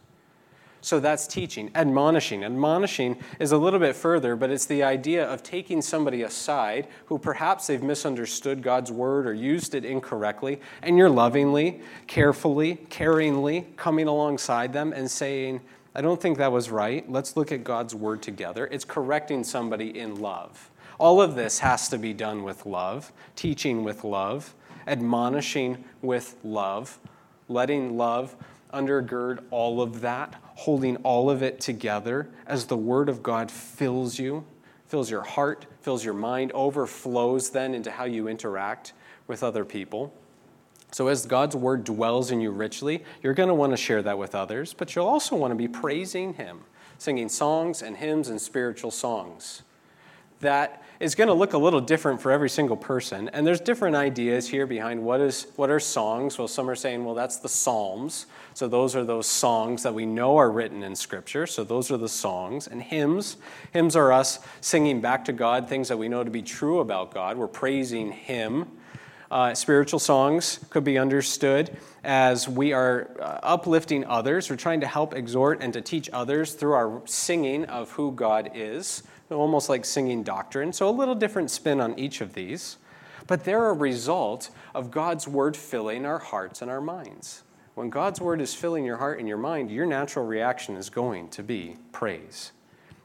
So 0.81 0.99
that's 0.99 1.25
teaching. 1.25 1.71
Admonishing. 1.73 2.43
Admonishing 2.43 3.17
is 3.39 3.51
a 3.51 3.57
little 3.57 3.79
bit 3.79 3.95
further, 3.95 4.35
but 4.35 4.51
it's 4.51 4.67
the 4.67 4.83
idea 4.83 5.25
of 5.25 5.41
taking 5.41 5.81
somebody 5.81 6.21
aside 6.21 6.87
who 7.07 7.17
perhaps 7.17 7.65
they've 7.65 7.81
misunderstood 7.81 8.61
God's 8.61 8.91
word 8.91 9.25
or 9.25 9.33
used 9.33 9.73
it 9.73 9.85
incorrectly, 9.85 10.61
and 10.83 10.99
you're 10.99 11.09
lovingly, 11.09 11.81
carefully, 12.05 12.85
caringly 12.91 13.75
coming 13.75 14.05
alongside 14.05 14.71
them 14.71 14.93
and 14.93 15.09
saying, 15.09 15.61
I 15.93 16.01
don't 16.01 16.21
think 16.21 16.37
that 16.37 16.51
was 16.51 16.69
right. 16.69 17.09
Let's 17.11 17.35
look 17.35 17.51
at 17.51 17.63
God's 17.63 17.93
word 17.93 18.21
together. 18.21 18.67
It's 18.71 18.85
correcting 18.85 19.43
somebody 19.43 19.99
in 19.99 20.21
love. 20.21 20.71
All 20.97 21.21
of 21.21 21.35
this 21.35 21.59
has 21.59 21.89
to 21.89 21.97
be 21.97 22.13
done 22.13 22.43
with 22.43 22.65
love, 22.65 23.11
teaching 23.35 23.83
with 23.83 24.03
love, 24.03 24.53
admonishing 24.87 25.83
with 26.01 26.35
love, 26.43 26.99
letting 27.49 27.97
love 27.97 28.35
undergird 28.73 29.43
all 29.51 29.81
of 29.81 30.01
that, 30.01 30.35
holding 30.55 30.95
all 30.97 31.29
of 31.29 31.43
it 31.43 31.59
together 31.59 32.29
as 32.47 32.65
the 32.65 32.77
word 32.77 33.09
of 33.09 33.21
God 33.21 33.51
fills 33.51 34.17
you, 34.17 34.45
fills 34.87 35.09
your 35.09 35.23
heart, 35.23 35.65
fills 35.81 36.05
your 36.05 36.13
mind, 36.13 36.51
overflows 36.53 37.49
then 37.49 37.73
into 37.73 37.91
how 37.91 38.05
you 38.05 38.27
interact 38.27 38.93
with 39.27 39.43
other 39.43 39.65
people. 39.65 40.13
So, 40.91 41.07
as 41.07 41.25
God's 41.25 41.55
word 41.55 41.85
dwells 41.85 42.31
in 42.31 42.41
you 42.41 42.51
richly, 42.51 43.03
you're 43.23 43.33
going 43.33 43.49
to 43.49 43.55
want 43.55 43.71
to 43.71 43.77
share 43.77 44.01
that 44.01 44.17
with 44.17 44.35
others, 44.35 44.73
but 44.73 44.93
you'll 44.95 45.07
also 45.07 45.35
want 45.35 45.51
to 45.51 45.55
be 45.55 45.67
praising 45.67 46.33
Him, 46.33 46.61
singing 46.97 47.29
songs 47.29 47.81
and 47.81 47.95
hymns 47.95 48.27
and 48.27 48.41
spiritual 48.41 48.91
songs. 48.91 49.63
That 50.41 50.83
is 50.99 51.15
going 51.15 51.29
to 51.29 51.33
look 51.33 51.53
a 51.53 51.57
little 51.57 51.81
different 51.81 52.21
for 52.21 52.31
every 52.31 52.49
single 52.49 52.77
person. 52.77 53.29
And 53.29 53.45
there's 53.45 53.59
different 53.59 53.95
ideas 53.95 54.47
here 54.47 54.67
behind 54.67 55.01
what, 55.03 55.19
is, 55.19 55.47
what 55.55 55.69
are 55.69 55.79
songs. 55.79 56.37
Well, 56.37 56.47
some 56.47 56.69
are 56.69 56.75
saying, 56.75 57.03
well, 57.05 57.15
that's 57.15 57.37
the 57.37 57.49
Psalms. 57.49 58.27
So 58.53 58.67
those 58.67 58.95
are 58.95 59.03
those 59.03 59.25
songs 59.25 59.81
that 59.83 59.93
we 59.93 60.05
know 60.05 60.37
are 60.37 60.51
written 60.51 60.83
in 60.83 60.95
Scripture. 60.95 61.47
So 61.47 61.63
those 61.63 61.89
are 61.89 61.97
the 61.97 62.09
songs. 62.09 62.67
And 62.67 62.83
hymns. 62.83 63.37
Hymns 63.71 63.95
are 63.95 64.11
us 64.11 64.39
singing 64.61 65.01
back 65.01 65.25
to 65.25 65.33
God 65.33 65.67
things 65.67 65.87
that 65.87 65.97
we 65.97 66.07
know 66.07 66.23
to 66.23 66.29
be 66.29 66.43
true 66.43 66.79
about 66.79 67.13
God. 67.13 67.37
We're 67.37 67.47
praising 67.47 68.11
Him. 68.11 68.67
Uh, 69.31 69.55
spiritual 69.55 69.97
songs 69.97 70.59
could 70.69 70.83
be 70.83 70.97
understood 70.97 71.77
as 72.03 72.49
we 72.49 72.73
are 72.73 73.09
uh, 73.17 73.39
uplifting 73.43 74.03
others. 74.05 74.49
We're 74.49 74.57
trying 74.57 74.81
to 74.81 74.87
help 74.87 75.15
exhort 75.15 75.61
and 75.61 75.71
to 75.71 75.79
teach 75.79 76.09
others 76.11 76.51
through 76.51 76.73
our 76.73 77.01
singing 77.05 77.63
of 77.65 77.91
who 77.91 78.11
God 78.11 78.51
is, 78.53 79.03
almost 79.29 79.69
like 79.69 79.85
singing 79.85 80.23
doctrine. 80.23 80.73
So, 80.73 80.89
a 80.89 80.91
little 80.91 81.15
different 81.15 81.49
spin 81.49 81.79
on 81.79 81.97
each 81.97 82.19
of 82.19 82.33
these. 82.33 82.75
But 83.25 83.45
they're 83.45 83.69
a 83.69 83.73
result 83.73 84.49
of 84.75 84.91
God's 84.91 85.29
word 85.29 85.55
filling 85.55 86.05
our 86.05 86.19
hearts 86.19 86.61
and 86.61 86.69
our 86.69 86.81
minds. 86.81 87.43
When 87.75 87.89
God's 87.89 88.19
word 88.19 88.41
is 88.41 88.53
filling 88.53 88.83
your 88.83 88.97
heart 88.97 89.19
and 89.19 89.29
your 89.29 89.37
mind, 89.37 89.71
your 89.71 89.85
natural 89.85 90.25
reaction 90.25 90.75
is 90.75 90.89
going 90.89 91.29
to 91.29 91.43
be 91.43 91.77
praise. 91.93 92.51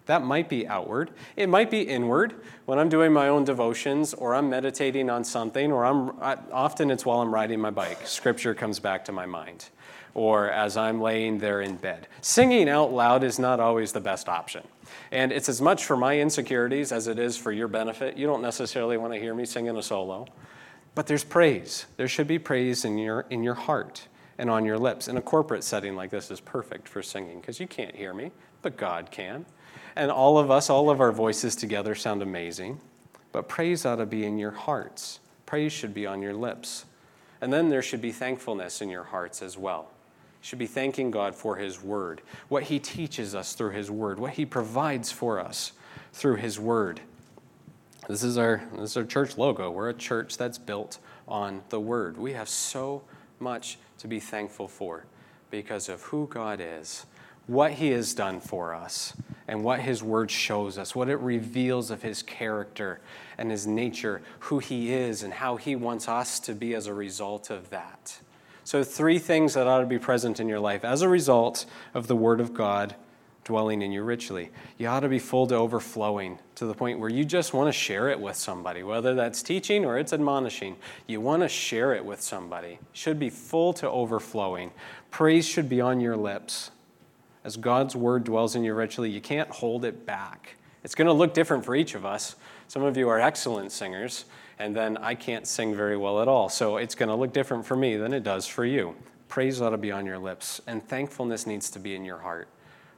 That 0.07 0.23
might 0.23 0.49
be 0.49 0.67
outward. 0.67 1.11
It 1.37 1.49
might 1.49 1.71
be 1.71 1.83
inward. 1.83 2.35
When 2.65 2.79
I'm 2.79 2.89
doing 2.89 3.13
my 3.13 3.29
own 3.29 3.45
devotions 3.45 4.15
or 4.15 4.35
I'm 4.35 4.49
meditating 4.49 5.11
on 5.11 5.25
something, 5.25 5.73
or 5.73 5.85
I'm 5.85 6.13
often 6.53 6.91
it's 6.91 7.05
while 7.05 7.21
I'm 7.21 7.35
riding 7.35 7.61
my 7.61 7.71
bike. 7.71 8.07
Scripture 8.07 8.55
comes 8.55 8.79
back 8.79 9.05
to 9.07 9.13
my 9.13 9.27
mind, 9.27 9.69
or 10.15 10.49
as 10.51 10.77
I'm 10.77 11.01
laying 11.01 11.39
there 11.39 11.61
in 11.61 11.77
bed. 11.77 12.07
Singing 12.21 12.69
out 12.69 12.93
loud 12.93 13.25
is 13.25 13.39
not 13.39 13.61
always 13.61 13.93
the 13.93 14.01
best 14.01 14.29
option. 14.29 14.63
And 15.11 15.33
it's 15.33 15.49
as 15.49 15.61
much 15.61 15.85
for 15.85 15.97
my 15.97 16.19
insecurities 16.19 16.93
as 16.93 17.09
it 17.09 17.19
is 17.19 17.37
for 17.37 17.51
your 17.51 17.69
benefit. 17.69 18.17
You 18.17 18.27
don't 18.27 18.43
necessarily 18.43 18.97
want 18.97 19.13
to 19.13 19.19
hear 19.19 19.35
me 19.35 19.45
singing 19.45 19.77
a 19.77 19.83
solo. 19.83 20.27
But 20.95 21.07
there's 21.07 21.25
praise. 21.25 21.87
There 21.97 22.09
should 22.09 22.27
be 22.27 22.39
praise 22.39 22.85
in 22.85 22.97
your, 22.97 23.27
in 23.29 23.43
your 23.43 23.55
heart 23.55 24.09
and 24.39 24.49
on 24.49 24.65
your 24.65 24.79
lips. 24.79 25.09
In 25.09 25.17
a 25.17 25.23
corporate 25.23 25.65
setting 25.65 25.97
like 25.97 26.11
this 26.11 26.31
is 26.31 26.41
perfect 26.41 26.89
for 26.89 27.03
singing 27.03 27.41
because 27.41 27.61
you 27.61 27.67
can't 27.67 27.95
hear 27.95 28.15
me, 28.15 28.31
but 28.63 28.77
God 28.77 29.11
can. 29.11 29.45
And 29.97 30.11
all 30.11 30.39
of 30.39 30.51
us, 30.51 30.69
all 30.69 30.91
of 30.91 31.01
our 31.01 31.11
voices 31.13 31.57
together 31.57 31.95
sound 31.95 32.23
amazing. 32.23 32.81
But 33.33 33.49
praise 33.49 33.85
ought 33.85 33.97
to 33.97 34.07
be 34.07 34.25
in 34.25 34.39
your 34.39 34.51
hearts. 34.51 35.21
Praise 35.47 35.73
should 35.73 35.95
be 35.95 36.07
on 36.07 36.23
your 36.23 36.35
lips. 36.35 36.85
And 37.41 37.53
then 37.53 37.69
there 37.69 37.83
should 37.83 38.01
be 38.01 38.13
thankfulness 38.13 38.81
in 38.81 38.89
your 38.89 39.05
hearts 39.05 39.43
as 39.43 39.59
well. 39.59 39.91
should 40.41 40.59
be 40.59 40.67
thanking 40.67 41.11
God 41.11 41.35
for 41.35 41.57
His 41.57 41.83
Word, 41.83 42.21
what 42.49 42.65
He 42.65 42.79
teaches 42.79 43.35
us 43.35 43.55
through 43.55 43.71
His 43.71 43.91
Word, 43.91 44.19
what 44.19 44.33
He 44.33 44.47
provides 44.47 45.11
for 45.11 45.41
us 45.41 45.73
through 46.13 46.37
His 46.37 46.61
Word. 46.61 47.01
This 48.09 48.23
is 48.23 48.39
our, 48.39 48.63
this 48.73 48.91
is 48.91 48.97
our 48.97 49.05
church 49.05 49.37
logo. 49.37 49.71
We're 49.71 49.89
a 49.89 49.95
church 49.95 50.37
that's 50.37 50.59
built 50.59 50.99
on 51.27 51.63
the 51.71 51.81
Word. 51.81 52.17
We 52.17 52.35
have 52.35 52.49
so 52.49 53.03
much 53.41 53.79
to 53.99 54.09
be 54.09 54.21
thankful 54.21 54.69
for 54.69 55.05
because 55.51 55.89
of 55.89 56.03
who 56.03 56.27
God 56.29 56.61
is, 56.63 57.07
what 57.47 57.73
He 57.73 57.91
has 57.91 58.15
done 58.15 58.41
for 58.41 58.75
us, 58.75 59.13
and 59.49 59.63
what 59.63 59.81
His 59.81 60.03
Word 60.03 60.31
shows 60.31 60.79
us, 60.79 60.95
what 60.95 61.09
it 61.09 61.19
reveals 61.19 61.91
of 61.91 62.03
His 62.03 62.23
character 62.23 63.01
and 63.39 63.51
His 63.51 63.67
nature, 63.67 64.23
who 64.41 64.59
He 64.59 64.93
is, 64.93 65.23
and 65.23 65.33
how 65.33 65.57
He 65.57 65.77
wants 65.77 66.09
us 66.09 66.41
to 66.41 66.55
be 66.55 66.75
as 66.75 66.87
a 66.87 66.95
result 66.95 67.51
of 67.51 67.71
that. 67.71 68.19
So, 68.65 68.83
three 68.83 69.19
things 69.19 69.55
that 69.55 69.67
ought 69.67 69.81
to 69.81 69.87
be 69.87 69.99
present 69.99 70.41
in 70.41 70.49
your 70.49 70.61
life 70.61 70.85
as 70.85 71.03
a 71.03 71.09
result 71.09 71.67
of 71.95 72.09
the 72.09 72.17
Word 72.17 72.41
of 72.41 72.53
God 72.53 72.97
dwelling 73.47 73.81
in 73.81 73.93
you 73.93 74.03
richly. 74.03 74.51
You 74.77 74.89
ought 74.89 75.01
to 75.01 75.09
be 75.09 75.21
full 75.21 75.47
to 75.47 75.55
overflowing 75.55 76.41
to 76.57 76.67
the 76.67 76.75
point 76.75 76.99
where 76.99 77.09
you 77.09 77.25
just 77.25 77.55
want 77.55 77.69
to 77.69 77.73
share 77.73 78.09
it 78.09 78.19
with 78.19 78.35
somebody, 78.35 78.83
whether 78.83 79.15
that's 79.15 79.41
teaching 79.41 79.85
or 79.85 79.99
it's 79.99 80.13
admonishing. 80.13 80.77
You 81.07 81.21
want 81.21 81.43
to 81.43 81.49
share 81.49 81.95
it 81.95 82.05
with 82.05 82.21
somebody. 82.21 82.81
Should 82.93 83.21
be 83.21 83.31
full 83.31 83.73
to 83.75 83.89
overflowing. 83.89 84.73
Praise 85.13 85.47
should 85.47 85.69
be 85.69 85.81
on 85.81 86.01
your 86.01 86.17
lips. 86.17 86.73
As 87.47 87.57
God's 87.57 87.95
word 87.95 88.25
dwells 88.25 88.57
in 88.57 88.65
you 88.65 88.75
richly, 88.75 89.09
you 89.09 89.21
can't 89.21 89.49
hold 89.49 89.85
it 89.85 90.05
back. 90.05 90.57
It's 90.83 90.97
going 90.97 91.07
to 91.07 91.13
look 91.13 91.33
different 91.33 91.65
for 91.65 91.77
each 91.77 91.95
of 91.95 92.05
us. 92.05 92.35
Some 92.67 92.83
of 92.83 92.97
you 92.97 93.09
are 93.09 93.21
excellent 93.21 93.71
singers, 93.71 94.25
and 94.59 94.75
then 94.75 94.97
I 94.97 95.15
can't 95.15 95.47
sing 95.47 95.73
very 95.73 95.97
well 95.97 96.21
at 96.21 96.27
all. 96.27 96.49
So 96.49 96.79
it's 96.79 96.97
going 96.97 97.09
to 97.09 97.15
look 97.15 97.33
different 97.33 97.65
for 97.65 97.77
me 97.77 97.97
than 97.99 98.13
it 98.13 98.25
does 98.25 98.49
for 98.49 98.65
you. 98.65 98.97
Praise 99.29 99.61
ought 99.61 99.71
to 99.71 99.79
be 99.79 99.93
on 99.93 100.05
your 100.05 100.19
lips, 100.19 100.61
and 100.67 100.85
thankfulness 100.89 101.47
needs 101.47 101.71
to 101.71 101.79
be 101.79 101.95
in 101.95 102.05
your 102.05 102.19
heart 102.19 102.49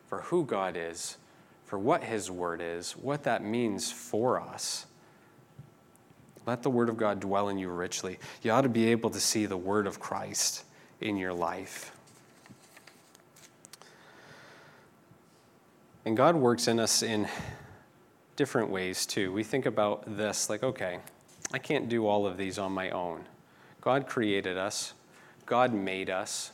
for 0.07 0.23
who 0.23 0.47
God 0.47 0.79
is, 0.79 1.19
for 1.67 1.79
what 1.79 2.03
His 2.03 2.31
Word 2.31 2.63
is, 2.65 2.93
what 2.93 3.25
that 3.25 3.45
means 3.45 3.93
for 3.93 4.41
us. 4.41 4.87
Let 6.47 6.63
the 6.63 6.71
Word 6.71 6.89
of 6.89 6.97
God 6.97 7.21
dwell 7.21 7.51
in 7.51 7.59
you 7.59 7.69
richly. 7.69 8.19
You 8.41 8.53
ought 8.53 8.63
to 8.63 8.71
be 8.71 8.87
able 8.93 9.11
to 9.11 9.21
see 9.21 9.45
the 9.45 9.59
Word 9.59 9.87
of 9.87 10.01
Christ 10.01 10.65
in 11.03 11.19
your 11.19 11.35
life. 11.35 11.93
And 16.09 16.17
God 16.17 16.37
works 16.37 16.69
in 16.69 16.81
us 16.81 17.03
in 17.03 17.29
different 18.35 18.71
ways 18.71 19.05
too. 19.05 19.31
We 19.31 19.45
think 19.45 19.67
about 19.67 20.17
this 20.17 20.49
like, 20.49 20.63
okay, 20.63 21.01
I 21.53 21.59
can't 21.59 21.87
do 21.87 22.07
all 22.07 22.27
of 22.27 22.39
these 22.39 22.59
on 22.59 22.73
my 22.73 22.89
own. 22.89 23.27
God 23.83 24.07
created 24.07 24.57
us, 24.57 24.95
God 25.45 25.75
made 25.75 26.09
us, 26.09 26.53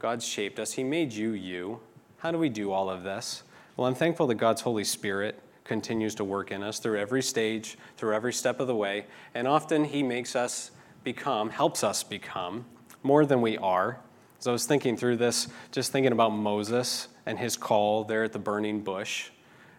God 0.00 0.24
shaped 0.24 0.58
us, 0.58 0.72
He 0.72 0.82
made 0.82 1.12
you, 1.12 1.30
you. 1.30 1.78
How 2.18 2.32
do 2.32 2.38
we 2.38 2.48
do 2.48 2.72
all 2.72 2.90
of 2.90 3.04
this? 3.04 3.44
Well, 3.76 3.86
I'm 3.86 3.94
thankful 3.94 4.26
that 4.26 4.34
God's 4.34 4.62
Holy 4.62 4.82
Spirit 4.82 5.40
continues 5.62 6.16
to 6.16 6.24
work 6.24 6.50
in 6.50 6.64
us 6.64 6.80
through 6.80 6.98
every 6.98 7.22
stage, 7.22 7.78
through 7.96 8.12
every 8.12 8.32
step 8.32 8.58
of 8.58 8.66
the 8.66 8.74
way, 8.74 9.06
and 9.36 9.46
often 9.46 9.84
He 9.84 10.02
makes 10.02 10.34
us 10.34 10.72
become, 11.04 11.50
helps 11.50 11.84
us 11.84 12.02
become 12.02 12.64
more 13.04 13.24
than 13.24 13.40
we 13.40 13.56
are. 13.56 14.00
As 14.40 14.48
I 14.48 14.50
was 14.50 14.66
thinking 14.66 14.96
through 14.96 15.18
this, 15.18 15.46
just 15.70 15.92
thinking 15.92 16.10
about 16.10 16.30
Moses 16.30 17.06
and 17.26 17.38
his 17.38 17.56
call 17.56 18.04
there 18.04 18.24
at 18.24 18.32
the 18.32 18.38
burning 18.38 18.80
bush. 18.80 19.30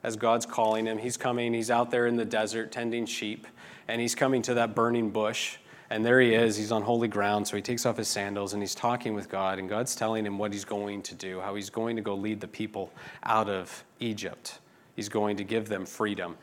As 0.04 0.16
God's 0.16 0.45
calling 0.45 0.86
him, 0.86 0.98
he's 0.98 1.18
coming, 1.18 1.54
he's 1.54 1.72
out 1.72 1.89
there 1.89 2.06
in 2.06 2.16
the 2.16 2.26
desert 2.26 2.72
tending 2.72 3.06
sheep, 3.06 3.48
and 3.88 4.00
he's 4.00 4.14
coming 4.14 4.41
to 4.43 4.54
that 4.56 4.76
burning 4.76 5.10
bush. 5.10 5.58
And 5.89 6.06
there 6.06 6.20
he 6.20 6.34
is. 6.34 6.58
He's 6.58 6.72
on 6.72 6.82
holy 6.82 7.08
ground. 7.08 7.48
So 7.48 7.56
he 7.56 7.62
takes 7.62 7.86
off 7.86 7.95
his 7.95 8.10
sandals 8.10 8.54
and 8.54 8.62
he's 8.62 8.76
talking 8.76 9.14
with 9.14 9.30
God. 9.30 9.58
And 9.58 9.70
God's 9.70 9.95
telling 9.95 10.26
him 10.26 10.38
what 10.38 10.52
he's 10.52 10.66
going 10.66 11.02
to 11.04 11.16
do, 11.16 11.39
how 11.39 11.56
he's 11.56 11.70
going 11.70 11.95
to 11.95 12.02
go 12.02 12.14
lead 12.14 12.41
the 12.41 12.48
people 12.48 12.91
out 13.24 13.48
of 13.48 13.86
Egypt. 14.02 14.60
He's 14.98 15.08
going 15.08 15.38
to 15.38 15.45
give 15.45 15.70
them 15.70 15.86
freedom. 15.86 16.36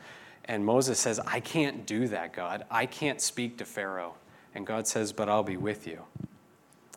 And 0.45 0.65
Moses 0.65 0.99
says, 0.99 1.19
I 1.19 1.41
can't 1.41 1.85
do 1.85 2.07
that, 2.07 2.33
God. 2.33 2.65
I 2.71 2.87
can't 2.87 3.21
speak 3.21 3.57
to 3.59 3.65
Pharaoh. 3.65 4.15
And 4.55 4.65
God 4.65 4.87
says, 4.87 5.11
But 5.11 5.29
I'll 5.29 5.43
be 5.43 5.57
with 5.57 5.85
you. 5.85 6.01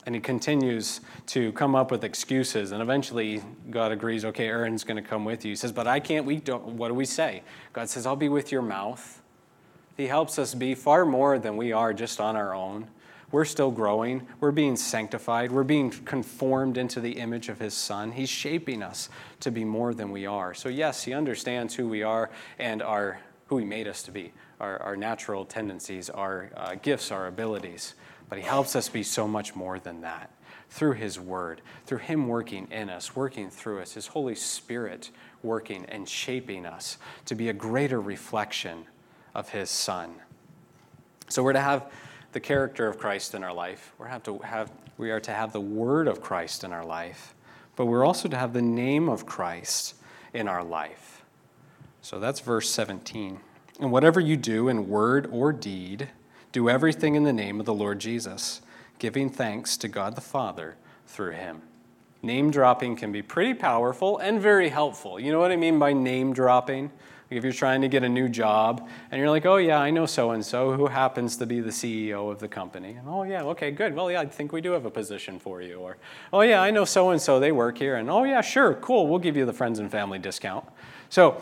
And 0.09 0.15
he 0.15 0.23
continues 0.23 1.03
to 1.27 1.53
come 1.53 1.75
up 1.75 1.91
with 1.91 2.03
excuses. 2.03 2.73
And 2.73 2.81
eventually, 2.81 3.43
God 3.69 3.93
agrees, 3.93 4.25
okay, 4.25 4.47
Aaron's 4.47 4.83
going 4.83 4.97
to 4.97 5.07
come 5.07 5.27
with 5.27 5.45
you. 5.45 5.51
He 5.51 5.57
says, 5.57 5.71
But 5.71 5.87
I 5.87 6.01
can't. 6.01 6.25
We 6.25 6.37
don't, 6.37 6.65
what 6.65 6.89
do 6.89 6.95
we 6.95 7.05
say? 7.05 7.43
God 7.75 7.91
says, 7.91 8.07
I'll 8.07 8.17
be 8.17 8.31
with 8.31 8.51
your 8.51 8.63
mouth 8.63 9.21
he 9.99 10.07
helps 10.07 10.39
us 10.39 10.55
be 10.55 10.77
far 10.77 11.05
more 11.05 11.41
than 11.41 11.57
we 11.57 11.73
are 11.73 11.93
just 11.93 12.21
on 12.21 12.37
our 12.37 12.55
own. 12.55 12.87
We're 13.33 13.45
still 13.45 13.73
growing. 13.73 14.27
We're 14.39 14.53
being 14.53 14.77
sanctified. 14.77 15.51
We're 15.51 15.65
being 15.65 15.91
conformed 15.91 16.79
into 16.79 17.01
the 17.01 17.19
image 17.19 17.49
of 17.49 17.59
His 17.59 17.75
Son. 17.75 18.13
He's 18.13 18.31
shaping 18.31 18.81
us 18.81 19.11
to 19.41 19.51
be 19.51 19.65
more 19.65 19.93
than 19.93 20.13
we 20.13 20.25
are. 20.25 20.55
So, 20.55 20.69
yes, 20.69 21.03
He 21.03 21.13
understands 21.13 21.75
who 21.75 21.89
we 21.89 22.05
are 22.05 22.31
and 22.61 22.81
our, 22.81 23.19
who 23.49 23.59
He 23.59 23.65
made 23.65 23.89
us 23.89 24.05
to 24.05 24.13
be, 24.13 24.33
our, 24.61 24.81
our 24.81 24.97
natural 24.97 25.45
tendencies, 25.45 26.09
our 26.09 26.51
uh, 26.57 26.77
gifts, 26.77 27.11
our 27.11 27.27
abilities. 27.27 27.95
But 28.29 28.39
He 28.39 28.45
helps 28.45 28.77
us 28.77 28.89
be 28.89 29.03
so 29.03 29.27
much 29.27 29.55
more 29.55 29.79
than 29.79 30.03
that 30.03 30.31
through 30.71 30.93
His 30.93 31.19
Word, 31.19 31.63
through 31.87 31.99
Him 31.99 32.29
working 32.29 32.69
in 32.71 32.91
us, 32.91 33.17
working 33.17 33.51
through 33.51 33.81
us, 33.81 33.95
His 33.95 34.09
Holy 34.09 34.35
Spirit 34.35 35.11
working 35.43 35.85
and 35.87 36.09
shaping 36.09 36.67
us 36.67 36.99
to 37.27 37.35
be 37.35 37.49
a 37.49 37.53
greater 37.53 38.01
reflection 38.01 38.87
of 39.35 39.49
his 39.49 39.71
son. 39.71 40.15
So 41.29 41.43
we're 41.43 41.53
to 41.53 41.61
have 41.61 41.91
the 42.33 42.41
character 42.41 42.87
of 42.89 42.99
Christ 42.99 43.35
in 43.35 43.45
our 43.45 43.53
life. 43.53 43.93
We're 43.99 44.09
have 44.09 44.23
to 44.25 44.39
have, 44.39 44.71
we 44.97 45.11
are 45.11 45.21
to 45.21 45.33
have 45.33 45.53
the 45.53 45.61
word 45.61 46.09
of 46.09 46.21
Christ 46.21 46.65
in 46.65 46.73
our 46.73 46.85
life, 46.85 47.35
but 47.77 47.87
we're 47.87 48.05
also 48.05 48.29
to 48.29 48.37
have 48.37 48.53
the 48.53 48.63
name 48.63 49.09
of 49.09 49.27
Christ 49.27 49.95
in 50.33 50.49
our 50.49 50.65
life. 50.65 51.23
So 52.03 52.19
that's 52.19 52.41
verse 52.41 52.71
17. 52.71 53.41
And 53.81 53.93
whatever 53.93 54.19
you 54.19 54.37
do 54.37 54.69
in 54.69 54.89
word 54.89 55.29
or 55.31 55.53
deed, 55.53 56.09
do 56.53 56.69
everything 56.69 57.15
in 57.15 57.25
the 57.25 57.33
name 57.33 57.61
of 57.61 57.67
the 57.67 57.75
Lord 57.75 57.99
Jesus, 57.99 58.61
giving 58.99 59.31
thanks 59.31 59.77
to 59.79 59.89
God 59.89 60.15
the 60.15 60.21
Father 60.21 60.77
through 61.07 61.33
him. 61.33 61.63
Name 62.23 62.51
dropping 62.51 62.97
can 62.97 63.13
be 63.13 63.23
pretty 63.23 63.55
powerful 63.55 64.19
and 64.19 64.41
very 64.41 64.71
helpful. 64.71 65.21
You 65.21 65.31
know 65.31 65.39
what 65.39 65.53
I 65.53 65.57
mean 65.57 65.79
by 65.79 65.93
name 65.93 66.33
dropping? 66.33 66.91
If 67.31 67.45
you're 67.45 67.53
trying 67.53 67.83
to 67.83 67.89
get 67.89 68.03
a 68.03 68.09
new 68.09 68.29
job 68.29 68.89
and 69.11 69.21
you're 69.21 69.29
like, 69.29 69.45
oh, 69.45 69.57
yeah, 69.57 69.79
I 69.79 69.91
know 69.91 70.07
so 70.07 70.31
and 70.31 70.45
so 70.45 70.73
who 70.73 70.87
happens 70.87 71.37
to 71.37 71.47
be 71.47 71.61
the 71.61 71.71
CEO 71.71 72.33
of 72.33 72.41
the 72.41 72.49
company. 72.49 72.95
And, 72.95 73.07
oh, 73.07 73.23
yeah, 73.23 73.43
okay, 73.43 73.71
good. 73.71 73.95
Well, 73.95 74.11
yeah, 74.11 74.23
I 74.23 74.27
think 74.27 74.51
we 74.51 74.63
do 74.63 74.73
have 74.73 74.87
a 74.87 74.91
position 74.91 75.39
for 75.39 75.61
you. 75.61 75.77
Or, 75.77 75.99
oh, 76.33 76.41
yeah, 76.41 76.63
I 76.63 76.71
know 76.71 76.87
so 76.87 77.11
and 77.11 77.21
so, 77.21 77.39
they 77.39 77.53
work 77.53 77.77
here. 77.77 77.97
And, 77.97 78.09
oh, 78.09 78.25
yeah, 78.25 78.41
sure, 78.41 78.75
cool, 78.75 79.07
we'll 79.07 79.19
give 79.19 79.37
you 79.37 79.45
the 79.45 79.53
friends 79.53 79.79
and 79.79 79.91
family 79.91 80.19
discount. 80.19 80.65
So, 81.11 81.41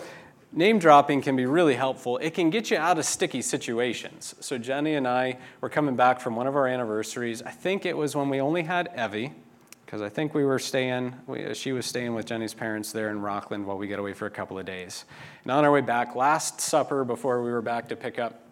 name 0.56 0.80
dropping 0.80 1.22
can 1.22 1.36
be 1.36 1.46
really 1.46 1.74
helpful. 1.74 2.18
It 2.18 2.34
can 2.34 2.50
get 2.50 2.70
you 2.70 2.78
out 2.78 2.98
of 2.98 3.04
sticky 3.04 3.42
situations. 3.42 4.34
So, 4.40 4.58
Jenny 4.58 4.94
and 4.94 5.06
I 5.06 5.38
were 5.60 5.68
coming 5.68 5.94
back 5.94 6.20
from 6.20 6.34
one 6.34 6.48
of 6.48 6.56
our 6.56 6.66
anniversaries. 6.66 7.42
I 7.42 7.50
think 7.50 7.86
it 7.86 7.96
was 7.96 8.16
when 8.16 8.28
we 8.28 8.40
only 8.40 8.64
had 8.64 8.88
Evie 8.96 9.32
because 9.84 10.02
I 10.02 10.08
think 10.08 10.34
we 10.34 10.44
were 10.44 10.58
staying, 10.58 11.14
we, 11.28 11.54
she 11.54 11.70
was 11.70 11.86
staying 11.86 12.12
with 12.14 12.26
Jenny's 12.26 12.54
parents 12.54 12.90
there 12.90 13.10
in 13.10 13.20
Rockland 13.20 13.66
while 13.66 13.78
we 13.78 13.86
get 13.86 14.00
away 14.00 14.14
for 14.14 14.26
a 14.26 14.30
couple 14.30 14.58
of 14.58 14.66
days. 14.66 15.04
And 15.44 15.52
on 15.52 15.64
our 15.64 15.70
way 15.70 15.80
back, 15.80 16.16
last 16.16 16.60
supper 16.60 17.04
before 17.04 17.40
we 17.40 17.52
were 17.52 17.62
back 17.62 17.88
to 17.90 17.96
pick 17.96 18.18
up, 18.18 18.42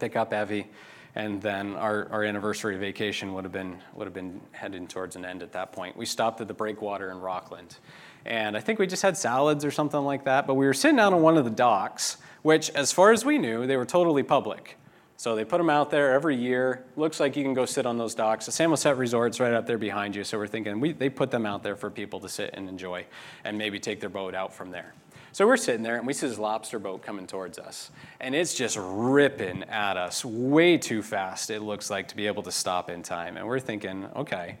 pick 0.00 0.16
up 0.16 0.34
Evie, 0.34 0.66
and 1.14 1.40
then 1.40 1.76
our, 1.76 2.08
our 2.10 2.24
anniversary 2.24 2.76
vacation 2.76 3.34
would 3.34 3.44
have 3.44 3.52
been 3.52 3.78
would 3.94 4.06
have 4.06 4.14
been 4.14 4.40
heading 4.50 4.88
towards 4.88 5.14
an 5.14 5.24
end 5.24 5.44
at 5.44 5.52
that 5.52 5.72
point. 5.72 5.96
We 5.96 6.06
stopped 6.06 6.40
at 6.40 6.48
the 6.48 6.54
Breakwater 6.54 7.12
in 7.12 7.20
Rockland, 7.20 7.76
and 8.24 8.56
I 8.56 8.60
think 8.60 8.78
we 8.78 8.86
just 8.86 9.02
had 9.02 9.16
salads 9.16 9.64
or 9.64 9.70
something 9.70 10.00
like 10.00 10.24
that. 10.24 10.46
But 10.46 10.54
we 10.54 10.66
were 10.66 10.74
sitting 10.74 10.98
out 10.98 11.12
on 11.12 11.22
one 11.22 11.36
of 11.36 11.44
the 11.44 11.50
docks, 11.50 12.16
which, 12.42 12.70
as 12.70 12.92
far 12.92 13.12
as 13.12 13.24
we 13.24 13.38
knew, 13.38 13.66
they 13.66 13.76
were 13.76 13.84
totally 13.84 14.22
public. 14.22 14.78
So 15.16 15.36
they 15.36 15.44
put 15.44 15.58
them 15.58 15.70
out 15.70 15.90
there 15.90 16.12
every 16.12 16.36
year. 16.36 16.84
Looks 16.96 17.20
like 17.20 17.36
you 17.36 17.44
can 17.44 17.54
go 17.54 17.66
sit 17.66 17.86
on 17.86 17.98
those 17.98 18.14
docks. 18.14 18.46
The 18.46 18.52
Samoset 18.52 18.96
Resort's 18.96 19.38
right 19.40 19.52
up 19.52 19.66
there 19.66 19.78
behind 19.78 20.16
you, 20.16 20.24
so 20.24 20.38
we're 20.38 20.48
thinking 20.48 20.80
we, 20.80 20.92
they 20.92 21.08
put 21.08 21.30
them 21.30 21.46
out 21.46 21.62
there 21.62 21.76
for 21.76 21.88
people 21.88 22.20
to 22.20 22.28
sit 22.28 22.50
and 22.54 22.68
enjoy 22.68 23.06
and 23.44 23.56
maybe 23.56 23.78
take 23.78 24.00
their 24.00 24.10
boat 24.10 24.34
out 24.34 24.52
from 24.52 24.70
there. 24.70 24.92
So 25.32 25.46
we're 25.46 25.56
sitting 25.56 25.82
there 25.82 25.96
and 25.96 26.06
we 26.06 26.12
see 26.12 26.28
this 26.28 26.38
lobster 26.38 26.78
boat 26.78 27.02
coming 27.02 27.26
towards 27.26 27.58
us. 27.58 27.90
And 28.20 28.34
it's 28.34 28.54
just 28.54 28.78
ripping 28.80 29.64
at 29.64 29.96
us 29.96 30.24
way 30.24 30.78
too 30.78 31.02
fast, 31.02 31.50
it 31.50 31.60
looks 31.60 31.90
like, 31.90 32.08
to 32.08 32.16
be 32.16 32.26
able 32.26 32.42
to 32.44 32.52
stop 32.52 32.90
in 32.90 33.02
time. 33.02 33.36
And 33.36 33.46
we're 33.46 33.60
thinking, 33.60 34.06
okay, 34.14 34.58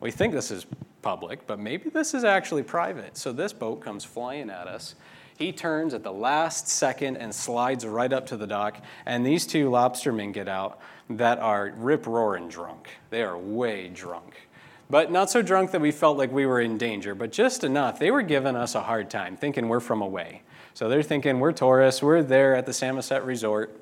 we 0.00 0.10
think 0.10 0.32
this 0.32 0.50
is 0.50 0.66
public, 1.04 1.46
but 1.46 1.60
maybe 1.60 1.90
this 1.90 2.14
is 2.14 2.24
actually 2.24 2.64
private. 2.64 3.16
So 3.16 3.30
this 3.30 3.52
boat 3.52 3.80
comes 3.80 4.04
flying 4.04 4.50
at 4.50 4.66
us 4.66 4.96
he 5.36 5.50
turns 5.50 5.94
at 5.94 6.02
the 6.02 6.12
last 6.12 6.68
second 6.68 7.16
and 7.16 7.34
slides 7.34 7.84
right 7.84 8.12
up 8.12 8.26
to 8.26 8.36
the 8.36 8.46
dock, 8.46 8.78
and 9.04 9.26
these 9.26 9.46
two 9.46 9.68
lobstermen 9.68 10.32
get 10.32 10.48
out 10.48 10.80
that 11.10 11.38
are 11.38 11.72
rip 11.76 12.06
roaring 12.06 12.48
drunk. 12.48 12.88
They 13.10 13.22
are 13.22 13.36
way 13.36 13.88
drunk. 13.88 14.48
But 14.88 15.10
not 15.10 15.30
so 15.30 15.42
drunk 15.42 15.72
that 15.72 15.80
we 15.80 15.90
felt 15.90 16.18
like 16.18 16.30
we 16.30 16.46
were 16.46 16.60
in 16.60 16.78
danger, 16.78 17.14
but 17.14 17.32
just 17.32 17.64
enough. 17.64 17.98
They 17.98 18.10
were 18.10 18.22
giving 18.22 18.54
us 18.54 18.74
a 18.74 18.82
hard 18.82 19.10
time, 19.10 19.36
thinking 19.36 19.68
we're 19.68 19.80
from 19.80 20.02
away. 20.02 20.42
So 20.74 20.88
they're 20.88 21.02
thinking 21.02 21.40
we're 21.40 21.52
tourists, 21.52 22.02
we're 22.02 22.22
there 22.22 22.54
at 22.54 22.66
the 22.66 22.72
Samoset 22.72 23.24
Resort, 23.24 23.80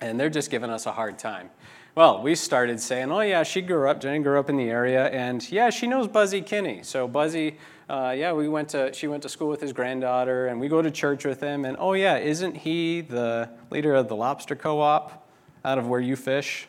And 0.00 0.18
they're 0.18 0.30
just 0.30 0.50
giving 0.50 0.68
us 0.68 0.84
a 0.86 0.92
hard 0.92 1.18
time. 1.18 1.50
Well, 1.94 2.22
we 2.22 2.36
started 2.36 2.80
saying, 2.80 3.12
oh, 3.12 3.20
yeah, 3.20 3.42
she 3.42 3.60
grew 3.60 3.86
up, 3.86 4.00
Jenny 4.00 4.20
grew 4.20 4.40
up 4.40 4.48
in 4.48 4.56
the 4.56 4.70
area, 4.70 5.08
and 5.08 5.46
yeah, 5.52 5.68
she 5.68 5.86
knows 5.86 6.08
Buzzy 6.08 6.40
Kinney. 6.40 6.82
So, 6.84 7.06
Buzzy, 7.06 7.58
uh, 7.86 8.14
yeah, 8.16 8.32
we 8.32 8.48
went 8.48 8.70
to, 8.70 8.94
she 8.94 9.08
went 9.08 9.22
to 9.24 9.28
school 9.28 9.48
with 9.48 9.60
his 9.60 9.74
granddaughter, 9.74 10.46
and 10.46 10.58
we 10.58 10.68
go 10.68 10.80
to 10.80 10.90
church 10.90 11.26
with 11.26 11.42
him. 11.42 11.66
And 11.66 11.76
oh, 11.78 11.92
yeah, 11.92 12.16
isn't 12.16 12.56
he 12.56 13.02
the 13.02 13.50
leader 13.70 13.94
of 13.94 14.08
the 14.08 14.16
lobster 14.16 14.56
co 14.56 14.80
op 14.80 15.28
out 15.66 15.76
of 15.76 15.86
where 15.86 16.00
you 16.00 16.16
fish? 16.16 16.66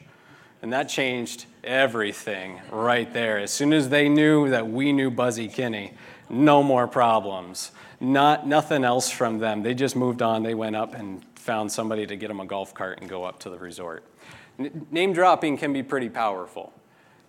And 0.62 0.74
that 0.74 0.90
changed 0.90 1.46
everything 1.64 2.60
right 2.70 3.12
there. 3.14 3.40
As 3.40 3.52
soon 3.52 3.72
as 3.72 3.88
they 3.88 4.10
knew 4.10 4.50
that 4.50 4.70
we 4.70 4.92
knew 4.92 5.10
Buzzy 5.10 5.48
Kinney, 5.48 5.94
no 6.30 6.62
more 6.62 6.86
problems. 6.86 7.72
Not, 8.02 8.46
nothing 8.46 8.84
else 8.84 9.10
from 9.10 9.40
them. 9.40 9.64
They 9.64 9.74
just 9.74 9.96
moved 9.96 10.22
on. 10.22 10.44
They 10.44 10.54
went 10.54 10.76
up 10.76 10.94
and 10.94 11.24
found 11.36 11.72
somebody 11.72 12.06
to 12.08 12.18
get 12.18 12.28
them 12.28 12.42
a 12.42 12.46
golf 12.46 12.74
cart 12.74 13.00
and 13.00 13.10
go 13.10 13.24
up 13.24 13.40
to 13.40 13.50
the 13.50 13.58
resort. 13.58 14.04
Name 14.58 15.14
dropping 15.14 15.58
can 15.58 15.74
be 15.74 15.84
pretty 15.84 16.10
powerful. 16.10 16.74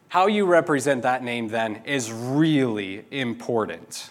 How 0.08 0.26
you 0.26 0.46
represent 0.46 1.02
that 1.02 1.22
name 1.22 1.48
then 1.48 1.82
is 1.84 2.12
really 2.12 3.04
important. 3.10 4.10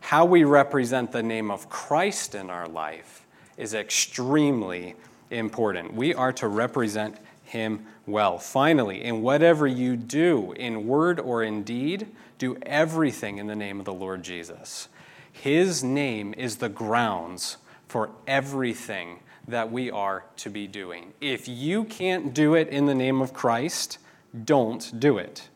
How 0.00 0.24
we 0.24 0.44
represent 0.44 1.12
the 1.12 1.22
name 1.22 1.50
of 1.50 1.68
Christ 1.68 2.34
in 2.34 2.50
our 2.50 2.68
life 2.68 3.26
is 3.56 3.74
extremely 3.74 4.96
important. 5.30 5.94
We 5.94 6.14
are 6.14 6.32
to 6.34 6.48
represent 6.48 7.16
him 7.44 7.86
well. 8.06 8.38
Finally, 8.38 9.02
in 9.02 9.22
whatever 9.22 9.66
you 9.66 9.96
do, 9.96 10.52
in 10.52 10.86
word 10.86 11.20
or 11.20 11.42
in 11.42 11.62
deed, 11.62 12.08
do 12.38 12.56
everything 12.62 13.38
in 13.38 13.46
the 13.46 13.56
name 13.56 13.78
of 13.78 13.84
the 13.84 13.94
Lord 13.94 14.22
Jesus. 14.22 14.88
His 15.32 15.82
name 15.82 16.34
is 16.36 16.56
the 16.56 16.68
grounds 16.68 17.56
for 17.88 18.10
everything 18.26 19.20
that 19.48 19.70
we 19.70 19.90
are 19.90 20.24
to 20.36 20.50
be 20.50 20.66
doing. 20.66 21.12
If 21.20 21.48
you 21.48 21.84
can't 21.84 22.32
do 22.32 22.54
it 22.54 22.68
in 22.68 22.86
the 22.86 22.94
name 22.94 23.20
of 23.20 23.32
Christ, 23.32 23.98
don't 24.44 24.98
do 24.98 25.18
it. 25.18 25.48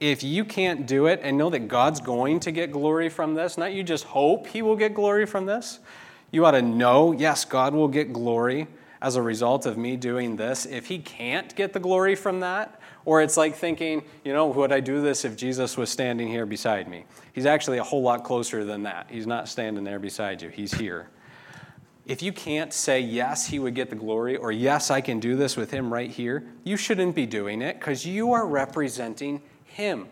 If 0.00 0.22
you 0.22 0.44
can't 0.44 0.86
do 0.86 1.06
it 1.06 1.20
and 1.22 1.36
know 1.36 1.50
that 1.50 1.68
God's 1.68 2.00
going 2.00 2.40
to 2.40 2.52
get 2.52 2.70
glory 2.70 3.08
from 3.08 3.34
this, 3.34 3.58
not 3.58 3.72
you 3.72 3.82
just 3.82 4.04
hope 4.04 4.46
He 4.46 4.62
will 4.62 4.76
get 4.76 4.94
glory 4.94 5.26
from 5.26 5.46
this, 5.46 5.80
you 6.30 6.44
ought 6.44 6.52
to 6.52 6.62
know, 6.62 7.12
yes, 7.12 7.44
God 7.44 7.74
will 7.74 7.88
get 7.88 8.12
glory 8.12 8.68
as 9.00 9.16
a 9.16 9.22
result 9.22 9.66
of 9.66 9.78
me 9.78 9.96
doing 9.96 10.36
this. 10.36 10.66
If 10.66 10.86
He 10.86 10.98
can't 10.98 11.54
get 11.56 11.72
the 11.72 11.80
glory 11.80 12.14
from 12.14 12.40
that, 12.40 12.80
or 13.04 13.22
it's 13.22 13.36
like 13.36 13.54
thinking, 13.54 14.02
you 14.24 14.32
know, 14.32 14.46
would 14.48 14.70
I 14.70 14.80
do 14.80 15.00
this 15.00 15.24
if 15.24 15.36
Jesus 15.36 15.76
was 15.76 15.88
standing 15.88 16.28
here 16.28 16.46
beside 16.46 16.88
me? 16.88 17.04
He's 17.32 17.46
actually 17.46 17.78
a 17.78 17.84
whole 17.84 18.02
lot 18.02 18.22
closer 18.22 18.64
than 18.64 18.82
that. 18.82 19.06
He's 19.08 19.26
not 19.26 19.48
standing 19.48 19.84
there 19.84 19.98
beside 19.98 20.42
you, 20.42 20.48
He's 20.48 20.74
here 20.74 21.08
if 22.08 22.22
you 22.22 22.32
can't 22.32 22.72
say, 22.72 23.00
yes, 23.00 23.46
he 23.46 23.58
would 23.58 23.74
get 23.74 23.90
the 23.90 23.96
glory, 23.96 24.34
or 24.34 24.50
yes, 24.50 24.90
I 24.90 25.02
can 25.02 25.20
do 25.20 25.36
this 25.36 25.58
with 25.58 25.70
him 25.70 25.92
right 25.92 26.10
here, 26.10 26.46
you 26.64 26.78
shouldn't 26.78 27.14
be 27.14 27.26
doing 27.26 27.60
it 27.60 27.78
because 27.78 28.06
you 28.06 28.32
are 28.32 28.46
representing 28.46 29.42
him. 29.64 30.08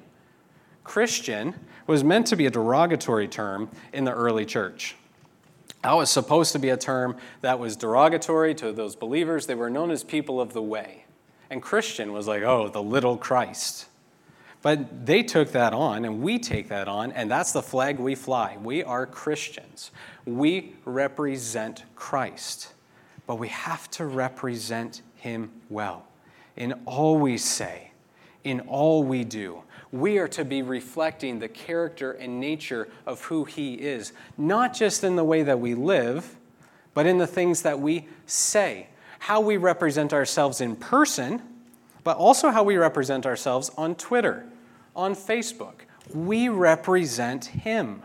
Christian 0.85 1.55
was 1.87 2.05
meant 2.05 2.27
to 2.29 2.37
be 2.37 2.45
a 2.45 2.51
derogatory 2.51 3.27
term 3.27 3.71
in 3.95 4.05
the 4.05 4.13
early 4.13 4.45
church. 4.45 4.95
That 5.83 5.95
was 5.95 6.11
supposed 6.11 6.53
to 6.53 6.59
be 6.59 6.69
a 6.69 6.77
term 6.77 7.17
that 7.41 7.59
was 7.59 7.77
derogatory 7.77 8.55
to 8.57 8.73
those 8.73 8.95
believers. 8.95 9.47
They 9.47 9.55
were 9.55 9.71
known 9.71 9.91
as 9.91 10.05
people 10.05 10.39
of 10.39 10.53
the 10.53 10.63
way. 10.63 11.07
And 11.49 11.63
Christian 11.63 12.13
was 12.13 12.29
like, 12.29 12.43
oh, 12.43 12.69
the 12.69 12.83
little 12.83 13.17
Christ. 13.17 13.87
But 14.61 15.07
they 15.07 15.23
took 15.23 15.53
that 15.53 15.73
on, 15.73 16.05
and 16.05 16.23
we 16.23 16.39
take 16.41 16.69
that 16.69 16.89
on, 16.89 17.13
and 17.13 17.31
that's 17.31 17.53
the 17.53 17.63
flag 17.63 17.99
we 17.99 18.15
fly. 18.15 18.59
We 18.61 18.83
are 18.83 19.07
Christians. 19.07 19.93
We 20.27 20.75
represent 20.85 21.85
Christ, 21.95 22.75
but 23.27 23.37
we 23.37 23.49
have 23.49 23.89
to 23.93 24.05
represent 24.05 25.03
Him 25.15 25.51
well 25.71 26.07
in 26.57 26.73
all 26.85 27.19
we 27.19 27.39
say, 27.39 27.93
in 28.45 28.61
all 28.61 29.05
we 29.05 29.25
do. 29.25 29.63
We 29.93 30.19
are 30.19 30.29
to 30.29 30.45
be 30.45 30.63
reflecting 30.63 31.39
the 31.39 31.49
character 31.49 32.13
and 32.13 32.41
nature 32.41 32.89
of 33.07 33.23
who 33.23 33.45
He 33.45 33.75
is, 33.75 34.13
not 34.37 34.75
just 34.75 35.05
in 35.05 35.17
the 35.17 35.25
way 35.25 35.43
that 35.45 35.61
we 35.61 35.75
live, 35.75 36.37
but 36.93 37.07
in 37.07 37.19
the 37.19 37.27
things 37.27 37.63
that 37.63 37.79
we 37.79 38.09
say. 38.27 38.89
How 39.21 39.41
we 39.41 39.57
represent 39.57 40.13
ourselves 40.13 40.61
in 40.61 40.77
person, 40.77 41.41
but 42.03 42.17
also 42.17 42.51
how 42.51 42.63
we 42.63 42.77
represent 42.77 43.27
ourselves 43.27 43.71
on 43.77 43.95
Twitter, 43.95 44.47
on 44.95 45.15
Facebook. 45.15 45.83
We 46.13 46.49
represent 46.49 47.47
Him. 47.47 48.03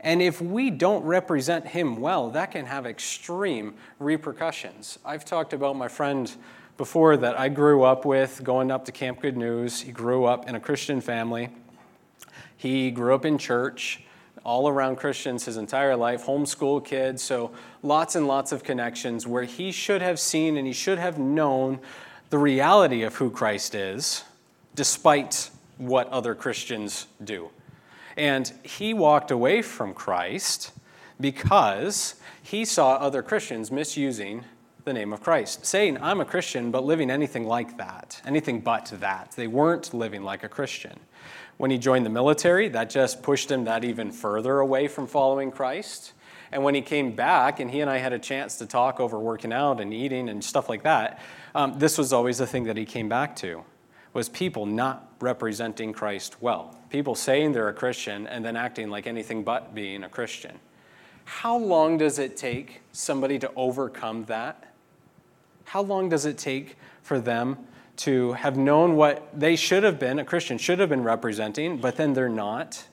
And 0.00 0.22
if 0.22 0.40
we 0.40 0.70
don't 0.70 1.04
represent 1.04 1.66
him 1.66 2.00
well, 2.00 2.30
that 2.30 2.52
can 2.52 2.66
have 2.66 2.86
extreme 2.86 3.74
repercussions. 3.98 4.98
I've 5.04 5.24
talked 5.24 5.52
about 5.52 5.76
my 5.76 5.88
friend 5.88 6.30
before 6.78 7.18
that 7.18 7.38
I 7.38 7.50
grew 7.50 7.82
up 7.82 8.06
with 8.06 8.42
going 8.42 8.70
up 8.70 8.86
to 8.86 8.92
Camp 8.92 9.20
Good 9.20 9.36
News. 9.36 9.82
He 9.82 9.92
grew 9.92 10.24
up 10.24 10.48
in 10.48 10.54
a 10.54 10.60
Christian 10.60 11.02
family. 11.02 11.50
He 12.56 12.90
grew 12.90 13.14
up 13.14 13.26
in 13.26 13.36
church, 13.36 14.02
all 14.44 14.68
around 14.68 14.96
Christians 14.96 15.44
his 15.44 15.58
entire 15.58 15.94
life, 15.96 16.24
homeschool 16.24 16.82
kid, 16.82 17.20
so 17.20 17.52
lots 17.82 18.14
and 18.14 18.26
lots 18.26 18.52
of 18.52 18.64
connections 18.64 19.26
where 19.26 19.44
he 19.44 19.70
should 19.70 20.00
have 20.00 20.18
seen 20.18 20.56
and 20.56 20.66
he 20.66 20.72
should 20.72 20.98
have 20.98 21.18
known 21.18 21.78
the 22.30 22.38
reality 22.38 23.02
of 23.02 23.16
who 23.16 23.30
Christ 23.30 23.74
is, 23.74 24.24
despite 24.74 25.50
what 25.76 26.08
other 26.08 26.34
Christians 26.34 27.06
do. 27.22 27.50
And 28.20 28.52
he 28.62 28.92
walked 28.92 29.30
away 29.30 29.62
from 29.62 29.94
Christ 29.94 30.72
because 31.18 32.16
he 32.42 32.66
saw 32.66 32.96
other 32.96 33.22
Christians 33.22 33.70
misusing 33.72 34.44
the 34.84 34.92
name 34.92 35.14
of 35.14 35.22
Christ, 35.22 35.64
saying, 35.64 35.96
I'm 36.02 36.20
a 36.20 36.26
Christian, 36.26 36.70
but 36.70 36.84
living 36.84 37.10
anything 37.10 37.46
like 37.46 37.78
that, 37.78 38.20
anything 38.26 38.60
but 38.60 38.92
that. 39.00 39.32
They 39.36 39.46
weren't 39.46 39.94
living 39.94 40.22
like 40.22 40.44
a 40.44 40.50
Christian. 40.50 41.00
When 41.56 41.70
he 41.70 41.78
joined 41.78 42.04
the 42.04 42.10
military, 42.10 42.68
that 42.68 42.90
just 42.90 43.22
pushed 43.22 43.50
him 43.50 43.64
that 43.64 43.84
even 43.84 44.12
further 44.12 44.58
away 44.58 44.86
from 44.86 45.06
following 45.06 45.50
Christ. 45.50 46.12
And 46.52 46.62
when 46.62 46.74
he 46.74 46.82
came 46.82 47.12
back, 47.12 47.58
and 47.58 47.70
he 47.70 47.80
and 47.80 47.88
I 47.88 47.96
had 47.96 48.12
a 48.12 48.18
chance 48.18 48.58
to 48.58 48.66
talk 48.66 49.00
over 49.00 49.18
working 49.18 49.50
out 49.50 49.80
and 49.80 49.94
eating 49.94 50.28
and 50.28 50.44
stuff 50.44 50.68
like 50.68 50.82
that, 50.82 51.22
um, 51.54 51.78
this 51.78 51.96
was 51.96 52.12
always 52.12 52.36
the 52.36 52.46
thing 52.46 52.64
that 52.64 52.76
he 52.76 52.84
came 52.84 53.08
back 53.08 53.34
to 53.36 53.64
was 54.12 54.28
people 54.28 54.66
not 54.66 55.09
representing 55.20 55.92
Christ 55.92 56.36
well. 56.40 56.78
People 56.90 57.14
saying 57.14 57.52
they're 57.52 57.68
a 57.68 57.74
Christian 57.74 58.26
and 58.26 58.44
then 58.44 58.56
acting 58.56 58.90
like 58.90 59.06
anything 59.06 59.44
but 59.44 59.74
being 59.74 60.04
a 60.04 60.08
Christian. 60.08 60.58
How 61.24 61.56
long 61.56 61.98
does 61.98 62.18
it 62.18 62.36
take 62.36 62.80
somebody 62.92 63.38
to 63.38 63.52
overcome 63.54 64.24
that? 64.24 64.74
How 65.64 65.82
long 65.82 66.08
does 66.08 66.26
it 66.26 66.38
take 66.38 66.76
for 67.02 67.20
them 67.20 67.58
to 67.98 68.32
have 68.32 68.56
known 68.56 68.96
what 68.96 69.28
they 69.38 69.54
should 69.54 69.84
have 69.84 69.98
been, 69.98 70.18
a 70.18 70.24
Christian 70.24 70.58
should 70.58 70.80
have 70.80 70.88
been 70.88 71.04
representing, 71.04 71.76
but 71.76 71.96
then 71.96 72.14
they're 72.14 72.28
not? 72.28 72.84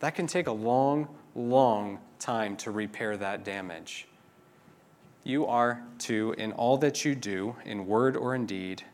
That 0.00 0.14
can 0.14 0.26
take 0.26 0.46
a 0.46 0.52
long, 0.52 1.08
long 1.34 1.98
time 2.18 2.56
to 2.58 2.70
repair 2.70 3.16
that 3.16 3.44
damage. 3.44 4.06
You 5.24 5.46
are 5.46 5.82
to, 6.00 6.34
in 6.36 6.52
all 6.52 6.76
that 6.78 7.04
you 7.04 7.14
do, 7.14 7.56
in 7.64 7.86
word 7.86 8.16
or 8.16 8.34
in 8.34 8.46
deed, 8.46 8.84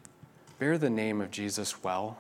bear 0.61 0.77
the 0.77 0.91
name 0.91 1.23
of 1.23 1.31
Jesus 1.31 1.83
well, 1.83 2.19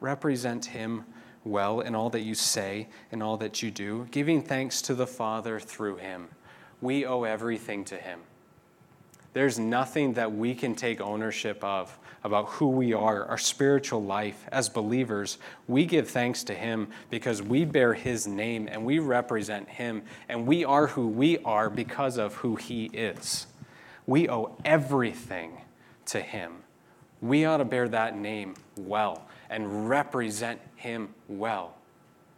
represent 0.00 0.66
him 0.66 1.04
well 1.42 1.80
in 1.80 1.96
all 1.96 2.08
that 2.08 2.20
you 2.20 2.32
say 2.32 2.86
and 3.10 3.20
all 3.20 3.36
that 3.36 3.62
you 3.64 3.70
do, 3.72 4.06
giving 4.12 4.40
thanks 4.40 4.80
to 4.80 4.94
the 4.94 5.08
Father 5.08 5.58
through 5.58 5.96
him. 5.96 6.28
We 6.80 7.04
owe 7.04 7.24
everything 7.24 7.84
to 7.86 7.96
him. 7.96 8.20
There's 9.32 9.58
nothing 9.58 10.12
that 10.12 10.32
we 10.32 10.54
can 10.54 10.76
take 10.76 11.00
ownership 11.00 11.64
of 11.64 11.98
about 12.22 12.46
who 12.46 12.68
we 12.68 12.92
are, 12.92 13.24
our 13.24 13.38
spiritual 13.38 14.04
life 14.04 14.46
as 14.52 14.68
believers. 14.68 15.38
We 15.66 15.84
give 15.84 16.08
thanks 16.08 16.44
to 16.44 16.54
Him 16.54 16.88
because 17.10 17.42
we 17.42 17.66
bear 17.66 17.92
His 17.92 18.26
name 18.26 18.66
and 18.70 18.86
we 18.86 18.98
represent 18.98 19.68
Him, 19.68 20.04
and 20.28 20.46
we 20.46 20.64
are 20.64 20.86
who 20.86 21.08
we 21.08 21.36
are 21.38 21.68
because 21.68 22.16
of 22.16 22.36
who 22.36 22.56
He 22.56 22.86
is. 22.86 23.46
We 24.06 24.26
owe 24.26 24.56
everything 24.64 25.60
to 26.06 26.22
Him 26.22 26.63
we 27.24 27.46
ought 27.46 27.56
to 27.56 27.64
bear 27.64 27.88
that 27.88 28.14
name 28.18 28.54
well 28.76 29.26
and 29.48 29.88
represent 29.88 30.60
him 30.76 31.08
well. 31.26 31.74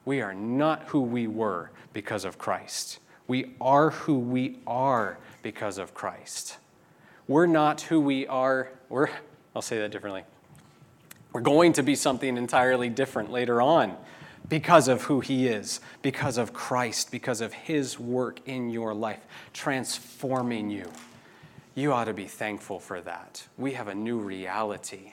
We 0.05 0.21
are 0.21 0.33
not 0.33 0.85
who 0.85 1.01
we 1.01 1.27
were 1.27 1.73
because 1.93 2.25
of 2.25 2.39
Christ. 2.39 3.01
We 3.27 3.57
are 3.61 3.91
who 3.91 4.17
we 4.17 4.61
are 4.65 5.19
because 5.43 5.79
of 5.79 5.93
Christ. 5.93 6.59
We're 7.27 7.47
not 7.47 7.81
who 7.81 7.99
we 7.99 8.29
are. 8.29 8.71
We're, 8.89 9.09
I'll 9.57 9.63
say 9.63 9.81
that 9.81 9.91
differently. 9.91 10.23
We're 11.33 11.41
going 11.41 11.73
to 11.73 11.83
be 11.83 11.97
something 11.97 12.37
entirely 12.37 12.89
different 12.89 13.33
later 13.33 13.61
on 13.61 13.97
because 14.49 14.87
of 14.87 15.03
who 15.03 15.19
He 15.19 15.49
is, 15.49 15.81
because 16.03 16.39
of 16.39 16.53
Christ, 16.53 17.11
because 17.11 17.41
of 17.41 17.53
His 17.53 17.99
work 17.99 18.39
in 18.47 18.71
your 18.71 18.95
life, 18.95 19.27
transforming 19.53 20.71
you 20.71 20.93
you 21.77 21.93
ought 21.93 22.07
to 22.07 22.15
be 22.15 22.25
thankful 22.25 22.81
for 22.81 23.01
that. 23.03 23.47
We 23.57 23.73
have 23.73 23.87
a 23.87 23.95
new 23.95 24.19
reality 24.19 25.13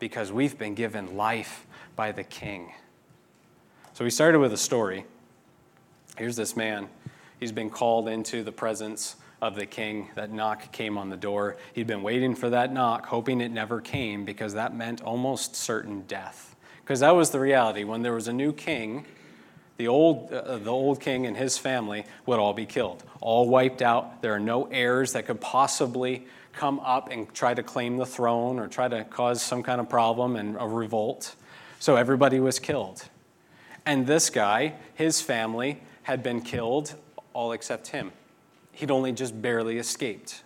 because 0.00 0.32
we've 0.32 0.58
been 0.58 0.74
given 0.74 1.16
life 1.16 1.66
by 1.94 2.10
the 2.12 2.24
King. 2.24 2.72
So 3.92 4.04
we 4.04 4.10
started 4.10 4.38
with 4.38 4.52
a 4.52 4.58
story. 4.58 5.04
Here's 6.16 6.34
this 6.34 6.56
man. 6.56 6.88
He's 7.38 7.52
been 7.52 7.68
called 7.68 8.08
into 8.08 8.42
the 8.42 8.52
presence 8.52 9.16
of 9.42 9.54
the 9.54 9.66
king. 9.66 10.08
That 10.14 10.32
knock 10.32 10.72
came 10.72 10.96
on 10.96 11.10
the 11.10 11.16
door. 11.16 11.56
He'd 11.74 11.86
been 11.86 12.02
waiting 12.02 12.34
for 12.34 12.50
that 12.50 12.72
knock, 12.72 13.06
hoping 13.06 13.40
it 13.40 13.50
never 13.50 13.80
came 13.80 14.24
because 14.24 14.54
that 14.54 14.74
meant 14.74 15.02
almost 15.02 15.54
certain 15.54 16.02
death. 16.02 16.56
Because 16.80 17.00
that 17.00 17.14
was 17.14 17.30
the 17.30 17.38
reality. 17.38 17.84
When 17.84 18.02
there 18.02 18.14
was 18.14 18.28
a 18.28 18.32
new 18.32 18.52
king, 18.52 19.04
the 19.78 19.88
old, 19.88 20.30
uh, 20.32 20.58
the 20.58 20.70
old 20.70 21.00
king 21.00 21.26
and 21.26 21.36
his 21.36 21.56
family 21.56 22.04
would 22.26 22.38
all 22.38 22.52
be 22.52 22.66
killed, 22.66 23.02
all 23.20 23.48
wiped 23.48 23.80
out. 23.80 24.20
There 24.22 24.34
are 24.34 24.40
no 24.40 24.64
heirs 24.64 25.12
that 25.12 25.26
could 25.26 25.40
possibly 25.40 26.26
come 26.52 26.80
up 26.80 27.10
and 27.10 27.32
try 27.32 27.54
to 27.54 27.62
claim 27.62 27.96
the 27.96 28.04
throne 28.04 28.58
or 28.58 28.66
try 28.66 28.88
to 28.88 29.04
cause 29.04 29.40
some 29.40 29.62
kind 29.62 29.80
of 29.80 29.88
problem 29.88 30.34
and 30.34 30.56
a 30.58 30.66
revolt. 30.66 31.36
So 31.78 31.94
everybody 31.94 32.40
was 32.40 32.58
killed. 32.58 33.04
And 33.86 34.06
this 34.06 34.30
guy, 34.30 34.74
his 34.94 35.20
family, 35.20 35.80
had 36.02 36.24
been 36.24 36.42
killed, 36.42 36.96
all 37.32 37.52
except 37.52 37.88
him. 37.88 38.10
He'd 38.72 38.90
only 38.90 39.12
just 39.12 39.40
barely 39.40 39.78
escaped. 39.78 40.42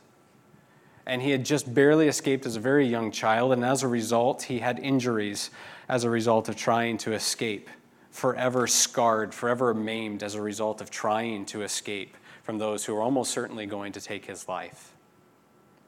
And 1.07 1.23
he 1.23 1.31
had 1.31 1.45
just 1.45 1.73
barely 1.73 2.07
escaped 2.07 2.45
as 2.45 2.57
a 2.57 2.61
very 2.61 2.87
young 2.87 3.11
child, 3.11 3.53
and 3.53 3.65
as 3.65 3.83
a 3.83 3.89
result, 3.89 4.43
he 4.45 4.59
had 4.59 4.79
injuries 4.79 5.51
as 5.89 6.05
a 6.05 6.11
result 6.11 6.51
of 6.51 6.57
trying 6.57 6.99
to 6.99 7.15
escape 7.15 7.71
forever 8.13 8.67
scarred, 8.67 9.35
forever 9.35 9.75
maimed 9.75 10.23
as 10.23 10.35
a 10.35 10.43
result 10.43 10.81
of 10.81 10.91
trying 10.91 11.45
to 11.47 11.63
escape 11.63 12.17
from 12.43 12.59
those 12.59 12.85
who 12.85 12.95
are 12.95 13.03
almost 13.03 13.33
certainly 13.33 13.67
going 13.67 13.93
to 13.93 14.01
take 14.01 14.27
his 14.27 14.47
life. 14.47 14.93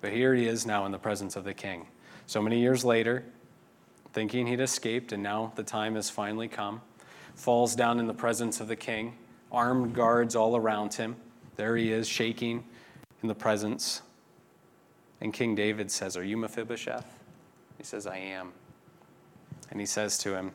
But 0.00 0.12
here 0.12 0.34
he 0.34 0.46
is 0.46 0.66
now 0.66 0.86
in 0.86 0.92
the 0.92 0.98
presence 0.98 1.36
of 1.36 1.44
the 1.44 1.54
king. 1.54 1.86
So 2.26 2.40
many 2.40 2.60
years 2.60 2.84
later, 2.84 3.24
thinking 4.12 4.46
he'd 4.46 4.60
escaped, 4.60 5.12
and 5.12 5.22
now 5.22 5.52
the 5.54 5.62
time 5.62 5.94
has 5.96 6.08
finally 6.08 6.48
come, 6.48 6.80
falls 7.34 7.76
down 7.76 8.00
in 8.00 8.06
the 8.06 8.14
presence 8.14 8.60
of 8.60 8.68
the 8.68 8.76
king, 8.76 9.16
armed 9.52 9.94
guards 9.94 10.34
all 10.34 10.56
around 10.56 10.94
him. 10.94 11.16
There 11.56 11.76
he 11.76 11.92
is, 11.92 12.08
shaking 12.08 12.64
in 13.22 13.28
the 13.28 13.34
presence. 13.34 14.02
And 15.20 15.32
King 15.32 15.54
David 15.54 15.90
says, 15.90 16.16
Are 16.16 16.24
you 16.24 16.36
Mephibosheth? 16.36 17.18
He 17.76 17.84
says, 17.84 18.06
I 18.06 18.16
am. 18.16 18.52
And 19.70 19.78
he 19.78 19.86
says 19.86 20.16
to 20.18 20.34
him, 20.34 20.52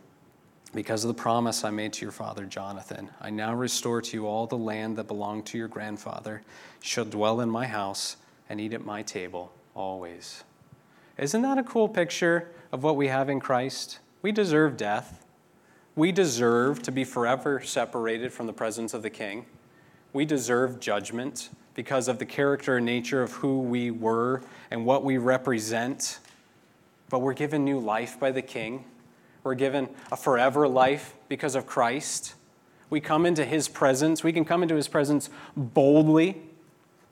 because 0.74 1.03
of 1.03 1.07
the 1.07 1.20
promise 1.22 1.63
I 1.63 1.72
made 1.72 1.93
to 1.93 2.05
your 2.05 2.11
father 2.11 2.45
Jonathan, 2.45 3.09
I 3.20 3.30
now 3.30 3.53
restore 3.53 4.01
to 4.01 4.17
you 4.17 4.28
all 4.28 4.45
the 4.45 4.57
land 4.57 4.97
that 4.97 5.07
belonged 5.07 5.45
to 5.47 5.57
your 5.57 5.67
grandfather. 5.67 6.43
You 6.82 6.88
shall 6.88 7.05
dwell 7.05 7.41
in 7.41 7.49
my 7.49 7.65
house 7.65 8.17
and 8.49 8.61
eat 8.61 8.74
at 8.74 8.86
my 8.86 9.01
table 9.01 9.51
always. 9.74 10.43
Isn't 11.17 11.41
that 11.41 11.57
a 11.57 11.63
cool 11.63 11.89
picture 11.89 12.49
of 12.72 12.84
what 12.84 12.95
we 12.95 13.07
have 13.07 13.30
in 13.30 13.39
Christ? 13.39 13.99
We 14.22 14.32
deserve 14.32 14.78
death. 14.78 15.26
We 15.95 16.11
deserve 16.11 16.82
to 16.84 16.91
be 16.91 17.03
forever 17.03 17.61
separated 17.61 18.32
from 18.32 18.47
the 18.47 18.53
presence 18.53 18.93
of 18.93 19.01
the 19.01 19.09
King. 19.09 19.45
We 20.13 20.26
deserve 20.26 20.80
judgment 20.80 21.49
because 21.74 22.07
of 22.07 22.20
the 22.20 22.26
character 22.26 22.78
and 22.78 22.86
nature 22.86 23.22
of 23.22 23.34
who 23.34 23.61
we 23.61 23.91
were 23.91 24.41
and 24.72 24.86
what 24.86 25.03
we 25.03 25.17
represent. 25.17 26.20
But 27.09 27.20
we're 27.20 27.34
given 27.34 27.65
new 27.65 27.80
life 27.80 28.20
by 28.20 28.32
the 28.32 28.41
King. 28.41 28.86
We're 29.43 29.55
given 29.55 29.89
a 30.11 30.17
forever 30.17 30.67
life 30.67 31.15
because 31.27 31.55
of 31.55 31.65
Christ. 31.65 32.35
We 32.89 32.99
come 32.99 33.25
into 33.25 33.45
his 33.45 33.67
presence. 33.67 34.23
We 34.23 34.33
can 34.33 34.45
come 34.45 34.63
into 34.63 34.75
his 34.75 34.87
presence 34.87 35.29
boldly 35.55 36.41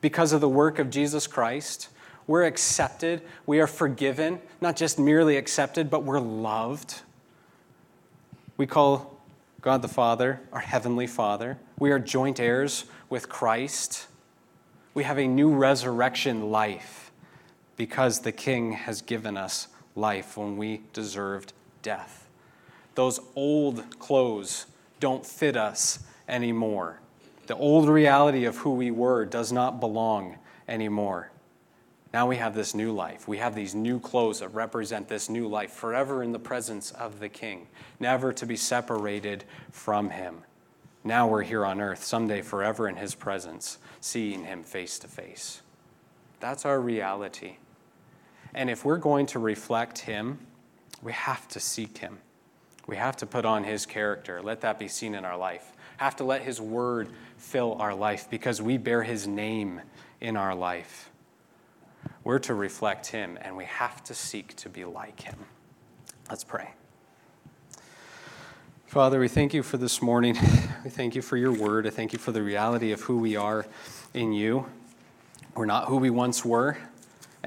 because 0.02 0.34
of 0.34 0.42
the 0.42 0.50
work 0.50 0.80
of 0.80 0.90
Jesus 0.90 1.28
Christ. 1.28 1.90
We're 2.26 2.44
accepted. 2.44 3.22
We 3.46 3.60
are 3.60 3.68
forgiven, 3.68 4.42
not 4.60 4.76
just 4.76 5.00
merely 5.00 5.38
accepted, 5.38 5.90
but 5.90 6.04
we're 6.04 6.20
loved. 6.20 7.02
We 8.58 8.68
call 8.68 9.18
God 9.62 9.82
the 9.82 9.88
Father 9.88 10.42
our 10.52 10.60
Heavenly 10.60 11.08
Father. 11.08 11.58
We 11.80 11.92
are 11.92 12.00
joint 12.00 12.40
heirs 12.40 12.86
with 13.10 13.30
Christ. 13.30 14.08
We 14.94 15.04
have 15.04 15.20
a 15.20 15.28
new 15.28 15.54
resurrection 15.54 16.52
life 16.52 17.12
because 17.78 18.22
the 18.22 18.32
King 18.32 18.74
has 18.74 19.02
given 19.02 19.38
us 19.38 19.68
life 19.96 20.36
when 20.36 20.58
we 20.58 20.82
deserved 20.92 21.54
death. 21.82 22.28
Those 22.96 23.20
old 23.36 24.00
clothes 24.00 24.66
don't 25.00 25.26
fit 25.26 25.56
us 25.56 26.00
anymore. 26.28 27.00
The 27.48 27.56
old 27.56 27.88
reality 27.88 28.46
of 28.46 28.58
who 28.58 28.74
we 28.74 28.92
were 28.92 29.26
does 29.26 29.52
not 29.52 29.80
belong 29.80 30.38
anymore. 30.68 31.32
Now 32.14 32.28
we 32.28 32.38
have 32.38 32.56
this 32.56 32.74
new 32.74 32.92
life. 32.92 33.28
We 33.28 33.38
have 33.38 33.54
these 33.54 33.76
new 33.76 34.00
clothes 34.00 34.40
that 34.40 34.50
represent 34.50 35.08
this 35.08 35.30
new 35.30 35.48
life, 35.48 35.72
forever 35.72 36.24
in 36.24 36.32
the 36.32 36.40
presence 36.40 36.92
of 36.92 37.20
the 37.20 37.30
King, 37.30 37.68
never 38.00 38.34
to 38.34 38.46
be 38.46 38.56
separated 38.56 39.44
from 39.72 40.10
Him. 40.10 40.44
Now 41.04 41.28
we're 41.28 41.44
here 41.44 41.66
on 41.66 41.80
earth, 41.80 42.04
someday 42.04 42.42
forever 42.42 42.88
in 42.88 42.96
His 42.96 43.14
presence, 43.14 43.78
seeing 44.02 44.46
Him 44.46 44.64
face 44.64 44.98
to 45.00 45.08
face. 45.08 45.62
That's 46.40 46.66
our 46.66 46.82
reality. 46.82 47.58
And 48.54 48.70
if 48.70 48.84
we're 48.84 48.98
going 48.98 49.26
to 49.28 49.40
reflect 49.40 50.00
Him, 50.00 50.40
we 51.02 51.12
have 51.14 51.48
to 51.50 51.60
seek 51.60 52.00
him. 52.00 52.20
We 52.88 52.96
have 52.96 53.18
to 53.18 53.26
put 53.26 53.46
on 53.46 53.64
his 53.64 53.86
character. 53.86 54.42
Let 54.42 54.62
that 54.62 54.80
be 54.80 54.88
seen 54.88 55.14
in 55.14 55.26
our 55.26 55.38
life. 55.38 55.74
Have 55.98 56.16
to 56.18 56.24
let 56.24 56.42
his 56.42 56.62
word 56.62 57.10
fill 57.38 57.74
our 57.80 57.94
life 57.94 58.30
because 58.30 58.62
we 58.62 58.78
bear 58.78 59.04
his 59.04 59.28
name 59.28 59.82
in 60.22 60.38
our 60.38 60.56
life. 60.56 61.10
We're 62.24 62.40
to 62.40 62.54
reflect 62.54 63.08
him 63.08 63.38
and 63.42 63.58
we 63.58 63.66
have 63.66 64.04
to 64.06 64.14
seek 64.14 64.56
to 64.58 64.70
be 64.70 64.86
like 64.86 65.22
him. 65.22 65.38
Let's 66.30 66.44
pray. 66.44 66.74
Father, 68.86 69.20
we 69.20 69.28
thank 69.28 69.54
you 69.54 69.64
for 69.64 69.78
this 69.78 70.02
morning. 70.02 70.38
We 70.84 70.92
thank 70.92 71.16
you 71.16 71.22
for 71.22 71.36
your 71.36 71.52
word. 71.52 71.86
I 71.86 71.90
thank 71.90 72.14
you 72.14 72.20
for 72.20 72.32
the 72.32 72.42
reality 72.42 72.94
of 72.94 73.02
who 73.02 73.18
we 73.18 73.36
are 73.36 73.66
in 74.14 74.32
you. 74.32 74.68
We're 75.54 75.66
not 75.66 75.90
who 75.90 75.98
we 75.98 76.10
once 76.10 76.46
were 76.46 76.78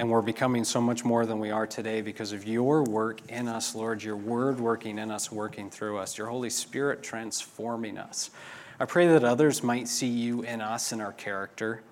and 0.01 0.09
we're 0.09 0.22
becoming 0.22 0.64
so 0.64 0.80
much 0.80 1.05
more 1.05 1.26
than 1.26 1.38
we 1.38 1.51
are 1.51 1.66
today 1.66 2.01
because 2.01 2.32
of 2.32 2.48
your 2.48 2.82
work 2.84 3.20
in 3.28 3.46
us, 3.46 3.74
Lord, 3.74 4.03
your 4.03 4.16
word 4.16 4.59
working 4.59 4.98
in 4.98 5.11
us, 5.11 5.30
working 5.30 5.68
through 5.68 5.98
us, 5.98 6.16
your 6.16 6.26
Holy 6.26 6.48
Spirit 6.48 7.03
transforming 7.03 7.98
us. 7.98 8.30
I 8.80 8.86
pray 8.86 9.09
that 9.09 9.24
others 9.24 9.62
might 9.62 9.88
see 9.88 10.07
you 10.07 10.40
in 10.40 10.62
us 10.62 10.92
and 10.92 11.03
our 11.03 11.12
character. 11.12 11.82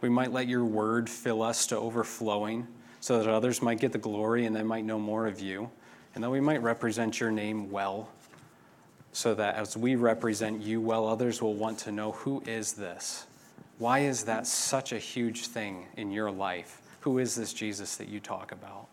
We 0.00 0.08
might 0.08 0.30
let 0.30 0.46
your 0.46 0.64
word 0.64 1.10
fill 1.10 1.42
us 1.42 1.66
to 1.66 1.76
overflowing 1.76 2.68
so 3.00 3.18
that 3.18 3.28
others 3.28 3.60
might 3.60 3.80
get 3.80 3.90
the 3.90 3.98
glory 3.98 4.46
and 4.46 4.54
they 4.54 4.62
might 4.62 4.84
know 4.84 5.00
more 5.00 5.26
of 5.26 5.40
you, 5.40 5.68
and 6.14 6.22
that 6.22 6.30
we 6.30 6.40
might 6.40 6.62
represent 6.62 7.18
your 7.18 7.32
name 7.32 7.68
well, 7.72 8.08
so 9.10 9.34
that 9.34 9.56
as 9.56 9.76
we 9.76 9.96
represent 9.96 10.62
you 10.62 10.80
well, 10.80 11.04
others 11.04 11.42
will 11.42 11.54
want 11.54 11.80
to 11.80 11.90
know 11.90 12.12
who 12.12 12.44
is 12.46 12.74
this? 12.74 13.26
Why 13.78 14.00
is 14.00 14.22
that 14.26 14.46
such 14.46 14.92
a 14.92 15.00
huge 15.00 15.48
thing 15.48 15.86
in 15.96 16.12
your 16.12 16.30
life? 16.30 16.80
Who 17.06 17.18
is 17.18 17.36
this 17.36 17.52
Jesus 17.52 17.94
that 17.98 18.08
you 18.08 18.18
talk 18.18 18.50
about? 18.50 18.88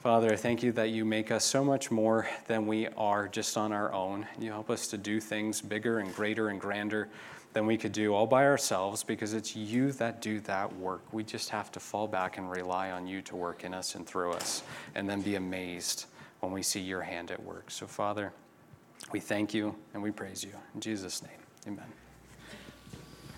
Father, 0.00 0.32
I 0.32 0.36
thank 0.36 0.62
you 0.62 0.72
that 0.72 0.88
you 0.88 1.04
make 1.04 1.30
us 1.30 1.44
so 1.44 1.62
much 1.62 1.90
more 1.90 2.26
than 2.46 2.66
we 2.66 2.88
are 2.96 3.28
just 3.28 3.58
on 3.58 3.70
our 3.70 3.92
own. 3.92 4.26
You 4.40 4.50
help 4.50 4.70
us 4.70 4.86
to 4.88 4.96
do 4.96 5.20
things 5.20 5.60
bigger 5.60 5.98
and 5.98 6.14
greater 6.14 6.48
and 6.48 6.58
grander 6.58 7.10
than 7.52 7.66
we 7.66 7.76
could 7.76 7.92
do 7.92 8.14
all 8.14 8.26
by 8.26 8.46
ourselves 8.46 9.04
because 9.04 9.34
it's 9.34 9.54
you 9.54 9.92
that 9.92 10.22
do 10.22 10.40
that 10.40 10.74
work. 10.76 11.02
We 11.12 11.22
just 11.22 11.50
have 11.50 11.70
to 11.72 11.80
fall 11.80 12.08
back 12.08 12.38
and 12.38 12.50
rely 12.50 12.92
on 12.92 13.06
you 13.06 13.20
to 13.20 13.36
work 13.36 13.62
in 13.64 13.74
us 13.74 13.94
and 13.94 14.06
through 14.06 14.32
us 14.32 14.62
and 14.94 15.06
then 15.06 15.20
be 15.20 15.34
amazed 15.34 16.06
when 16.40 16.50
we 16.50 16.62
see 16.62 16.80
your 16.80 17.02
hand 17.02 17.30
at 17.30 17.42
work. 17.42 17.70
So, 17.70 17.86
Father, 17.86 18.32
we 19.12 19.20
thank 19.20 19.52
you 19.52 19.76
and 19.92 20.02
we 20.02 20.10
praise 20.10 20.42
you. 20.42 20.52
In 20.74 20.80
Jesus' 20.80 21.22
name, 21.22 21.40
amen. 21.66 22.03